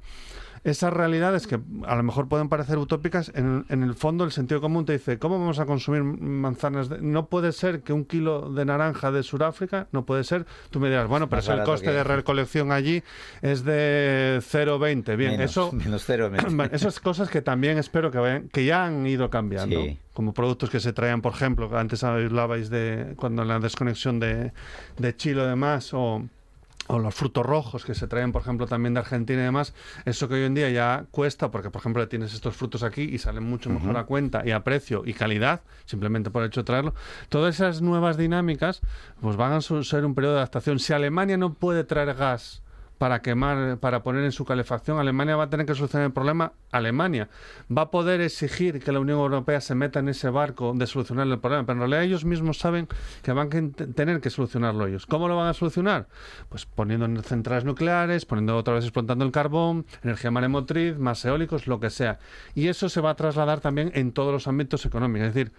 Esas 0.63 0.93
realidades 0.93 1.47
que 1.47 1.59
a 1.87 1.95
lo 1.95 2.03
mejor 2.03 2.27
pueden 2.27 2.47
parecer 2.47 2.77
utópicas, 2.77 3.31
en, 3.33 3.65
en 3.69 3.81
el 3.81 3.95
fondo 3.95 4.23
el 4.23 4.31
sentido 4.31 4.61
común 4.61 4.85
te 4.85 4.93
dice, 4.93 5.17
¿cómo 5.17 5.39
vamos 5.39 5.57
a 5.57 5.65
consumir 5.65 6.03
manzanas? 6.03 6.87
de-? 6.87 7.01
No 7.01 7.25
puede 7.27 7.51
ser 7.51 7.81
que 7.81 7.93
un 7.93 8.05
kilo 8.05 8.51
de 8.51 8.63
naranja 8.65 9.11
de 9.11 9.23
Sudáfrica, 9.23 9.87
no 9.91 10.05
puede 10.05 10.23
ser. 10.23 10.45
Tú 10.69 10.79
me 10.79 10.89
dirás, 10.89 11.07
bueno, 11.07 11.29
pero 11.29 11.39
eso 11.39 11.53
el 11.53 11.63
coste 11.63 11.91
de 11.91 12.03
recolección 12.03 12.71
allí 12.71 13.01
es 13.41 13.63
de 13.63 14.39
0,20. 14.41 15.17
Bien, 15.17 15.31
menos, 15.31 15.51
eso... 15.51 15.71
menos 15.71 16.07
esas 16.71 16.99
cosas 16.99 17.29
que 17.29 17.41
también 17.41 17.79
espero 17.79 18.11
que 18.11 18.19
vayan, 18.19 18.49
que 18.49 18.63
ya 18.63 18.85
han 18.85 19.07
ido 19.07 19.31
cambiando. 19.31 19.81
Sí. 19.81 19.97
Como 20.13 20.33
productos 20.33 20.69
que 20.69 20.79
se 20.79 20.93
traían, 20.93 21.21
por 21.21 21.33
ejemplo, 21.33 21.75
antes 21.75 22.03
hablabais 22.03 22.69
de 22.69 23.13
cuando 23.15 23.43
la 23.45 23.59
desconexión 23.59 24.19
de, 24.19 24.51
de 24.97 25.15
Chile 25.15 25.43
y 25.43 25.47
demás, 25.47 25.93
o, 25.93 26.23
o 26.91 26.99
los 26.99 27.15
frutos 27.15 27.45
rojos 27.45 27.85
que 27.85 27.95
se 27.95 28.07
traen, 28.07 28.31
por 28.31 28.41
ejemplo, 28.41 28.67
también 28.67 28.93
de 28.93 28.99
Argentina 28.99 29.41
y 29.41 29.45
demás, 29.45 29.73
eso 30.05 30.27
que 30.27 30.35
hoy 30.35 30.43
en 30.43 30.53
día 30.53 30.69
ya 30.69 31.05
cuesta, 31.11 31.49
porque, 31.49 31.69
por 31.69 31.79
ejemplo, 31.79 32.07
tienes 32.07 32.33
estos 32.33 32.55
frutos 32.55 32.83
aquí 32.83 33.03
y 33.03 33.17
salen 33.17 33.43
mucho 33.43 33.69
mejor 33.69 33.97
a 33.97 34.03
cuenta 34.03 34.43
y 34.45 34.51
a 34.51 34.63
precio 34.63 35.03
y 35.05 35.13
calidad, 35.13 35.61
simplemente 35.85 36.29
por 36.31 36.43
el 36.43 36.49
hecho 36.49 36.61
de 36.61 36.65
traerlo. 36.65 36.93
Todas 37.29 37.55
esas 37.55 37.81
nuevas 37.81 38.17
dinámicas 38.17 38.81
pues 39.21 39.37
van 39.37 39.53
a 39.53 39.61
ser 39.61 40.05
un 40.05 40.15
periodo 40.15 40.33
de 40.33 40.39
adaptación. 40.39 40.79
Si 40.79 40.93
Alemania 40.93 41.37
no 41.37 41.53
puede 41.53 41.83
traer 41.83 42.13
gas 42.13 42.61
para 43.01 43.23
quemar, 43.23 43.79
para 43.79 44.03
poner 44.03 44.23
en 44.25 44.31
su 44.31 44.45
calefacción, 44.45 44.99
Alemania 44.99 45.35
va 45.35 45.45
a 45.45 45.49
tener 45.49 45.65
que 45.65 45.73
solucionar 45.73 46.05
el 46.05 46.13
problema. 46.13 46.53
Alemania 46.71 47.29
va 47.75 47.81
a 47.81 47.89
poder 47.89 48.21
exigir 48.21 48.79
que 48.79 48.91
la 48.91 48.99
Unión 48.99 49.17
Europea 49.17 49.59
se 49.59 49.73
meta 49.73 50.01
en 50.01 50.09
ese 50.09 50.29
barco 50.29 50.73
de 50.75 50.85
solucionar 50.85 51.25
el 51.25 51.39
problema, 51.39 51.65
pero 51.65 51.77
en 51.77 51.79
realidad 51.79 52.03
ellos 52.03 52.25
mismos 52.25 52.59
saben 52.59 52.87
que 53.23 53.31
van 53.31 53.47
a 53.47 53.85
tener 53.95 54.21
que 54.21 54.29
solucionarlo 54.29 54.85
ellos. 54.85 55.07
¿Cómo 55.07 55.27
lo 55.27 55.35
van 55.35 55.47
a 55.47 55.55
solucionar? 55.55 56.09
Pues 56.49 56.67
poniendo 56.67 57.07
en 57.07 57.23
centrales 57.23 57.65
nucleares, 57.65 58.27
poniendo 58.27 58.55
otra 58.55 58.75
vez 58.75 58.83
explotando 58.83 59.25
el 59.25 59.31
carbón, 59.31 59.87
energía 60.03 60.29
maremotriz, 60.29 60.95
más 60.99 61.25
eólicos, 61.25 61.65
lo 61.65 61.79
que 61.79 61.89
sea. 61.89 62.19
Y 62.53 62.67
eso 62.67 62.87
se 62.87 63.01
va 63.01 63.09
a 63.09 63.15
trasladar 63.15 63.61
también 63.61 63.91
en 63.95 64.11
todos 64.11 64.31
los 64.31 64.47
ámbitos 64.47 64.85
económicos. 64.85 65.29
Es 65.29 65.33
decir, 65.33 65.51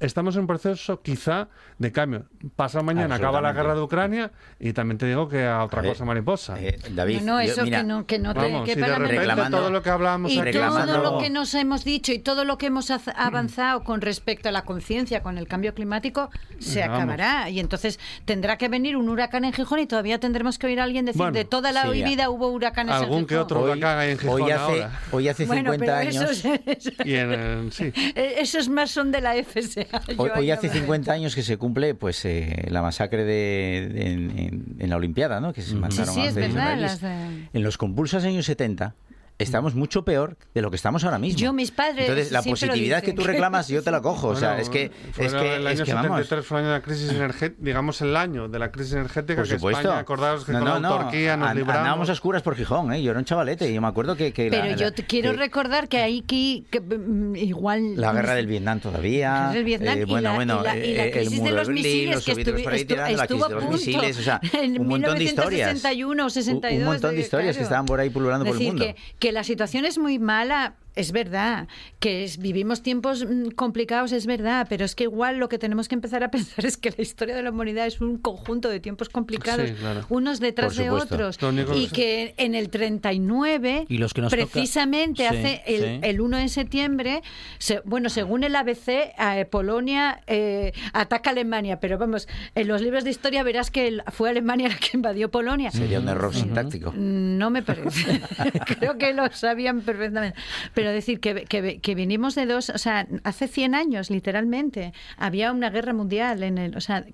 estamos 0.00 0.36
en 0.36 0.42
un 0.42 0.46
proceso 0.46 1.02
quizá 1.02 1.48
de 1.78 1.92
cambio. 1.92 2.26
Pasado 2.56 2.84
mañana 2.84 3.16
acaba 3.16 3.40
la 3.40 3.52
guerra 3.52 3.74
de 3.74 3.80
Ucrania 3.80 4.30
y 4.60 4.72
también 4.72 4.98
te 4.98 5.06
digo 5.06 5.28
que 5.28 5.44
a 5.44 5.64
otra 5.64 5.80
A 5.80 5.82
ver, 5.82 5.92
cosa 5.92 6.04
mariposa. 6.04 6.60
Eh, 6.60 6.78
David, 6.90 7.20
no, 7.22 7.34
no, 7.38 7.42
yo- 7.44 7.52
eso 7.52 7.64
mira, 7.64 7.78
que 7.78 7.84
no, 7.84 8.06
que 8.06 8.18
no 8.18 8.34
te 8.34 8.40
de 8.40 8.98
Reclamando- 8.98 9.58
todo 9.58 9.70
lo 9.70 9.82
que 9.82 9.90
hablábamos 9.90 10.32
Y 10.32 10.40
reclamando- 10.40 10.92
todo 10.94 11.12
lo 11.12 11.18
que 11.18 11.30
nos 11.30 11.54
hemos 11.54 11.84
dicho 11.84 12.12
y 12.12 12.18
todo 12.18 12.44
lo 12.44 12.58
que 12.58 12.66
hemos 12.66 12.90
avanzado 12.90 13.84
con 13.84 14.00
respecto 14.00 14.48
a 14.48 14.52
la 14.52 14.62
conciencia 14.64 15.22
con 15.22 15.38
el 15.38 15.46
cambio 15.46 15.74
climático 15.74 16.30
se 16.58 16.80
Vamos. 16.80 16.96
acabará. 16.98 17.50
Y 17.50 17.60
entonces 17.60 17.98
tendrá 18.24 18.58
que 18.58 18.68
venir 18.68 18.96
un 18.96 19.08
huracán 19.08 19.44
en 19.44 19.52
Gijón 19.52 19.80
y 19.80 19.86
todavía 19.86 20.18
tendremos 20.18 20.58
que 20.58 20.66
oír 20.66 20.80
a 20.80 20.84
alguien 20.84 21.04
decir 21.04 21.18
Bueno, 21.18 21.32
de 21.32 21.44
toda 21.44 21.72
la 21.72 21.82
Silvia. 21.82 22.06
vida 22.06 22.30
hubo 22.30 22.48
huracanes 22.48 22.94
en 22.96 23.02
Algún 23.02 23.26
que 23.26 23.34
Gijón". 23.34 23.44
otro. 23.44 23.62
huracán 23.62 23.98
hay 23.98 24.10
en 24.12 24.18
Gijón 24.18 24.42
hoy 24.42 24.50
hace, 24.50 24.62
ahora. 24.62 25.00
hoy 25.12 25.28
hace 25.28 25.46
Bueno, 25.46 25.72
50 25.72 25.84
pero 26.00 26.08
años. 26.08 26.30
esos, 26.44 26.44
esos- 26.66 27.06
Y 27.06 27.14
en 27.14 27.32
el- 27.32 27.72
sí. 27.72 27.92
esos 28.14 28.68
más 28.68 28.90
son 28.90 29.10
de 29.12 29.20
la 29.20 29.34
FSA. 29.36 29.86
Hoy, 30.16 30.30
hoy 30.36 30.50
hace 30.50 30.68
me 30.68 30.74
50 30.74 31.12
años 31.12 31.34
que 31.34 31.42
se 31.42 31.56
cumple 31.56 31.94
pues 31.94 32.24
eh, 32.24 32.66
la 32.68 32.82
masacre 32.82 33.24
de, 33.24 33.88
de- 33.92 34.06
en, 34.12 34.38
en- 34.38 34.64
en 34.78 34.90
la 34.90 34.96
Olimpiada, 34.96 35.40
¿no? 35.40 35.52
Que 35.52 35.62
se 35.62 35.74
mataron 35.74 36.14
Sí, 36.14 36.20
sí, 36.28 36.40
11 36.74 36.82
verdad, 36.82 36.94
israelíes. 36.96 37.40
las 37.42 37.52
de- 37.52 37.58
En 37.58 37.64
los 37.64 37.78
compulsos 37.78 38.24
años 38.24 38.46
70 38.46 38.94
estamos 39.38 39.74
mucho 39.74 40.04
peor 40.04 40.36
de 40.54 40.62
lo 40.62 40.70
que 40.70 40.76
estamos 40.76 41.02
ahora 41.04 41.18
mismo. 41.18 41.38
Yo, 41.38 41.52
mis 41.52 41.70
padres 41.72 42.08
Entonces, 42.08 42.30
la 42.32 42.42
positividad 42.42 43.02
que 43.02 43.12
tú 43.12 43.24
reclamas, 43.24 43.68
yo 43.68 43.82
te 43.82 43.90
la 43.90 44.00
cojo. 44.00 44.28
o 44.28 44.36
sea, 44.36 44.60
es 44.60 44.68
que, 44.70 44.90
fue 45.12 45.26
es 45.26 45.34
que, 45.34 45.56
el 45.56 45.66
es 45.66 45.72
año 45.80 45.84
que 45.84 45.94
vamos. 45.94 46.08
73 46.18 46.46
fue 46.46 46.58
el 46.60 46.64
año 46.64 46.72
de 46.72 46.78
la 46.78 46.84
crisis 46.84 47.10
energética, 47.10 47.60
digamos 47.64 48.00
el 48.00 48.16
año 48.16 48.48
de 48.48 48.58
la 48.58 48.70
crisis 48.70 48.92
energética 48.94 49.40
Por 49.40 49.48
que 49.48 49.54
supuesto. 49.56 49.80
España, 49.82 49.98
acordaos 49.98 50.44
que 50.44 50.52
No, 50.52 50.60
no, 50.60 50.78
no. 50.80 50.88
autarquía 50.88 51.36
nos 51.36 51.48
An- 51.50 51.56
libramos. 51.56 51.78
Andábamos 51.80 52.08
a 52.08 52.12
oscuras 52.12 52.42
por 52.42 52.54
Gijón, 52.54 52.92
¿eh? 52.92 53.02
Yo 53.02 53.10
era 53.10 53.18
un 53.18 53.24
chavalete 53.24 53.68
y 53.70 53.74
yo 53.74 53.80
me 53.80 53.88
acuerdo 53.88 54.14
que. 54.16 54.32
que 54.32 54.50
Pero 54.50 54.66
la- 54.66 54.76
yo 54.76 54.92
te 54.92 55.04
quiero 55.04 55.32
que 55.32 55.36
recordar 55.38 55.88
que 55.88 55.98
ahí 55.98 56.22
que, 56.22 56.62
que, 56.70 56.80
mm, 56.80 57.34
igual 57.36 57.96
La 58.00 58.12
guerra 58.12 58.34
del 58.34 58.46
Vietnam 58.46 58.78
todavía. 58.80 59.50
Del 59.52 59.64
Vietnam 59.64 59.98
eh, 59.98 60.00
y 60.02 60.04
bueno, 60.04 60.28
la- 60.30 60.34
bueno, 60.36 60.60
y 60.60 60.64
la- 60.64 60.76
y 60.76 60.94
la 60.94 61.04
eh, 61.06 61.10
crisis 61.10 61.32
el 61.32 61.38
de 61.38 61.42
muro 61.50 61.56
los 61.56 61.68
misiles 61.70 62.14
los 62.14 62.24
que 62.24 62.30
soviéticos 62.32 62.60
estuvi- 62.60 62.64
por 62.64 62.72
ahí 62.72 62.80
estu- 62.82 62.86
tirando 62.86 63.16
la 63.16 63.26
crisis 63.26 63.42
estuvo 63.42 63.48
de 63.48 63.52
a 63.52 63.56
los 63.56 63.64
punto 63.64 63.76
misiles, 63.78 64.18
o 64.18 64.22
sea, 64.22 64.40
en 64.62 64.80
un 64.80 64.86
montón 64.88 65.18
de 65.18 65.24
historias. 65.24 65.68
1961 65.74 66.26
o 66.26 66.30
62. 66.30 66.78
Un 66.78 66.84
montón 66.92 67.10
de 67.14 67.16
eh, 67.16 67.24
historias 67.24 67.56
que 67.56 67.62
estaban 67.64 67.86
por 67.86 67.98
ahí 68.00 68.10
pululando 68.10 68.44
Es 68.44 68.52
por 68.52 68.60
el 68.60 68.66
mundo. 68.68 68.84
Que, 69.24 69.32
la 69.32 69.42
situación 69.42 69.86
es 69.86 69.96
muy 69.96 70.18
mala, 70.18 70.74
es 70.96 71.12
verdad. 71.12 71.68
Que 72.00 72.24
es- 72.24 72.38
vivimos 72.38 72.82
tiempos 72.82 73.24
mm, 73.24 73.48
complicados, 73.50 74.12
es 74.12 74.26
verdad. 74.26 74.66
Pero 74.68 74.84
es 74.84 74.94
que 74.94 75.04
igual 75.04 75.38
lo 75.38 75.48
que 75.48 75.58
tenemos 75.58 75.88
que 75.88 75.94
empezar 75.94 76.22
a 76.24 76.30
pensar 76.30 76.64
es 76.66 76.76
que 76.76 76.90
la 76.90 77.02
historia 77.02 77.34
de 77.36 77.42
la 77.42 77.50
humanidad 77.50 77.86
es 77.86 78.00
un 78.00 78.18
conjunto 78.18 78.68
de 78.68 78.80
tiempos 78.80 79.08
complicados, 79.08 79.68
Sí, 79.68 79.74
claro. 79.74 80.06
unos 80.08 80.40
detrás 80.40 80.76
de 80.76 80.90
otros. 80.90 81.38
Y 81.74 81.88
que- 81.88 82.34
en 82.36 82.54
el 82.54 82.68
39, 82.70 83.86
Y 83.88 83.98
los 83.98 84.14
que 84.14 84.20
nos 84.22 84.30
toca- 84.30 84.46
precisamente 84.46 85.22
Sí, 85.22 85.36
hace 85.36 85.62
el, 85.66 85.80
sí. 85.82 85.98
el 86.02 86.20
1 86.20 86.38
de 86.38 86.48
septiembre, 86.48 87.22
se- 87.58 87.80
bueno, 87.84 88.08
según 88.08 88.44
el 88.44 88.54
ABC, 88.56 89.12
eh, 89.18 89.46
Polonia 89.50 90.20
eh, 90.26 90.72
ataca 90.92 91.30
a 91.30 91.32
Alemania, 91.32 91.80
pero 91.80 91.98
vamos, 91.98 92.28
en 92.54 92.68
los 92.68 92.80
libros 92.82 93.04
de 93.04 93.10
historia 93.10 93.42
verás 93.42 93.70
que 93.70 93.86
el- 93.88 94.02
fue 94.12 94.30
Alemania 94.30 94.68
la 94.68 94.76
que 94.76 94.90
invadió 94.94 95.30
Polonia. 95.30 95.70
Sería 95.70 96.00
un 96.00 96.08
error 96.08 96.34
sintáctico. 96.34 96.92
No 96.96 97.50
me 97.50 97.62
parece. 97.62 98.20
Creo 98.78 98.98
que 98.98 99.12
lo 99.12 99.30
sabían 99.32 99.80
perfectamente. 99.82 100.38
Pero 100.74 100.83
decir 100.92 101.20
que, 101.20 101.44
que, 101.44 101.80
que 101.80 101.94
vinimos 101.94 102.34
de 102.34 102.46
dos, 102.46 102.70
o 102.70 102.78
sea, 102.78 103.06
hace 103.24 103.48
100 103.48 103.74
años, 103.74 104.10
literalmente, 104.10 104.92
había 105.16 105.52
una 105.52 105.70
guerra 105.70 105.92
mundial 105.92 106.42
en 106.42 106.58
el, 106.58 106.76
o 106.76 106.80
sea, 106.80 107.04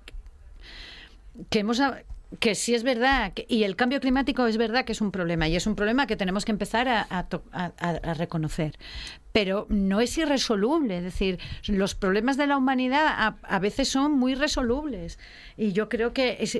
que 1.49 1.59
hemos 1.59 1.81
que 2.39 2.55
sí 2.55 2.73
es 2.73 2.83
verdad 2.83 3.33
que- 3.33 3.45
y 3.49 3.63
el 3.63 3.75
cambio 3.75 3.99
climático 3.99 4.47
es 4.47 4.55
verdad 4.57 4.85
que 4.85 4.93
es 4.93 5.01
un 5.01 5.11
problema 5.11 5.49
y 5.49 5.55
es 5.57 5.67
un 5.67 5.75
problema 5.75 6.07
que 6.07 6.15
tenemos 6.15 6.45
que 6.45 6.51
empezar 6.53 6.87
a 6.87 8.13
reconocer 8.15 8.77
pero 9.31 9.65
no 9.69 10.01
es 10.01 10.17
irresoluble. 10.17 10.97
Es 10.97 11.03
decir, 11.03 11.39
los 11.67 11.95
problemas 11.95 12.37
de 12.37 12.47
la 12.47 12.57
humanidad 12.57 13.05
a, 13.07 13.35
a 13.43 13.59
veces 13.59 13.89
son 13.89 14.11
muy 14.13 14.35
resolubles. 14.35 15.19
Y 15.57 15.73
yo 15.73 15.89
creo 15.89 16.13
que 16.13 16.37
es- 16.39 16.57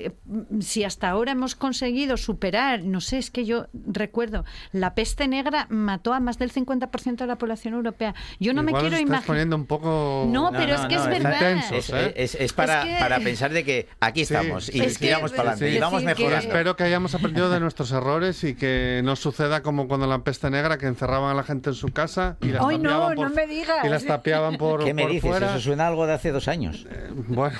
si 0.60 0.84
hasta 0.84 1.08
ahora 1.08 1.32
hemos 1.32 1.54
conseguido 1.54 2.16
superar, 2.16 2.82
no 2.84 3.00
sé, 3.00 3.18
es 3.18 3.30
que 3.30 3.44
yo 3.44 3.66
recuerdo, 3.72 4.44
la 4.72 4.94
peste 4.94 5.26
negra 5.28 5.66
mató 5.70 6.12
a 6.12 6.20
más 6.20 6.38
del 6.38 6.52
50% 6.52 7.16
de 7.16 7.26
la 7.26 7.36
población 7.36 7.74
europea. 7.74 8.14
Yo 8.38 8.52
no 8.54 8.62
me 8.62 8.70
Igual 8.70 8.82
quiero 8.82 8.96
os 8.96 9.00
estáis 9.00 9.08
imaginar. 9.08 9.26
poniendo 9.26 9.56
un 9.56 9.66
poco... 9.66 10.26
No, 10.30 10.50
pero 10.52 10.74
es 10.74 10.80
que 10.82 10.94
es 10.94 11.06
verdad. 11.06 11.32
intensos, 11.34 11.88
Es, 11.88 11.90
¿eh? 11.90 12.12
es- 12.16 12.34
es 12.36 12.52
para, 12.52 12.82
Es 12.82 12.94
que- 12.94 13.00
para 13.00 13.20
pensar 13.20 13.52
de 13.52 13.64
que 13.64 13.88
aquí 14.00 14.24
Sí. 14.24 14.34
estamos 14.34 14.74
y 14.74 14.80
Es 14.80 14.98
que- 14.98 15.06
tiramos 15.06 15.30
para 15.32 15.50
adelante 15.52 15.70
Sí. 15.70 15.76
y 15.76 15.80
vamos 15.80 16.02
decir 16.02 16.16
que- 16.16 16.22
mejorando. 16.22 16.48
Espero 16.48 16.76
que 16.76 16.84
hayamos 16.84 17.14
aprendido 17.14 17.50
de 17.50 17.60
nuestros 17.60 17.90
errores 17.92 18.44
y 18.44 18.54
que 18.54 19.00
no 19.04 19.16
suceda 19.16 19.62
como 19.62 19.88
cuando 19.88 20.06
la 20.06 20.22
peste 20.22 20.48
negra, 20.50 20.78
que 20.78 20.86
encerraban 20.86 21.30
a 21.30 21.34
la 21.34 21.42
gente 21.42 21.70
en 21.70 21.74
su 21.74 21.88
casa 21.88 22.36
y 22.40 22.52
las 22.62 22.70
Ay, 22.70 22.78
no, 22.78 23.14
por, 23.14 23.28
no 23.30 23.34
me 23.34 23.46
digas. 23.46 23.84
y 23.84 23.88
las 23.88 24.04
tapiaban 24.04 24.56
por, 24.56 24.84
¿Qué 24.84 24.94
me 24.94 25.02
por 25.02 25.12
dices? 25.12 25.30
fuera. 25.30 25.50
Eso 25.50 25.60
suena 25.60 25.84
a 25.84 25.88
algo 25.88 26.06
de 26.06 26.12
hace 26.14 26.30
dos 26.32 26.48
años. 26.48 26.86
Bueno, 27.28 27.56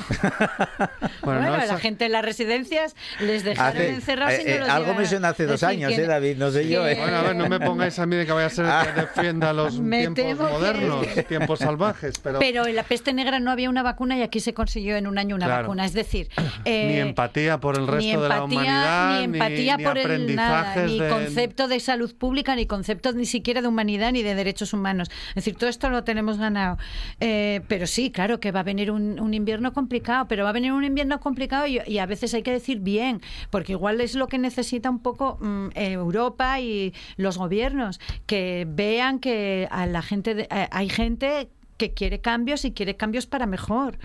Bueno, 1.22 1.42
no, 1.42 1.54
a 1.54 1.64
esa- 1.64 1.74
la 1.74 1.78
gente 1.78 2.06
en 2.06 2.12
las 2.12 2.24
residencias 2.24 2.94
les 3.20 3.44
dejaron 3.44 3.76
Hace- 3.76 3.88
encerrados 3.90 4.38
y 4.38 4.42
eh, 4.42 4.44
no 4.46 4.50
eh, 4.54 4.58
los 4.60 4.68
algo 4.68 4.94
me 4.94 5.06
suena 5.06 5.28
hace 5.28 5.46
dos 5.46 5.62
años, 5.62 5.92
que- 5.92 6.02
¿eh, 6.02 6.06
David? 6.06 6.36
No 6.36 6.50
sé 6.50 6.68
yo, 6.68 6.84
que- 6.84 6.92
¿eh? 6.92 6.96
Bueno, 6.98 7.16
a 7.16 7.22
ver, 7.22 7.36
no 7.36 7.48
me 7.48 7.60
pongáis 7.60 7.98
a 7.98 8.06
mí 8.06 8.16
de 8.16 8.26
que 8.26 8.32
vaya 8.32 8.46
a 8.46 8.50
ser 8.50 8.64
el 8.66 8.94
que 8.94 9.00
defienda 9.02 9.52
los 9.52 9.78
Me 9.80 10.08
tiempos 10.08 10.48
que- 10.48 10.52
modernos, 10.52 11.06
tiempos 11.28 11.58
salvajes, 11.60 12.18
pero, 12.18 12.38
Pero 12.38 12.66
en 12.66 12.76
la 12.76 12.82
peste 12.82 13.12
negra 13.12 13.40
no 13.40 13.50
había 13.50 13.70
una 13.70 13.82
vacuna 13.82 14.16
y 14.16 14.22
aquí 14.22 14.40
se 14.40 14.54
consiguió 14.54 14.96
en 14.96 15.06
un 15.06 15.18
año 15.18 15.36
una 15.36 15.46
Claro. 15.46 15.62
vacuna. 15.62 15.84
Es 15.84 15.92
decir, 15.92 16.28
ni 16.64 16.70
eh, 16.72 17.00
empatía 17.00 17.58
por 17.58 17.76
el 17.76 17.86
resto 17.86 18.20
de 18.22 18.28
la 18.28 18.42
humanidad, 18.44 19.18
ni 19.18 19.24
empatía 19.24 19.76
ni 19.76 19.84
por 19.84 19.98
el 19.98 20.34
nada, 20.36 20.74
ni 20.86 20.98
de- 20.98 21.08
concepto 21.08 21.68
de 21.68 21.80
salud 21.80 22.14
pública, 22.16 22.54
ni 22.56 22.66
concepto 22.66 23.12
ni 23.12 23.26
siquiera 23.26 23.60
de 23.62 23.68
humanidad 23.68 24.12
ni 24.12 24.22
de 24.22 24.34
derechos 24.34 24.72
humanos. 24.72 24.91
Es 25.00 25.34
decir, 25.36 25.56
todo 25.56 25.70
esto 25.70 25.88
lo 25.90 26.04
tenemos 26.04 26.38
ganado. 26.38 26.76
Eh, 27.20 27.60
pero 27.68 27.86
sí, 27.86 28.10
claro 28.10 28.38
que 28.40 28.52
va 28.52 28.60
a 28.60 28.62
venir 28.64 28.90
un, 28.90 29.18
un 29.20 29.34
invierno 29.34 29.72
complicado, 29.72 30.26
pero 30.28 30.44
va 30.44 30.50
a 30.50 30.52
venir 30.52 30.72
un 30.72 30.84
invierno 30.84 31.18
complicado 31.20 31.66
y, 31.66 31.80
y 31.86 31.98
a 31.98 32.06
veces 32.06 32.34
hay 32.34 32.42
que 32.42 32.52
decir 32.52 32.80
bien, 32.80 33.20
porque 33.50 33.72
igual 33.72 34.00
es 34.00 34.14
lo 34.14 34.26
que 34.28 34.38
necesita 34.38 34.90
un 34.90 34.98
poco 35.00 35.38
mm, 35.40 35.68
Europa 35.74 36.60
y 36.60 36.92
los 37.16 37.38
gobiernos, 37.38 38.00
que 38.26 38.66
vean 38.68 39.18
que 39.18 39.68
a 39.70 39.86
la 39.86 40.02
gente 40.02 40.34
de- 40.34 40.48
eh, 40.50 40.68
hay 40.70 40.88
gente 40.88 41.48
que 41.78 41.92
quiere 41.94 42.20
cambios 42.20 42.64
y 42.64 42.72
quiere 42.72 42.96
cambios 42.96 43.26
para 43.26 43.46
mejor. 43.46 43.98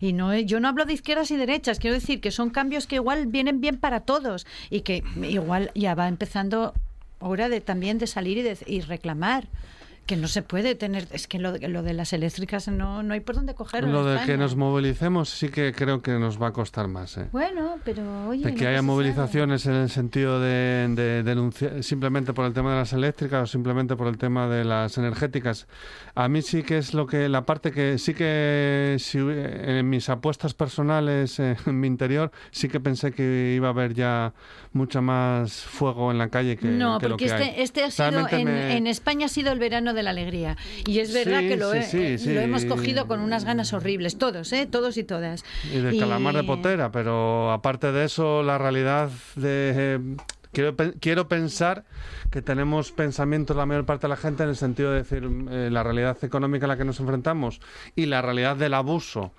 Y 0.00 0.12
no, 0.12 0.36
yo 0.38 0.60
no 0.60 0.68
hablo 0.68 0.84
de 0.84 0.92
izquierdas 0.92 1.30
y 1.30 1.36
derechas, 1.36 1.78
quiero 1.78 1.94
decir 1.94 2.20
que 2.20 2.30
son 2.30 2.50
cambios 2.50 2.86
que 2.86 2.96
igual 2.96 3.26
vienen 3.26 3.60
bien 3.60 3.78
para 3.78 4.00
todos 4.00 4.46
y 4.70 4.82
que 4.82 5.02
igual 5.22 5.70
ya 5.74 5.94
va 5.94 6.08
empezando 6.08 6.74
hora 7.20 7.48
de 7.48 7.60
también 7.60 7.98
de 7.98 8.06
salir 8.06 8.38
y, 8.38 8.42
de- 8.42 8.58
y 8.66 8.80
reclamar. 8.82 9.46
Que 10.06 10.16
no 10.18 10.28
se 10.28 10.42
puede 10.42 10.74
tener, 10.74 11.06
es 11.12 11.26
que 11.26 11.38
lo, 11.38 11.56
lo 11.56 11.82
de 11.82 11.94
las 11.94 12.12
eléctricas 12.12 12.68
no, 12.68 13.02
no 13.02 13.14
hay 13.14 13.20
por 13.20 13.36
dónde 13.36 13.54
cogerlo. 13.54 13.90
Lo 13.90 14.04
de 14.04 14.20
que 14.26 14.36
nos 14.36 14.54
movilicemos 14.54 15.30
sí 15.30 15.48
que 15.48 15.72
creo 15.72 16.02
que 16.02 16.12
nos 16.18 16.40
va 16.40 16.48
a 16.48 16.52
costar 16.52 16.88
más. 16.88 17.16
¿eh? 17.16 17.28
Bueno, 17.32 17.78
pero 17.86 18.28
oye. 18.28 18.44
De 18.44 18.52
no 18.52 18.56
que 18.58 18.66
haya 18.66 18.82
movilizaciones 18.82 19.64
en 19.64 19.72
el 19.72 19.88
sentido 19.88 20.40
de, 20.40 20.88
de 20.94 21.22
denunciar 21.22 21.82
simplemente 21.82 22.34
por 22.34 22.44
el 22.44 22.52
tema 22.52 22.72
de 22.72 22.76
las 22.80 22.92
eléctricas 22.92 23.44
o 23.44 23.46
simplemente 23.46 23.96
por 23.96 24.08
el 24.08 24.18
tema 24.18 24.46
de 24.46 24.64
las 24.66 24.98
energéticas. 24.98 25.66
A 26.14 26.28
mí 26.28 26.42
sí 26.42 26.62
que 26.64 26.76
es 26.76 26.92
lo 26.92 27.06
que 27.06 27.30
la 27.30 27.46
parte 27.46 27.72
que 27.72 27.96
sí 27.96 28.12
que 28.12 28.96
si, 28.98 29.16
en 29.18 29.88
mis 29.88 30.10
apuestas 30.10 30.52
personales 30.52 31.38
eh, 31.40 31.56
en 31.66 31.80
mi 31.80 31.86
interior 31.86 32.30
sí 32.50 32.68
que 32.68 32.78
pensé 32.78 33.12
que 33.12 33.54
iba 33.56 33.68
a 33.68 33.70
haber 33.70 33.94
ya 33.94 34.34
mucha 34.74 35.00
más 35.00 35.52
fuego 35.62 36.10
en 36.10 36.18
la 36.18 36.28
calle 36.28 36.58
que, 36.58 36.66
no, 36.66 36.98
que 36.98 37.08
lo 37.08 37.14
porque 37.16 37.24
que 37.26 37.30
este, 37.30 37.42
hay. 37.44 37.54
este 37.62 37.84
ha 37.84 37.90
sido, 37.90 38.28
en, 38.28 38.44
me- 38.44 38.76
en 38.76 38.86
España 38.86 39.26
ha 39.26 39.28
sido 39.30 39.50
el 39.50 39.58
verano 39.58 39.93
de 39.94 40.02
la 40.02 40.10
alegría. 40.10 40.56
Y 40.86 40.98
es 40.98 41.12
verdad 41.14 41.40
Sí, 41.40 41.48
que 41.48 41.56
lo, 41.56 41.72
sí, 41.72 41.78
he- 41.78 42.18
sí, 42.18 42.30
eh, 42.30 42.34
lo 42.34 42.40
hemos 42.40 42.64
cogido 42.64 43.06
con 43.06 43.20
unas 43.20 43.44
ganas 43.44 43.72
horribles, 43.72 44.18
todos, 44.18 44.52
¿eh? 44.52 44.66
todos 44.70 44.96
y 44.96 45.04
todas. 45.04 45.44
Y 45.72 45.78
del 45.78 45.98
calamar 45.98 46.34
de 46.36 46.44
potera, 46.44 46.90
pero 46.92 47.50
aparte 47.52 47.92
de 47.92 48.04
eso, 48.04 48.42
la 48.42 48.58
realidad 48.58 49.10
de... 49.36 49.72
eh, 49.76 49.98
quiero, 50.52 50.74
quiero 51.00 51.28
pensar 51.28 51.84
que 52.30 52.42
tenemos 52.42 52.92
pensamientos 52.92 53.56
la 53.56 53.66
mayor 53.66 53.86
parte 53.86 54.02
de 54.06 54.08
la 54.10 54.16
gente 54.16 54.42
en 54.42 54.48
el 54.50 54.56
sentido 54.56 54.90
de 54.90 54.98
decir 54.98 55.28
eh, 55.50 55.68
la 55.70 55.82
realidad 55.82 56.16
económica 56.22 56.66
a 56.66 56.68
la 56.68 56.76
que 56.76 56.84
nos 56.84 56.98
enfrentamos 57.00 57.60
y 57.94 58.06
la 58.06 58.22
realidad 58.22 58.56
del 58.56 58.74
abuso. 58.74 59.32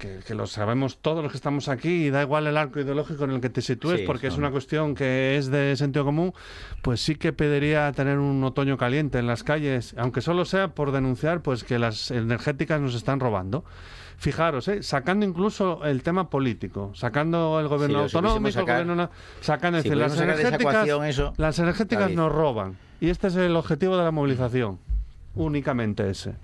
Que, 0.00 0.20
que 0.26 0.34
lo 0.34 0.46
sabemos 0.46 0.96
todos 0.96 1.22
los 1.22 1.30
que 1.30 1.36
estamos 1.36 1.68
aquí 1.68 2.06
y 2.06 2.10
da 2.10 2.22
igual 2.22 2.46
el 2.46 2.56
arco 2.56 2.80
ideológico 2.80 3.24
en 3.24 3.32
el 3.32 3.40
que 3.42 3.50
te 3.50 3.60
sitúes 3.60 4.00
Sí, 4.00 4.06
porque 4.06 4.28
es 4.28 4.38
una 4.38 4.50
cuestión 4.50 4.94
que 4.94 5.36
es 5.36 5.50
de 5.50 5.76
sentido 5.76 6.06
común, 6.06 6.32
pues 6.80 7.02
sí 7.02 7.16
que 7.16 7.34
pediría 7.34 7.92
tener 7.92 8.18
un 8.18 8.42
otoño 8.42 8.78
caliente 8.78 9.18
en 9.18 9.26
las 9.26 9.44
calles, 9.44 9.94
aunque 9.98 10.22
solo 10.22 10.46
sea 10.46 10.68
por 10.68 10.90
denunciar 10.90 11.42
pues 11.42 11.64
que 11.64 11.78
las 11.78 12.10
energéticas 12.10 12.80
nos 12.80 12.94
están 12.94 13.20
robando. 13.20 13.62
Fijaros, 14.16 14.68
¿eh? 14.68 14.82
sacando 14.82 15.26
incluso 15.26 15.84
el 15.84 16.02
tema 16.02 16.30
político, 16.30 16.92
sacando 16.94 17.60
el 17.60 17.68
gobierno 17.68 18.08
Si 18.08 18.16
autonómico, 18.16 18.58
el 18.60 18.64
gobierno 18.66 19.10
sacando, 19.42 19.82
si 19.82 19.88
decir, 19.90 19.98
las 19.98 20.18
energéticas, 20.18 20.60
ecuación 20.60 21.04
eso, 21.04 21.34
las 21.36 21.58
energéticas 21.58 22.04
David. 22.04 22.16
nos 22.16 22.32
roban. 22.32 22.78
Y 23.02 23.10
este 23.10 23.28
es 23.28 23.36
el 23.36 23.54
objetivo 23.54 23.98
de 23.98 24.04
la 24.04 24.10
movilización, 24.10 24.78
únicamente 25.34 26.08
ese. 26.08 26.34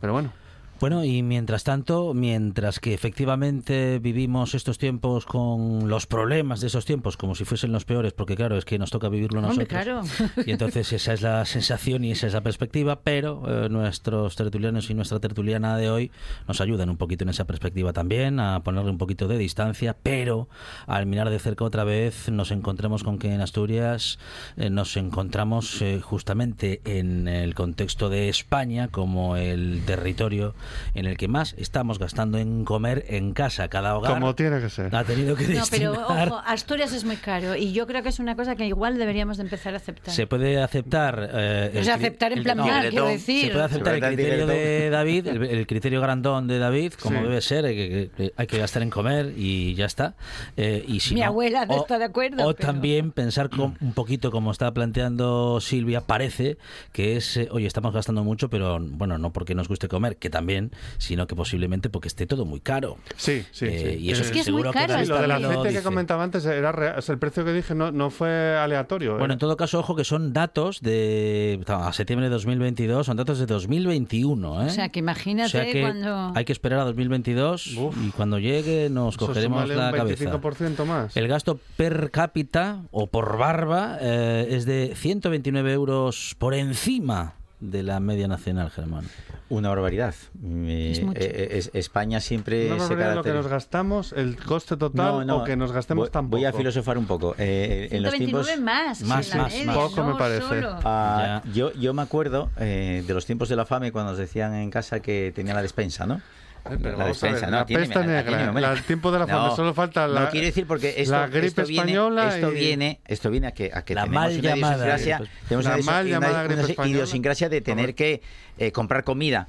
Pero 0.00 0.12
bueno. 0.12 0.32
Bueno, 0.80 1.04
y 1.04 1.22
mientras 1.22 1.62
tanto, 1.62 2.14
mientras 2.14 2.80
que 2.80 2.94
efectivamente 2.94 3.98
vivimos 3.98 4.54
estos 4.54 4.78
tiempos 4.78 5.26
con 5.26 5.90
los 5.90 6.06
problemas 6.06 6.62
de 6.62 6.68
esos 6.68 6.86
tiempos 6.86 7.18
como 7.18 7.34
si 7.34 7.44
fuesen 7.44 7.70
los 7.70 7.84
peores, 7.84 8.14
porque 8.14 8.34
claro, 8.34 8.56
es 8.56 8.64
que 8.64 8.78
nos 8.78 8.90
toca 8.90 9.10
vivirlo 9.10 9.42
nosotros. 9.42 9.68
claro. 9.68 10.00
Y 10.46 10.52
entonces 10.52 10.90
esa 10.94 11.12
es 11.12 11.20
la 11.20 11.44
sensación 11.44 12.02
y 12.02 12.12
esa 12.12 12.28
es 12.28 12.32
la 12.32 12.40
perspectiva, 12.40 13.00
pero 13.00 13.42
eh, 13.46 13.68
nuestros 13.68 14.36
tertulianos 14.36 14.88
y 14.88 14.94
nuestra 14.94 15.20
tertuliana 15.20 15.76
de 15.76 15.90
hoy 15.90 16.10
nos 16.48 16.62
ayudan 16.62 16.88
un 16.88 16.96
poquito 16.96 17.24
en 17.24 17.28
esa 17.28 17.44
perspectiva 17.44 17.92
también, 17.92 18.40
a 18.40 18.60
ponerle 18.60 18.90
un 18.90 18.96
poquito 18.96 19.28
de 19.28 19.36
distancia, 19.36 19.94
pero 20.02 20.48
al 20.86 21.04
mirar 21.04 21.28
de 21.28 21.38
cerca 21.38 21.62
otra 21.62 21.84
vez 21.84 22.30
nos 22.30 22.52
encontramos 22.52 23.04
con 23.04 23.18
que 23.18 23.34
en 23.34 23.42
Asturias 23.42 24.18
eh, 24.56 24.70
nos 24.70 24.96
encontramos 24.96 25.82
eh, 25.82 26.00
justamente 26.00 26.80
en 26.86 27.28
el 27.28 27.54
contexto 27.54 28.08
de 28.08 28.30
España 28.30 28.88
como 28.88 29.36
el 29.36 29.82
territorio 29.84 30.54
en 30.94 31.06
el 31.06 31.16
que 31.16 31.28
más 31.28 31.54
estamos 31.58 31.98
gastando 31.98 32.38
en 32.38 32.64
comer 32.64 33.04
en 33.08 33.32
casa. 33.32 33.68
Cada 33.68 33.96
hogar 33.96 34.12
Como 34.14 34.34
tiene 34.34 34.60
que 34.60 34.68
ser. 34.70 34.94
ha 34.94 35.04
tenido 35.04 35.36
que 35.36 35.44
No, 35.48 35.62
pero 35.70 35.92
destinar 35.92 36.28
ojo, 36.28 36.42
Asturias 36.46 36.92
es 36.92 37.04
muy 37.04 37.16
caro 37.16 37.56
y 37.56 37.72
yo 37.72 37.86
creo 37.86 38.02
que 38.02 38.08
es 38.10 38.18
una 38.18 38.36
cosa 38.36 38.56
que 38.56 38.66
igual 38.66 38.98
deberíamos 38.98 39.36
de 39.36 39.44
empezar 39.44 39.74
a 39.74 39.78
aceptar. 39.78 40.14
Se 40.14 40.26
puede 40.26 40.62
aceptar. 40.62 41.30
eh, 41.32 41.70
o 41.74 41.78
el 41.78 41.90
aceptar 41.90 42.32
en 42.32 42.38
el- 42.38 42.44
plan 42.44 42.56
no, 42.58 42.66
mal, 42.66 42.88
quiero 42.90 43.06
Se 43.06 43.12
decir. 43.12 43.52
puede 43.52 43.64
aceptar 43.64 43.94
el 43.94 44.00
Se 44.00 44.06
puede 44.06 44.14
criterio 44.16 44.44
aceptar 44.44 44.56
el 44.56 44.80
de 44.82 44.90
David, 44.90 45.26
el, 45.26 45.42
el 45.44 45.66
criterio 45.66 46.00
grandón 46.00 46.46
de 46.48 46.58
David, 46.58 46.92
como 46.94 47.18
Sí. 47.18 47.22
debe 47.24 47.40
ser, 47.40 47.64
eh, 47.66 47.74
que, 47.74 48.10
que 48.16 48.32
hay 48.36 48.46
que 48.46 48.58
gastar 48.58 48.82
en 48.82 48.90
comer 48.90 49.32
y 49.36 49.74
ya 49.74 49.86
está. 49.86 50.14
Eh, 50.56 50.84
y 50.86 51.00
si 51.00 51.14
Mi 51.14 51.20
no- 51.20 51.26
abuela 51.26 51.66
no 51.66 51.74
o- 51.76 51.80
está 51.82 51.98
de 51.98 52.04
acuerdo, 52.04 52.46
O 52.48 52.54
pero- 52.54 52.66
también 52.66 53.12
pensar 53.12 53.48
con- 53.50 53.76
un 53.80 53.92
poquito 53.94 54.30
como 54.30 54.50
está 54.50 54.72
planteando 54.72 55.60
Silvia, 55.60 56.02
parece 56.02 56.58
que 56.92 57.16
es, 57.16 57.36
eh, 57.36 57.48
oye, 57.50 57.66
estamos 57.66 57.94
gastando 57.94 58.24
mucho, 58.24 58.50
pero 58.50 58.78
bueno, 58.80 59.18
no 59.18 59.32
porque 59.32 59.54
nos 59.54 59.68
guste 59.68 59.88
comer, 59.88 60.16
que 60.16 60.30
también, 60.30 60.59
sino 60.98 61.26
que 61.26 61.34
posiblemente 61.34 61.88
porque 61.90 62.08
esté 62.08 62.26
todo 62.26 62.44
muy 62.44 62.60
caro. 62.60 62.98
Sí, 63.16 63.44
sí, 63.52 63.66
Eh, 63.66 63.96
sí. 63.96 64.04
Y 64.04 64.10
eso 64.12 64.22
Es 64.22 64.30
que 64.30 64.40
es 64.40 64.50
muy 64.50 64.60
seguro 64.62 64.72
caro 64.72 64.92
David 64.92 65.06
Sí, 65.06 65.10
lo 65.10 65.20
del 65.22 65.30
aceite 65.30 65.62
que 65.62 65.68
dice. 65.70 65.82
comentaba 65.82 66.24
antes 66.24 66.44
era 66.44 66.72
real, 66.72 66.98
o 66.98 67.02
sea, 67.02 67.12
el 67.14 67.18
precio 67.18 67.44
que 67.44 67.52
dije 67.52 67.74
no, 67.74 67.90
no 67.92 68.10
fue 68.10 68.56
aleatorio. 68.56 69.16
Bueno, 69.18 69.32
¿eh? 69.32 69.36
en 69.36 69.38
todo 69.38 69.56
caso, 69.56 69.78
ojo 69.80 69.96
que 69.96 70.04
son 70.04 70.32
datos 70.32 70.80
de 70.80 71.60
a 71.66 71.92
septiembre 71.92 72.28
de 72.28 72.32
2022, 72.34 73.06
son 73.06 73.16
datos 73.16 73.38
de 73.38 73.46
2021, 73.46 74.62
¿eh? 74.62 74.66
O 74.66 74.70
sea, 74.70 74.88
que 74.90 74.98
imagínate 74.98 75.46
O 75.46 75.50
sea 75.50 75.64
que 75.64 75.80
cuando... 75.80 76.32
hay 76.34 76.44
que 76.44 76.52
esperar 76.52 76.80
a 76.80 76.84
2022 76.84 77.76
Uf. 77.76 77.96
y 78.06 78.10
cuando 78.10 78.38
llegue 78.38 78.88
nos 78.90 79.16
cogeremos 79.16 79.68
la 79.68 79.90
un 79.90 79.96
cabeza. 79.96 80.24
25% 80.40 80.84
más. 80.84 81.16
El 81.16 81.28
gasto 81.28 81.58
per 81.76 82.10
cápita 82.10 82.82
o 82.90 83.06
por 83.06 83.36
barba 83.38 83.98
eh, 84.00 84.48
es 84.50 84.66
de 84.66 84.92
129 84.94 85.72
euros 85.72 86.36
por 86.38 86.54
encima 86.54 87.34
de 87.60 87.82
la 87.82 88.00
media 88.00 88.26
nacional, 88.28 88.70
Germán. 88.70 89.04
Una 89.48 89.68
barbaridad. 89.68 90.14
Eh, 90.44 90.92
Es 90.92 91.02
mucho. 91.02 91.20
eh, 91.20 91.48
es- 91.52 91.70
España 91.74 92.20
siempre 92.20 92.66
Una 92.72 92.76
se 92.86 92.94
barbaridad 92.94 93.14
lo 93.16 93.22
que 93.22 93.32
nos 93.32 93.48
gastamos, 93.48 94.12
el 94.12 94.36
coste 94.36 94.76
total 94.76 95.28
o 95.30 95.44
que 95.44 95.56
nos 95.56 95.72
gastemos 95.72 96.04
voy, 96.04 96.10
tan 96.10 96.30
voy 96.30 96.44
a 96.44 96.52
filosofar 96.52 96.96
un 96.98 97.06
poco. 97.06 97.34
Eh, 97.38 97.88
en 97.90 98.02
los 98.02 98.12
129 98.12 98.44
tiempos, 98.46 98.64
más. 98.64 99.02
Más, 99.02 99.28
que 99.30 99.36
la 99.36 99.42
más, 99.44 99.52
media, 99.52 99.66
más. 99.66 99.76
Poco 99.76 100.02
me 100.04 100.10
no 100.12 100.18
parece. 100.18 100.62
Ah, 100.84 101.42
yo, 101.52 101.72
yo 101.74 101.92
me 101.94 102.02
acuerdo 102.02 102.50
eh, 102.58 103.04
de 103.06 103.14
los 103.14 103.26
tiempos 103.26 103.48
de 103.48 103.56
la 103.56 103.66
fame 103.66 103.92
cuando 103.92 104.12
nos 104.12 104.18
decían 104.18 104.54
en 104.54 104.70
casa 104.70 105.00
que 105.00 105.32
tenía 105.34 105.54
la 105.54 105.62
despensa, 105.62 106.06
¿no? 106.06 106.20
Eh, 106.68 106.76
pero 106.82 106.96
la 106.98 107.04
vamos 107.04 107.22
a 107.22 107.26
ver, 107.26 107.34
despensa, 107.34 107.50
la 107.50 107.60
¿no? 107.60 107.66
Tiene- 107.66 107.80
peste 107.82 107.98
aquí 107.98 108.06
negra, 108.08 108.72
el 108.72 108.82
tiempo 108.82 109.10
de 109.10 109.18
la 109.18 109.26
fame, 109.26 109.56
solo 109.56 109.72
falta 109.74 110.06
la- 110.06 110.20
No 110.24 110.30
quiero 110.30 110.46
decir 110.46 110.66
porque 110.66 110.94
esto, 110.98 111.12
la 111.14 111.26
gripe 111.28 111.46
esto 111.46 111.64
viene, 111.64 111.80
española 111.92 112.28
esto 112.34 112.52
y- 112.52 112.54
viene, 112.54 113.00
esto 113.06 113.30
viene 113.30 113.46
a 113.46 113.50
que, 113.52 113.70
a 113.72 113.82
que 113.82 113.94
La 113.94 114.02
tenemos 114.04 114.22
mal 114.22 114.32
una 114.32 114.42
llamada 114.48 114.74
idiosincrasia, 114.74 115.18
gripe. 115.18 115.32
tenemos 115.48 115.64
La 115.64 115.74
una, 115.74 115.84
mal 115.84 116.04
una- 116.04 116.10
llamada 116.14 116.32
una 116.34 116.42
gripe 116.44 116.70
española. 116.70 116.96
idiosincrasia 116.96 117.48
de 117.48 117.60
tener 117.60 117.94
que 117.94 118.22
eh, 118.58 118.72
comprar 118.72 119.04
comida 119.04 119.48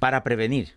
para 0.00 0.22
prevenir. 0.24 0.74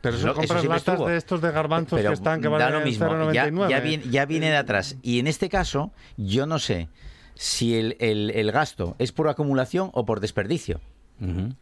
Pero 0.00 0.16
eso 0.16 0.26
eso 0.26 0.34
compras 0.34 0.60
siempre 0.60 0.78
latas 0.78 0.94
estuvo. 0.94 1.08
de 1.08 1.16
estos 1.16 1.40
de 1.42 1.50
garbanzos 1.52 1.96
Pero 1.96 2.10
que 2.10 2.14
están 2.14 2.40
que 2.40 2.48
lo 2.48 2.80
mismo. 2.80 3.06
Ya, 3.32 3.44
0,99. 3.46 3.68
ya 3.70 3.80
viene, 3.80 4.04
ya 4.10 4.24
viene 4.26 4.50
de 4.50 4.56
atrás. 4.56 4.96
Y 5.02 5.18
en 5.20 5.26
este 5.28 5.48
caso, 5.48 5.92
yo 6.16 6.46
no 6.46 6.58
sé 6.58 6.88
si 7.34 7.76
el, 7.76 7.96
el- 8.00 8.30
el 8.34 8.50
gasto 8.52 8.96
es 8.98 9.12
por 9.12 9.28
acumulación 9.28 9.90
o 9.94 10.04
por 10.04 10.18
desperdicio. 10.20 10.80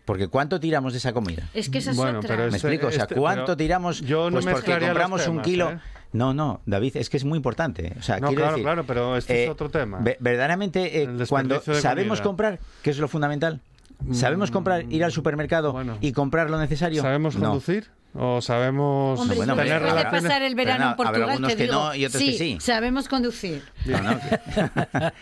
Porque 0.06 0.28
¿cuánto 0.28 0.58
tiramos 0.58 0.92
de 0.94 0.98
esa 0.98 1.12
comida? 1.12 1.48
Es 1.54 1.68
que 1.68 1.78
esa 1.78 1.90
es 1.90 1.96
Bueno, 1.96 2.18
otra. 2.20 2.28
pero 2.36 2.50
¿Me 2.50 2.56
Este- 2.56 2.68
explico? 2.68 2.86
O 2.86 2.90
sea, 2.90 3.02
este- 3.02 3.14
¿cuánto 3.16 3.56
tiramos? 3.56 4.00
yo 4.00 4.30
no 4.30 4.36
pues 4.36 4.44
porque 4.46 4.56
mezclaría 4.56 4.88
los 4.88 4.96
compramos 4.96 5.26
un 5.28 5.42
kilo. 5.42 5.70
¿eh? 5.72 5.78
No, 6.12 6.34
no, 6.34 6.60
David, 6.66 6.96
es 6.96 7.08
que 7.10 7.16
es 7.18 7.24
muy 7.24 7.36
importante. 7.36 7.92
O 7.98 8.02
sea, 8.02 8.18
No, 8.18 8.28
quiero 8.28 8.40
claro, 8.42 8.52
decir, 8.52 8.64
claro, 8.64 8.84
pero 8.84 9.16
este 9.16 9.42
es 9.44 9.48
eh, 9.48 9.50
otro 9.50 9.70
tema. 9.70 9.98
ve- 10.00 10.16
verdaderamente, 10.18 11.02
eh, 11.02 11.08
cuando 11.28 11.60
sabemos 11.60 12.18
comida. 12.18 12.22
comprar, 12.24 12.58
que 12.82 12.90
es 12.90 12.98
lo 12.98 13.06
fundamental, 13.06 13.60
sabemos 14.12 14.50
comprar, 14.50 14.84
ir 14.90 15.04
al 15.04 15.12
supermercado 15.12 15.72
bueno. 15.72 15.96
y 16.00 16.12
comprar 16.12 16.50
lo 16.50 16.58
necesario. 16.58 17.02
¿Sabemos 17.02 17.36
No. 17.36 17.48
conducir? 17.50 17.90
¿O 18.12 18.40
sabemos 18.40 19.20
Hombre, 19.20 19.36
bueno, 19.36 19.54
tener 19.54 19.80
de 19.84 20.02
pasar 20.02 20.42
el 20.42 20.56
verano 20.56 20.84
no, 20.86 20.90
en 20.90 20.96
Portugal, 20.96 21.14
habrá 21.22 21.32
algunos 21.34 21.50
te 21.52 21.56
que 21.56 21.62
digo, 21.62 21.74
no 21.76 21.94
y 21.94 22.04
otros 22.06 22.20
sí, 22.20 22.32
que 22.32 22.38
sí. 22.38 22.56
sabemos 22.58 23.06
conducir. 23.06 23.62
No, 23.86 24.02
no, 24.02 24.18
que- 24.18 25.12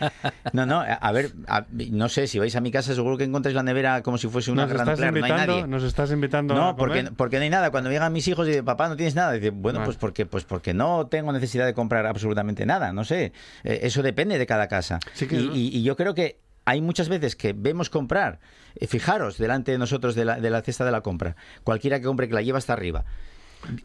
no, 0.53 0.65
no, 0.65 0.83
a 0.99 1.11
ver, 1.11 1.31
a- 1.47 1.65
no 1.69 2.09
sé, 2.09 2.25
si 2.25 2.39
vais 2.39 2.55
a 2.55 2.61
mi 2.61 2.71
casa 2.71 2.95
seguro 2.95 3.15
que 3.15 3.25
encontráis 3.25 3.55
la 3.55 3.61
nevera 3.61 4.01
como 4.01 4.17
si 4.17 4.27
fuese 4.27 4.51
una 4.51 4.63
¿Nos 4.63 4.73
gran 4.73 4.87
estás, 4.89 4.99
no 4.99 5.05
hay 5.05 5.09
invitando, 5.09 5.53
nadie. 5.53 5.67
¿Nos 5.67 5.83
estás 5.83 6.11
invitando 6.11 6.55
a 6.55 6.57
No, 6.57 6.75
porque, 6.75 6.99
comer? 7.01 7.13
porque 7.15 7.37
no 7.37 7.43
hay 7.43 7.49
nada. 7.51 7.69
Cuando 7.69 7.91
llegan 7.91 8.11
mis 8.11 8.27
hijos 8.27 8.47
y 8.47 8.49
dicen, 8.49 8.65
papá, 8.65 8.89
no 8.89 8.95
tienes 8.95 9.13
nada. 9.13 9.33
Dice, 9.33 9.51
bueno, 9.51 9.77
Vale. 9.79 9.85
pues 9.85 9.97
porque, 9.97 10.25
pues 10.25 10.43
porque 10.45 10.73
no 10.73 11.05
tengo 11.05 11.31
necesidad 11.31 11.67
de 11.67 11.75
comprar 11.75 12.07
absolutamente 12.07 12.65
nada. 12.65 12.91
No 12.91 13.03
sé. 13.03 13.33
Eh, 13.65 13.81
eso 13.83 14.01
depende 14.01 14.39
de 14.39 14.47
cada 14.47 14.67
casa. 14.67 14.99
Sí 15.13 15.27
que- 15.27 15.35
y, 15.39 15.51
y- 15.53 15.77
y 15.77 15.83
yo 15.83 15.95
creo 15.95 16.15
que 16.15 16.39
hay 16.69 16.81
muchas 16.81 17.09
veces 17.09 17.35
que 17.35 17.53
vemos 17.53 17.89
comprar. 17.89 18.39
eh, 18.75 18.85
fijaros 18.87 19.37
delante 19.37 19.71
de 19.71 19.77
nosotros 19.77 20.13
de 20.15 20.25
la, 20.25 20.39
de 20.39 20.49
la 20.49 20.61
cesta 20.61 20.85
de 20.85 20.91
la 20.91 21.01
compra. 21.01 21.35
Cualquiera 21.63 21.99
que 21.99 22.05
compre 22.05 22.27
que 22.27 22.33
la 22.35 22.41
lleva 22.43 22.57
hasta 22.59 22.73
arriba. 22.73 23.03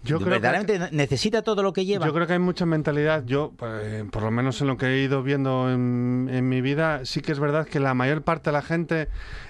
Yo 0.05 0.19
creo 0.19 0.19
que- 0.19 0.25
¿Verdaderamente 0.39 0.79
necesita 0.93 1.43
todo 1.43 1.63
lo 1.63 1.73
que 1.73 1.85
lleva? 1.85 2.07
Yo 2.07 2.13
creo 2.15 2.27
que 2.29 2.35
hay 2.35 2.39
mucha 2.39 2.65
mentalidad. 2.65 3.25
Yo, 3.27 3.55
eh, 3.83 4.05
por 4.13 4.23
lo 4.23 4.31
menos 4.31 4.61
en 4.61 4.69
lo 4.69 4.77
que 4.77 4.87
he 4.87 5.03
ido 5.03 5.23
viendo 5.25 5.69
en, 5.73 6.29
en 6.31 6.49
mi 6.49 6.61
vida, 6.61 7.05
sí 7.07 7.23
que 7.23 7.33
es 7.33 7.41
verdad 7.41 7.67
que 7.67 7.81
la 7.81 7.93
mayor 7.95 8.23
parte 8.23 8.51
de 8.51 8.53
la 8.53 8.63
gente 8.63 9.09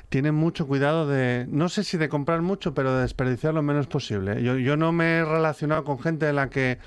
tiene 0.09 0.33
mucho 0.33 0.67
cuidado 0.67 1.07
de, 1.09 1.47
no 1.49 1.69
sé 1.69 1.83
si 1.85 1.97
de 1.97 2.09
comprar 2.09 2.43
mucho, 2.43 2.75
pero 2.75 2.95
de 2.95 3.03
desperdiciar 3.03 3.55
lo 3.55 3.63
menos 3.63 3.87
posible. 3.87 4.43
Yo, 4.43 4.57
yo 4.57 4.77
no 4.77 4.93
me 4.93 5.19
he 5.19 5.25
relacionado 5.25 5.85
con 5.85 5.99
gente 5.99 6.29
en 6.29 6.37
la 6.37 6.49
que 6.51 6.79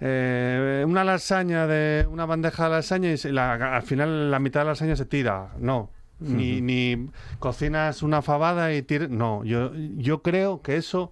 eh, 0.00 0.84
una 0.86 1.04
lasaña 1.04 1.66
de 1.66 2.06
una 2.10 2.26
bandeja 2.26 2.64
de 2.64 2.70
lasaña 2.70 3.10
y 3.10 3.16
la- 3.32 3.76
al 3.76 3.82
final 3.82 4.30
la 4.30 4.38
mitad 4.38 4.60
de 4.60 4.64
la 4.66 4.70
lasaña 4.72 4.96
se 4.96 5.06
tira. 5.06 5.52
No. 5.58 5.90
Ni, 6.20 6.60
ni 6.60 7.08
cocinas 7.38 8.02
una 8.02 8.22
fabada 8.22 8.72
y 8.72 8.82
tiras. 8.82 9.10
No, 9.10 9.44
yo, 9.44 9.72
yo 9.74 10.22
creo 10.22 10.62
que 10.62 10.76
eso 10.76 11.10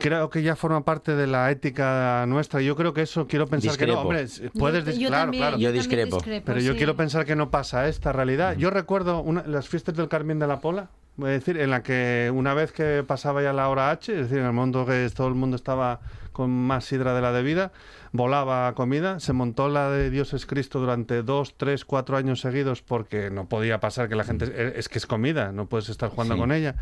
creo 0.00 0.28
que 0.30 0.42
ya 0.42 0.56
forma 0.56 0.84
parte 0.84 1.14
de 1.16 1.26
la 1.26 1.50
ética 1.50 2.24
nuestra. 2.28 2.60
Yo 2.60 2.76
creo 2.76 2.92
que 2.92 3.02
eso 3.02 3.26
quiero 3.26 3.46
pensar 3.46 3.76
que 3.76 3.86
no. 3.86 3.92
Discrepo. 4.04 4.08
Hombre, 4.08 4.50
puedes 4.58 4.84
yo, 4.84 4.92
yo 4.92 5.08
claro, 5.08 5.24
también, 5.24 5.42
claro. 5.42 5.58
Yo 5.58 5.72
discrepo. 5.72 6.18
Pero 6.44 6.60
yo 6.60 6.72
sí. 6.72 6.76
quiero 6.78 6.96
pensar 6.96 7.24
que 7.24 7.36
no 7.36 7.50
pasa 7.50 7.88
esta 7.88 8.12
realidad. 8.12 8.56
Yo 8.56 8.70
recuerdo 8.70 9.20
una- 9.20 9.42
las 9.46 9.68
fiestas 9.68 9.96
del 9.96 10.08
Carmen 10.08 10.38
de 10.38 10.46
la 10.46 10.60
Pola, 10.60 10.88
voy 11.16 11.30
a 11.30 11.32
decir, 11.32 11.58
en 11.58 11.70
la 11.70 11.82
que 11.82 12.30
una 12.34 12.54
vez 12.54 12.72
que 12.72 13.02
pasaba 13.06 13.42
ya 13.42 13.52
la 13.52 13.68
hora 13.68 13.90
H, 13.90 14.12
es 14.12 14.18
decir, 14.28 14.38
en 14.38 14.46
el 14.46 14.52
mundo 14.52 14.84
que 14.86 15.08
todo 15.14 15.28
el 15.28 15.34
mundo 15.34 15.56
estaba 15.56 16.00
con 16.40 16.50
más 16.50 16.86
sidra 16.86 17.12
de 17.12 17.20
la 17.20 17.32
debida, 17.32 17.70
volaba 18.12 18.74
comida, 18.74 19.20
se 19.20 19.34
montó 19.34 19.68
la 19.68 19.90
de 19.90 20.08
Dios 20.08 20.32
es 20.32 20.46
Cristo 20.46 20.80
durante 20.80 21.22
dos, 21.22 21.54
tres, 21.58 21.84
cuatro 21.84 22.16
años 22.16 22.40
seguidos 22.40 22.80
porque 22.80 23.28
no 23.30 23.46
podía 23.46 23.78
pasar 23.78 24.08
que 24.08 24.14
la 24.16 24.24
gente... 24.24 24.46
Es, 24.46 24.76
es 24.76 24.88
que 24.88 24.96
es 24.96 25.06
comida, 25.06 25.52
no 25.52 25.66
puedes 25.66 25.90
estar 25.90 26.08
jugando 26.08 26.34
Sí. 26.36 26.40
con 26.40 26.52
ella. 26.52 26.76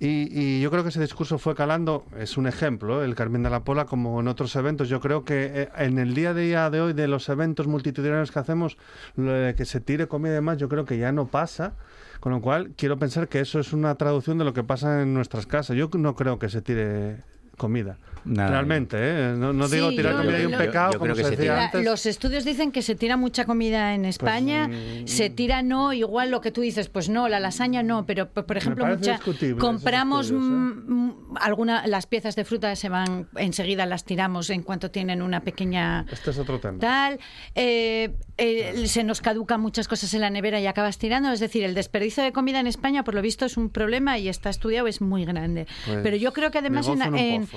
Y, 0.00 0.28
y 0.32 0.60
yo 0.60 0.70
creo 0.72 0.82
que 0.82 0.88
ese 0.88 1.00
discurso 1.00 1.38
fue 1.38 1.54
calando, 1.54 2.06
es 2.18 2.36
un 2.36 2.48
ejemplo, 2.48 3.00
¿eh? 3.02 3.04
el 3.04 3.14
Carmen 3.14 3.44
de 3.44 3.50
la 3.50 3.60
Pola, 3.62 3.84
como 3.84 4.18
en 4.18 4.26
otros 4.26 4.56
eventos. 4.56 4.88
Yo 4.88 4.98
creo 5.00 5.24
que 5.24 5.62
eh, 5.62 5.68
en 5.78 6.00
el 6.00 6.14
día 6.14 6.30
a 6.30 6.34
día 6.34 6.70
de 6.70 6.80
hoy, 6.80 6.92
de 6.92 7.06
los 7.06 7.28
eventos 7.28 7.68
multitudinarios 7.68 8.32
que 8.32 8.40
hacemos, 8.40 8.78
lo 9.14 9.30
de 9.32 9.54
que 9.54 9.64
se 9.64 9.78
tire 9.80 10.08
comida 10.08 10.32
y 10.32 10.34
demás, 10.34 10.58
yo 10.58 10.68
creo 10.68 10.84
que 10.84 10.98
ya 10.98 11.12
no 11.12 11.28
pasa. 11.28 11.74
Con 12.18 12.32
lo 12.32 12.40
cual, 12.40 12.72
quiero 12.76 12.98
pensar 12.98 13.28
que 13.28 13.38
eso 13.38 13.60
es 13.60 13.72
una 13.72 13.94
traducción 13.94 14.38
de 14.38 14.44
lo 14.44 14.52
que 14.52 14.64
pasa 14.64 15.02
en 15.02 15.14
nuestras 15.14 15.46
casas. 15.46 15.76
Yo 15.76 15.88
no 15.94 16.16
creo 16.16 16.40
que 16.40 16.48
se 16.48 16.60
tire 16.62 17.22
comida. 17.56 17.96
Nada, 18.24 18.50
Realmente, 18.50 18.96
¿eh? 18.98 19.34
No, 19.36 19.52
no 19.52 19.68
Sí, 19.68 19.76
digo 19.76 19.90
tirar 19.90 20.12
yo- 20.12 20.18
comida 20.18 20.38
y 20.40 20.46
un 20.46 20.52
yo- 20.52 20.58
pecado, 20.58 20.92
yo 20.92 20.98
como 20.98 21.14
se 21.14 21.24
se 21.24 21.30
decía 21.30 21.42
tira. 21.42 21.56
La- 21.56 21.64
antes. 21.66 21.84
los 21.84 22.06
estudios 22.06 22.44
dicen 22.44 22.72
que 22.72 22.82
se 22.82 22.94
tira 22.94 23.16
mucha 23.16 23.44
comida 23.44 23.94
en 23.94 24.04
España, 24.04 24.68
mm, 24.68 25.06
se 25.06 25.30
tira 25.30 25.62
no, 25.62 25.92
igual 25.92 26.30
lo 26.30 26.40
que 26.40 26.50
tú 26.52 26.60
dices, 26.60 26.88
pues 26.88 27.08
no, 27.08 27.28
la 27.28 27.40
lasaña 27.40 27.82
no, 27.82 28.06
pero 28.06 28.28
por 28.30 28.56
ejemplo 28.56 28.86
mucha 28.86 29.18
compramos 29.58 30.26
estudios, 30.26 30.44
¿eh? 30.44 30.54
mm, 30.54 30.92
mm, 30.92 31.36
alguna 31.40 31.86
las 31.86 32.06
piezas 32.06 32.36
de 32.36 32.44
fruta 32.44 32.74
se 32.76 32.88
van 32.88 33.28
enseguida 33.36 33.86
las 33.86 34.04
tiramos 34.04 34.50
en 34.50 34.62
cuanto 34.62 34.90
tienen 34.90 35.22
una 35.22 35.40
pequeña 35.40 36.06
Este 36.10 36.30
es 36.30 36.38
otro 36.38 36.58
tema. 36.60 36.78
tal, 36.78 37.18
eh, 37.54 38.10
eh, 38.36 38.86
se 38.86 39.04
nos 39.04 39.20
caducan 39.20 39.60
muchas 39.60 39.88
cosas 39.88 40.12
en 40.14 40.20
la 40.20 40.30
nevera 40.30 40.60
y 40.60 40.66
acabas 40.66 40.98
tirando. 40.98 41.32
Es 41.32 41.40
decir, 41.40 41.64
el 41.64 41.74
desperdicio 41.74 42.22
de 42.22 42.32
comida 42.32 42.60
en 42.60 42.66
España, 42.68 43.02
por 43.04 43.14
lo 43.14 43.22
visto, 43.22 43.44
es 43.44 43.56
un 43.56 43.68
problema 43.70 44.18
y 44.18 44.28
está 44.28 44.48
estudiado, 44.50 44.86
es 44.86 45.00
muy 45.00 45.24
grande. 45.24 45.66
Pues, 45.86 45.98
Pero 46.02 46.16
yo 46.16 46.32
creo 46.32 46.50
que 46.50 46.58
además 46.58 46.86
en, 46.88 47.02
en. 47.16 47.48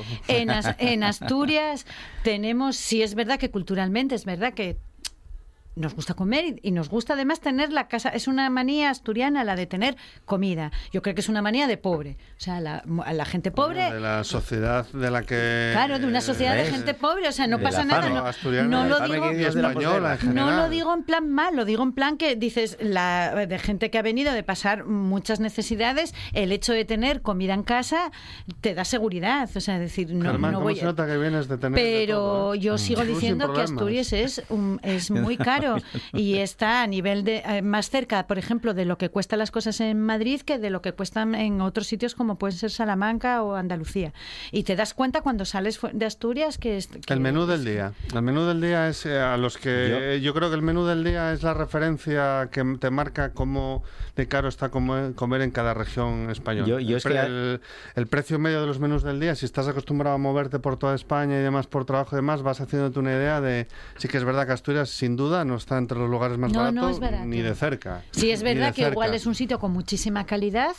En 0.51 0.57
As- 0.57 0.75
en 0.79 1.03
Asturias 1.03 1.85
tenemos, 2.23 2.75
sí 2.75 3.01
es 3.01 3.15
verdad 3.15 3.39
que 3.39 3.49
culturalmente 3.51 4.15
es 4.15 4.25
verdad 4.25 4.53
que 4.53 4.77
nos 5.76 5.95
gusta 5.95 6.13
comer 6.13 6.45
y, 6.45 6.59
y 6.69 6.72
nos 6.72 6.89
gusta 6.89 7.13
además 7.13 7.39
tener 7.39 7.72
la 7.72 7.88
casa. 7.88 8.09
Es 8.09 8.28
una 8.28 8.49
manía 8.49 8.89
asturiana 8.89 9.43
la 9.43 9.55
de 9.55 9.65
tener 9.67 9.95
comida. 10.26 10.72
Yo 10.91 11.01
creo 11.01 11.15
que 11.15 11.22
es 11.22 11.30
una 11.30 11.41
manía 11.41 11.67
de 11.67 11.78
pobre. 11.78 12.17
O 12.38 12.41
sea, 12.41 12.59
la, 12.59 12.84
la 13.13 13.26
gente 13.26 13.51
pobre. 13.51 13.91
De 13.91 13.99
la 13.99 14.24
sociedad 14.24 14.86
de 14.91 15.11
la 15.11 15.24
que... 15.24 15.69
Claro, 15.74 15.99
de 15.99 16.07
una 16.07 16.22
sociedad 16.22 16.55
de 16.55 16.65
gente 16.65 16.93
pobre, 16.93 17.28
o 17.28 17.32
sea, 17.32 17.47
no 17.47 17.57
De 17.57 17.63
pasa 17.63 17.86
nada. 17.86 18.09
No, 18.67 18.86
lo 18.86 18.99
digo, 19.01 19.30
española 19.30 20.17
en 20.22 20.34
no 20.36 20.51
lo 20.51 20.69
digo 20.69 20.93
en 20.93 21.03
plan 21.03 21.30
mal, 21.30 21.55
lo 21.55 21.65
digo 21.65 21.84
en 21.84 21.93
plan 21.93 22.17
que 22.17 22.36
dices 22.36 22.78
la 22.82 23.45
de 23.47 23.59
gente 23.59 23.89
que 23.89 23.97
ha 23.97 24.01
venido 24.01 24.34
de 24.34 24.43
pasar 24.43 24.86
muchas 24.86 25.39
necesidades, 25.39 26.13
el 26.34 26.51
hecho 26.51 26.74
de 26.74 26.86
tener 26.86 27.22
comida 27.22 27.53
en 27.53 27.63
casa 27.63 28.11
te 28.61 28.74
da 28.74 28.86
seguridad, 28.86 29.49
o 29.55 29.59
sea, 29.59 29.76
es 29.76 29.82
decir, 29.82 30.13
no, 30.13 30.26
Germán, 30.30 30.51
no 30.51 30.57
¿cómo 30.59 30.65
voy 30.69 30.76
se 30.76 30.86
nota 30.86 31.05
que 31.07 31.17
vienes 31.17 31.47
de 31.47 31.57
tener 31.57 31.80
de 31.80 31.82
pero 32.05 32.15
todo, 32.17 32.53
eh? 32.55 32.59
yo 32.59 32.78
sigo 32.78 33.01
Tú 33.01 33.05
sin 33.07 33.15
diciendo 33.15 33.53
que. 33.53 33.61
Asturias 33.61 34.13
es 34.13 34.43
un- 34.49 34.80
es 34.84 35.11
muy 35.11 35.38
caro 35.38 35.61
y 36.14 36.38
está 36.38 36.82
a 36.84 36.88
nivel 36.88 37.24
de 37.24 37.38
eh, 37.45 37.62
más 37.62 37.89
cerca, 37.89 38.28
por 38.28 38.38
ejemplo, 38.38 38.74
de 38.74 38.86
lo 38.86 38.97
que 38.97 39.09
cuestan 39.09 39.39
las 39.39 39.51
cosas 39.51 39.80
en 39.82 40.01
Madrid 40.01 40.41
que 40.41 40.57
de 40.59 40.70
lo 40.70 40.82
que 40.82 40.93
cuestan 40.93 41.36
en 41.36 41.62
otros 41.62 41.88
sitios 41.88 42.16
como 42.16 42.38
pueden 42.38 42.57
ser 42.57 42.72
Salamanca 42.72 43.43
o 43.43 43.55
Andalucía. 43.55 44.14
Y 44.51 44.64
te 44.64 44.76
das 44.76 44.93
cuenta 44.93 45.22
cuando 45.22 45.45
sales 45.45 45.78
fu- 45.80 45.89
de 45.93 46.05
Asturias 46.05 46.57
que, 46.57 46.78
es, 46.78 46.88
que- 46.88 47.14
El 47.14 47.20
menú 47.20 47.45
del 47.45 47.64
día. 47.66 47.93
El 48.14 48.22
menú 48.22 48.43
del 48.45 48.62
día 48.62 48.88
es 48.89 49.05
eh, 49.05 49.20
a 49.20 49.38
los 49.38 49.57
que 49.57 50.20
yo, 50.22 50.34
creo 50.34 50.49
que 50.49 50.55
el 50.55 50.62
menú 50.62 50.86
del 50.86 51.03
día 51.03 51.34
es 51.34 51.43
la 51.43 51.53
referencia 51.53 52.49
que 52.51 52.64
te 52.80 52.89
marca 52.89 53.34
cómo 53.34 53.84
de 54.16 54.28
caro 54.28 54.47
está 54.49 54.70
comer, 54.70 55.14
comer 55.16 55.41
en 55.41 55.51
cada 55.51 55.74
región 55.74 56.30
española. 56.30 56.68
Yo- 56.68 56.80
yo 56.80 56.89
el, 56.91 56.97
es 56.97 57.03
pre- 57.03 57.14
que- 57.14 57.20
el, 57.22 57.62
el 57.95 58.07
precio 58.07 58.39
medio 58.39 58.62
de 58.62 58.68
los 58.68 58.80
menús 58.80 59.03
del 59.03 59.20
día, 59.20 59.36
si 59.36 59.45
estás 59.45 59.68
acostumbrado 59.68 60.16
a 60.16 60.18
moverte 60.18 60.59
por 60.59 60.78
toda 60.78 60.95
España 60.95 61.39
y 61.39 61.41
demás 61.41 61.68
por 61.68 61.86
trabajo 61.86 62.16
y 62.16 62.18
demás, 62.18 62.41
vas 62.41 62.62
haciéndote 62.62 62.99
una 62.99 63.12
idea 63.12 63.41
de 63.41 63.68
sí 63.97 64.07
que 64.07 64.18
es 64.18 64.24
verdad 64.24 64.45
que 64.45 64.53
Asturias 64.53 64.89
sin 64.89 65.16
duda 65.16 65.45
no 65.51 65.57
está 65.57 65.77
entre 65.77 65.97
los 65.97 66.09
lugares 66.09 66.37
más 66.37 66.51
No, 66.51 66.71
no 66.71 66.81
baratos 66.81 66.99
barato. 66.99 67.25
ni 67.25 67.41
de 67.41 67.53
cerca. 67.55 68.01
Sí, 68.11 68.31
es 68.31 68.41
verdad 68.43 68.73
que 68.73 68.81
igual 68.87 69.09
cerca. 69.09 69.17
es 69.17 69.25
un 69.25 69.35
sitio 69.35 69.59
con 69.59 69.71
muchísima 69.71 70.25
calidad, 70.25 70.71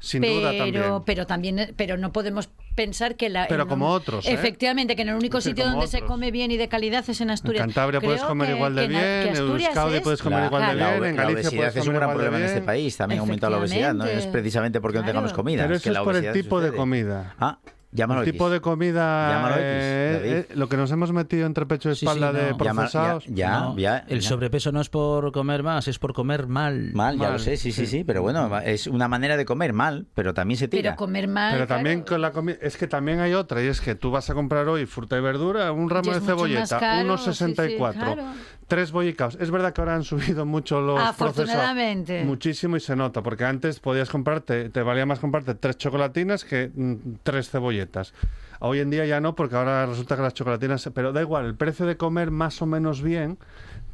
Sin 0.00 0.22
pero, 0.22 0.34
duda 0.34 0.52
también. 0.56 1.02
pero 1.06 1.26
también, 1.26 1.74
pero 1.76 1.96
no 1.96 2.12
podemos 2.12 2.48
pensar 2.74 3.14
que 3.14 3.28
la. 3.28 3.46
Pero 3.48 3.68
como 3.68 3.86
un- 3.86 3.92
otros, 3.92 4.26
¿eh? 4.26 4.32
Efectivamente, 4.32 4.96
que 4.96 5.02
en 5.02 5.10
el 5.10 5.14
único 5.14 5.40
Sí, 5.40 5.50
sitio 5.50 5.64
donde 5.66 5.86
se 5.86 5.98
otros. 5.98 6.10
come 6.10 6.30
bien 6.32 6.50
y 6.50 6.56
de 6.56 6.68
calidad 6.68 7.04
es 7.08 7.20
en 7.20 7.30
Asturias. 7.30 7.62
En 7.62 7.68
Cantabria 7.70 8.00
puedes 8.00 8.22
comer 8.22 8.48
que- 8.48 8.54
igual 8.56 8.74
de 8.74 8.82
que 8.82 8.88
bien, 8.88 9.02
en 9.04 9.28
Asturias 9.28 9.68
Euskadi 9.68 9.94
es- 9.96 10.00
puedes 10.02 10.22
comer 10.22 10.40
La- 10.40 10.46
igual 10.46 10.62
de 10.66 10.72
claro, 10.74 10.90
bien, 10.90 11.02
la, 11.02 11.08
en 11.10 11.16
la 11.16 11.22
Galicia 11.22 11.40
obesidad 11.50 11.60
puedes 11.60 11.76
es 11.76 11.86
un 11.86 11.94
gran 11.94 12.02
igual 12.10 12.16
problema 12.16 12.38
en 12.38 12.44
este 12.44 12.60
país. 12.62 12.96
También 12.96 13.18
ha 13.18 13.22
aumentado 13.22 13.52
la 13.52 13.58
obesidad. 13.58 13.94
No 13.94 14.04
es 14.06 14.26
precisamente 14.26 14.80
porque 14.80 14.98
no 14.98 15.04
tengamos 15.04 15.32
comida. 15.32 15.62
Pero 15.62 15.76
es 15.76 15.82
que 15.82 15.90
eso 15.90 15.94
la 15.94 16.00
es 16.00 16.04
por 16.04 16.14
el 16.14 16.18
obesidad 16.24 16.32
tipo 16.42 16.60
de 16.60 16.72
comida. 16.72 17.34
Ah, 17.38 17.58
llámalo 17.94 18.20
El 18.20 18.28
X. 18.28 18.32
tipo 18.34 18.50
de 18.50 18.60
comida, 18.60 19.30
Llámalo 19.30 19.54
X, 19.54 19.64
eh, 19.64 20.12
David. 20.20 20.32
eh, 20.34 20.46
lo 20.56 20.68
que 20.68 20.76
nos 20.76 20.90
hemos 20.90 21.10
metido 21.12 21.46
entre 21.46 21.64
pecho 21.64 21.88
y 21.90 21.94
Sí, 21.94 22.00
sí, 22.00 22.06
espalda 22.06 22.26
no. 22.32 22.38
de 22.38 22.44
Llama- 22.52 22.58
procesados. 22.82 23.24
ya, 23.28 23.60
No, 23.60 23.78
ya, 23.78 24.04
el 24.08 24.20
sobrepeso 24.20 24.70
no 24.72 24.80
es 24.82 24.90
por 24.90 25.32
comer 25.32 25.62
más, 25.62 25.88
es 25.88 25.98
por 25.98 26.12
comer 26.12 26.46
mal. 26.48 26.90
Mal, 26.92 27.18
ya 27.18 27.30
lo 27.30 27.38
sé, 27.38 27.56
sí, 27.56 27.72
sí, 27.72 27.86
sí. 27.86 27.98
sí, 27.98 28.04
pero 28.04 28.20
bueno, 28.22 28.50
es 28.60 28.86
una 28.86 29.08
manera 29.08 29.36
de 29.38 29.44
comer 29.46 29.72
mal, 29.72 30.06
pero 30.14 30.34
también 30.34 30.58
se 30.58 30.68
tira. 30.68 30.90
Pero 30.90 30.96
comer 30.96 31.28
mal. 31.28 31.52
Pero 31.54 31.66
claro. 31.66 31.78
también 31.78 32.02
con 32.02 32.20
la 32.20 32.32
comida, 32.32 32.56
es 32.60 32.76
que 32.76 32.86
también 32.86 33.20
hay 33.20 33.32
otra, 33.34 33.62
y 33.62 33.68
es 33.68 33.80
que 33.80 33.94
tú 33.94 34.10
vas 34.10 34.28
a 34.28 34.34
comprar 34.34 34.68
hoy 34.68 34.84
fruta 34.86 35.16
y 35.16 35.20
verdura, 35.20 35.72
un 35.72 35.88
ramo 35.88 36.12
de 36.12 36.20
cebolleta, 36.20 36.78
caro, 36.78 37.14
1,64, 37.14 37.92
sí, 37.92 37.98
sí, 37.98 37.98
claro. 37.98 38.24
Tres 38.66 38.92
bollicaos. 38.92 39.36
Es 39.40 39.50
verdad 39.50 39.72
que 39.72 39.80
ahora 39.80 39.94
han 39.94 40.04
subido 40.04 40.44
mucho 40.46 40.80
los 40.80 40.98
Afortunadamente. 41.00 42.04
procesados. 42.04 42.26
Muchísimo 42.26 42.76
y 42.76 42.80
se 42.80 42.96
nota, 42.96 43.22
porque 43.22 43.44
antes 43.44 43.80
podías 43.80 44.08
comprarte, 44.10 44.68
te 44.70 44.82
valía 44.82 45.06
más 45.06 45.18
comprarte 45.20 45.54
tres 45.54 45.76
chocolatinas 45.78 46.44
que 46.44 46.70
mm, 46.74 46.94
tres 47.22 47.50
cebolletas. 47.50 48.12
Hoy 48.60 48.80
en 48.80 48.90
día 48.90 49.04
ya 49.04 49.20
no, 49.20 49.34
porque 49.34 49.56
ahora 49.56 49.84
resulta 49.86 50.16
que 50.16 50.22
las 50.22 50.32
chocolatinas... 50.34 50.88
Pero 50.94 51.12
da 51.12 51.20
igual, 51.20 51.44
el 51.46 51.54
precio 51.54 51.84
de 51.86 51.96
comer 51.96 52.30
más 52.30 52.62
o 52.62 52.66
menos 52.66 53.02
bien, 53.02 53.36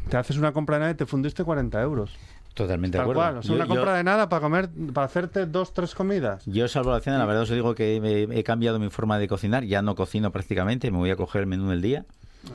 te 0.08 0.16
haces 0.16 0.36
una 0.36 0.52
compra 0.52 0.76
de 0.76 0.80
nada 0.80 0.92
y 0.92 0.94
te 0.94 1.06
fundiste 1.06 1.42
40 1.42 1.80
euros. 1.82 2.14
Totalmente 2.54 2.98
de 2.98 3.02
Tal 3.04 3.10
acuerdo. 3.10 3.20
cual, 3.20 3.36
o 3.38 3.42
sea, 3.42 3.48
Yo- 3.50 3.54
una 3.56 3.64
yo- 3.64 3.74
compra 3.74 3.94
de 3.94 4.04
nada 4.04 4.28
para 4.28 4.40
comer, 4.42 4.68
para 4.92 5.06
hacerte 5.06 5.46
dos, 5.46 5.72
tres 5.72 5.94
comidas. 5.94 6.44
Yo, 6.46 6.68
salvo 6.68 6.90
la 6.90 7.00
cena, 7.00 7.16
la 7.18 7.24
verdad 7.24 7.42
os 7.44 7.48
digo 7.50 7.74
que 7.74 8.00
me- 8.00 8.38
he 8.38 8.42
cambiado 8.44 8.78
mi 8.78 8.90
forma 8.90 9.18
de 9.18 9.28
cocinar. 9.28 9.64
Ya 9.64 9.82
no 9.82 9.94
cocino 9.94 10.30
prácticamente, 10.30 10.90
me 10.90 10.98
voy 10.98 11.10
a 11.10 11.16
coger 11.16 11.42
el 11.42 11.46
menú 11.46 11.68
del 11.70 11.80
día. 11.80 12.04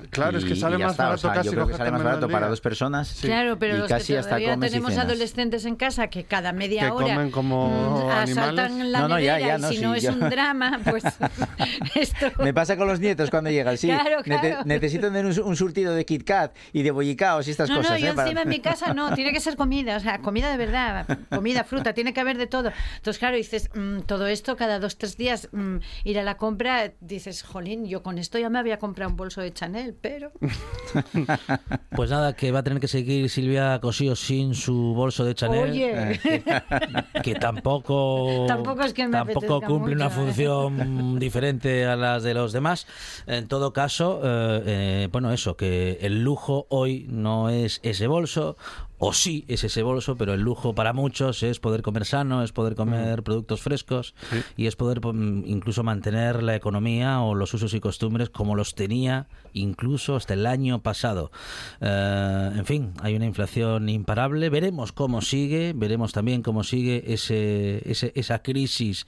Claro, 0.10 0.38
es 0.40 0.46
que 0.46 0.54
y- 0.54 0.56
sale 0.56 0.78
y 0.78 0.80
más 0.80 0.92
está. 0.92 1.04
O 1.04 1.06
barato 1.10 1.22
sea, 1.22 1.34
casi 1.34 1.46
yo 1.50 1.52
creo 1.54 1.68
que 1.68 1.78
sale 1.78 1.92
más 1.92 2.04
barato 2.04 2.28
para 2.28 2.48
dos 2.48 2.60
personas. 2.62 3.18
Claro, 3.22 3.60
pero 3.60 3.76
y 3.76 3.80
los 3.80 3.88
casi 3.88 4.14
que 4.14 4.20
hasta 4.20 4.30
todavía 4.38 4.56
y 4.56 4.60
tenemos 4.60 4.92
cenas. 4.92 5.06
adolescentes 5.06 5.66
en 5.66 5.76
casa 5.76 6.08
que 6.08 6.24
cada 6.24 6.54
media 6.54 6.86
Que 6.86 6.92
hora 6.92 7.14
comen 7.16 7.32
como 7.32 8.08
mm, 8.08 8.10
asaltan 8.10 8.92
la 8.92 9.00
No, 9.02 9.08
no, 9.10 9.20
ya, 9.20 9.36
nevera 9.38 9.48
ya, 9.48 9.58
y 9.58 9.62
no, 9.62 9.70
si 9.70 9.76
sí, 9.78 9.82
no 9.84 9.94
es 9.96 10.04
yo- 10.04 10.14
un 10.14 10.20
drama, 10.22 10.80
pues 10.90 11.04
esto... 11.96 12.32
Me 12.40 12.54
pasa 12.54 12.78
con 12.78 12.88
los 12.88 13.00
nietos 13.00 13.30
cuando 13.30 13.50
llegan, 13.50 13.78
sí. 13.78 13.88
Claro, 13.88 14.20
Nete- 14.24 14.40
claro. 14.50 14.62
necesito 14.66 15.08
tener 15.08 15.26
un, 15.26 15.40
un 15.40 15.56
surtido 15.56 15.94
de 15.94 16.06
Kit 16.06 16.24
Kat 16.24 16.56
y 16.74 16.82
de 16.84 16.92
bollicaos 16.92 17.48
y 17.48 17.52
estas 17.52 17.70
No, 17.70 17.78
cosas. 17.78 17.92
no, 17.94 17.98
yo 18.00 18.08
¿eh? 18.08 18.14
Para- 18.14 18.28
encima 18.28 18.42
en 18.42 18.50
mi 18.50 18.60
casa 18.60 18.94
no, 18.94 19.14
tiene 19.14 19.32
que 19.34 19.40
ser 19.40 19.56
comida, 19.56 19.98
o 19.98 20.00
sea, 20.00 20.20
comida 20.20 20.50
de 20.50 20.58
verdad, 20.58 21.06
comida, 21.30 21.64
fruta, 21.64 21.94
tiene 21.94 22.14
que 22.14 22.22
haber 22.22 22.38
de 22.38 22.48
todo. 22.48 22.72
Entonces, 22.98 23.20
claro, 23.20 23.36
dices, 23.38 23.70
mm, 23.76 24.00
todo 24.02 24.28
esto 24.28 24.56
cada 24.56 24.80
dos, 24.80 24.98
tres 24.98 25.16
días, 25.18 25.50
mm, 25.52 25.78
ir 26.06 26.20
a 26.20 26.24
la 26.24 26.38
compra, 26.38 26.92
dices, 27.02 27.44
jolín, 27.44 27.86
yo 27.86 28.02
con 28.02 28.18
esto 28.18 28.40
ya 28.40 28.50
me 28.50 28.58
había 28.60 28.80
comprado 28.80 29.12
un 29.12 29.18
bolso 29.18 29.42
de 29.42 29.54
Chanel, 29.54 29.75
pero... 30.02 30.32
Pues 31.96 32.10
nada, 32.10 32.36
que 32.36 32.52
va 32.52 32.60
a 32.60 32.64
tener 32.64 32.80
que 32.80 32.88
seguir 32.88 33.30
Silvia 33.30 33.80
Cosío 33.80 34.16
sin 34.16 34.54
su 34.54 34.94
bolso 34.94 35.24
de 35.24 35.34
Chanel. 35.34 35.72
Oye, 35.72 36.20
que 37.24 37.36
tampoco 37.36 38.46
Tampoco 38.48 38.82
es 38.84 38.94
que 38.94 39.08
me 39.08 39.12
tampoco 39.12 39.62
cumple 39.62 39.96
una 39.96 40.08
¿eh? 40.08 40.10
función 40.10 41.20
diferente 41.20 41.86
a 41.86 41.96
las 41.96 42.24
de 42.24 42.34
los 42.34 42.52
demás. 42.54 42.88
En 43.28 43.48
todo 43.48 43.74
caso, 43.74 44.22
eh, 44.24 44.64
eh, 44.66 45.10
bueno, 45.12 45.32
eso, 45.32 45.56
que 45.56 46.00
el 46.02 46.24
lujo 46.24 46.68
hoy 46.70 47.06
no 47.10 47.50
es 47.50 47.80
ese 47.84 48.08
bolso. 48.08 48.58
O 48.98 49.12
sí 49.14 49.44
es 49.50 49.64
ese 49.66 49.84
bolso, 49.84 50.16
pero 50.16 50.34
el 50.34 50.42
lujo 50.42 50.74
para 50.74 50.94
muchos 50.94 51.44
es 51.44 51.60
poder 51.60 51.82
comer 51.82 52.06
sano, 52.06 52.44
es 52.44 52.52
poder 52.54 52.76
comer 52.76 53.24
productos 53.24 53.62
frescos 53.62 54.16
y 54.56 54.68
es 54.68 54.76
poder 54.78 55.02
mm, 55.06 55.44
incluso 55.48 55.84
mantener 55.84 56.42
la 56.42 56.56
economía 56.56 57.20
o 57.22 57.36
los 57.36 57.54
usos 57.54 57.74
y 57.74 57.82
costumbres 57.82 58.30
como 58.30 58.56
los 58.56 58.74
tenía 58.74 59.28
incluso 59.54 60.16
hasta 60.18 60.34
el 60.34 60.46
año 60.46 60.82
pasado. 60.82 61.32
Eh, 61.82 62.52
en 62.58 62.66
fin, 62.66 62.94
hay 63.02 63.16
una 63.16 63.26
inflación 63.26 63.88
imparable. 63.90 64.50
Veremos 64.50 64.92
cómo 64.92 65.22
sigue, 65.22 65.74
veremos 65.76 66.12
también 66.12 66.42
cómo 66.42 66.64
sigue 66.64 67.14
ese, 67.14 67.82
ese- 67.90 68.12
esa 68.16 68.40
crisis, 68.44 69.08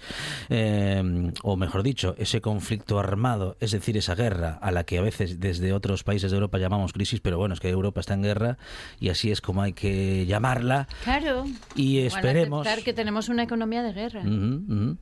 eh, 0.50 1.32
o 1.44 1.56
mejor 1.58 1.84
dicho, 1.84 2.16
ese 2.18 2.42
conflicto 2.42 3.00
armado, 3.00 3.58
es 3.60 3.72
decir, 3.72 3.98
esa 3.98 4.16
guerra 4.16 4.58
a 4.62 4.72
la 4.72 4.84
que 4.86 4.98
a 4.98 5.02
veces 5.02 5.40
desde 5.40 5.74
otros 5.74 6.04
países 6.04 6.32
de 6.32 6.36
Europa 6.38 6.58
llamamos 6.58 6.94
crisis, 6.94 7.20
pero 7.20 7.38
bueno, 7.38 7.54
es 7.54 7.60
que 7.60 7.70
Europa 7.70 8.00
está 8.00 8.14
en 8.14 8.24
guerra 8.24 8.58
y 9.00 9.10
así 9.10 9.32
es 9.32 9.42
como 9.42 9.62
hay 9.62 9.74
que 9.80 10.26
llamarla. 10.26 10.88
claro. 11.04 11.46
Y 11.76 12.00
esperemos. 12.00 12.68
que 12.84 12.94
tenemos 12.94 13.30
una 13.30 13.44
economía 13.44 13.84
de 13.84 13.94
guerra. 13.94 14.24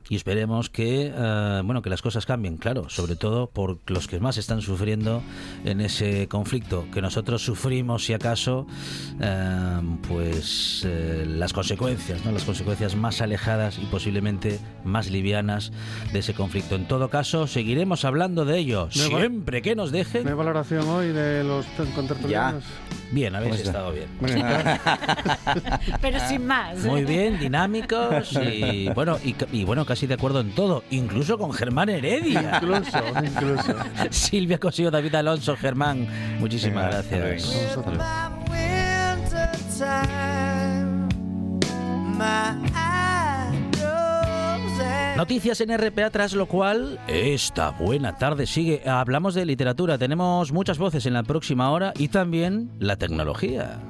Y 0.08 0.16
esperemos 0.16 0.68
que 0.70 1.12
eh, 1.14 1.62
bueno 1.64 1.80
que 1.82 1.90
las 1.90 2.02
cosas 2.02 2.26
cambien, 2.26 2.58
claro, 2.58 2.88
sobre 2.88 3.16
todo 3.16 3.48
por 3.48 3.78
los 3.86 4.06
que 4.06 4.20
más 4.20 4.36
están 4.36 4.60
sufriendo 4.60 5.22
en 5.64 5.80
ese 5.80 6.28
conflicto, 6.28 6.86
que 6.92 7.00
nosotros 7.00 7.42
sufrimos 7.42 8.04
si 8.04 8.12
acaso 8.12 8.66
eh, 9.20 9.80
pues 10.08 10.82
eh, 10.84 11.24
las 11.26 11.52
consecuencias, 11.52 12.24
¿no? 12.24 12.32
las 12.32 12.44
consecuencias 12.44 12.94
más 12.96 13.20
alejadas 13.22 13.78
y 13.78 13.86
posiblemente 13.86 14.58
más 14.84 15.10
livianas 15.10 15.72
de 16.12 16.18
ese 16.18 16.34
conflicto. 16.34 16.74
En 16.74 16.86
todo 16.86 17.08
caso, 17.08 17.46
seguiremos 17.46 18.04
hablando 18.04 18.44
de 18.44 18.58
ello 18.58 18.88
siempre 18.90 19.62
que 19.62 19.74
nos 19.74 19.90
¿No 19.92 19.98
hay 19.98 20.04
dejen. 20.04 20.36
valoración 20.36 20.86
hoy 20.88 21.08
de 21.08 21.42
los 21.44 21.64
contertulianos? 21.94 22.64
Bien, 23.12 23.34
habéis 23.34 23.60
estado 23.60 23.92
bien. 23.92 24.08
Bueno. 24.20 24.44
Pero 26.00 26.18
sin 26.28 26.46
más. 26.46 26.78
Muy 26.78 27.04
bien, 27.04 27.38
dinámicos 27.38 28.32
y 28.32 28.88
bueno, 28.90 29.18
y, 29.52 29.64
bueno, 29.64 29.84
casi 29.84 30.06
de 30.06 30.14
acuerdo 30.14 30.40
en 30.40 30.54
todo, 30.54 30.84
incluso 30.90 31.38
con 31.38 31.52
Germán 31.52 31.88
Heredia. 31.88 32.60
incluso, 32.62 32.98
incluso. 33.22 33.74
Silvia 34.10 34.58
Cosío, 34.58 34.90
David 34.90 35.14
Alonso, 35.16 35.56
Germán, 35.56 36.06
muchísimas 36.38 36.90
gracias. 36.90 37.76
hasta. 42.18 42.85
Noticias 45.16 45.62
en 45.62 45.76
RPA, 45.76 46.10
tras 46.10 46.34
lo 46.34 46.44
cual, 46.44 47.00
esta 47.08 47.70
buena 47.70 48.18
tarde 48.18 48.46
sigue. 48.46 48.82
Hablamos 48.86 49.34
de 49.34 49.46
literatura, 49.46 49.96
tenemos 49.96 50.52
muchas 50.52 50.76
voces 50.76 51.06
en 51.06 51.14
la 51.14 51.22
próxima 51.22 51.70
hora 51.70 51.94
y 51.96 52.08
también 52.08 52.70
la 52.78 52.96
tecnología. 52.96 53.80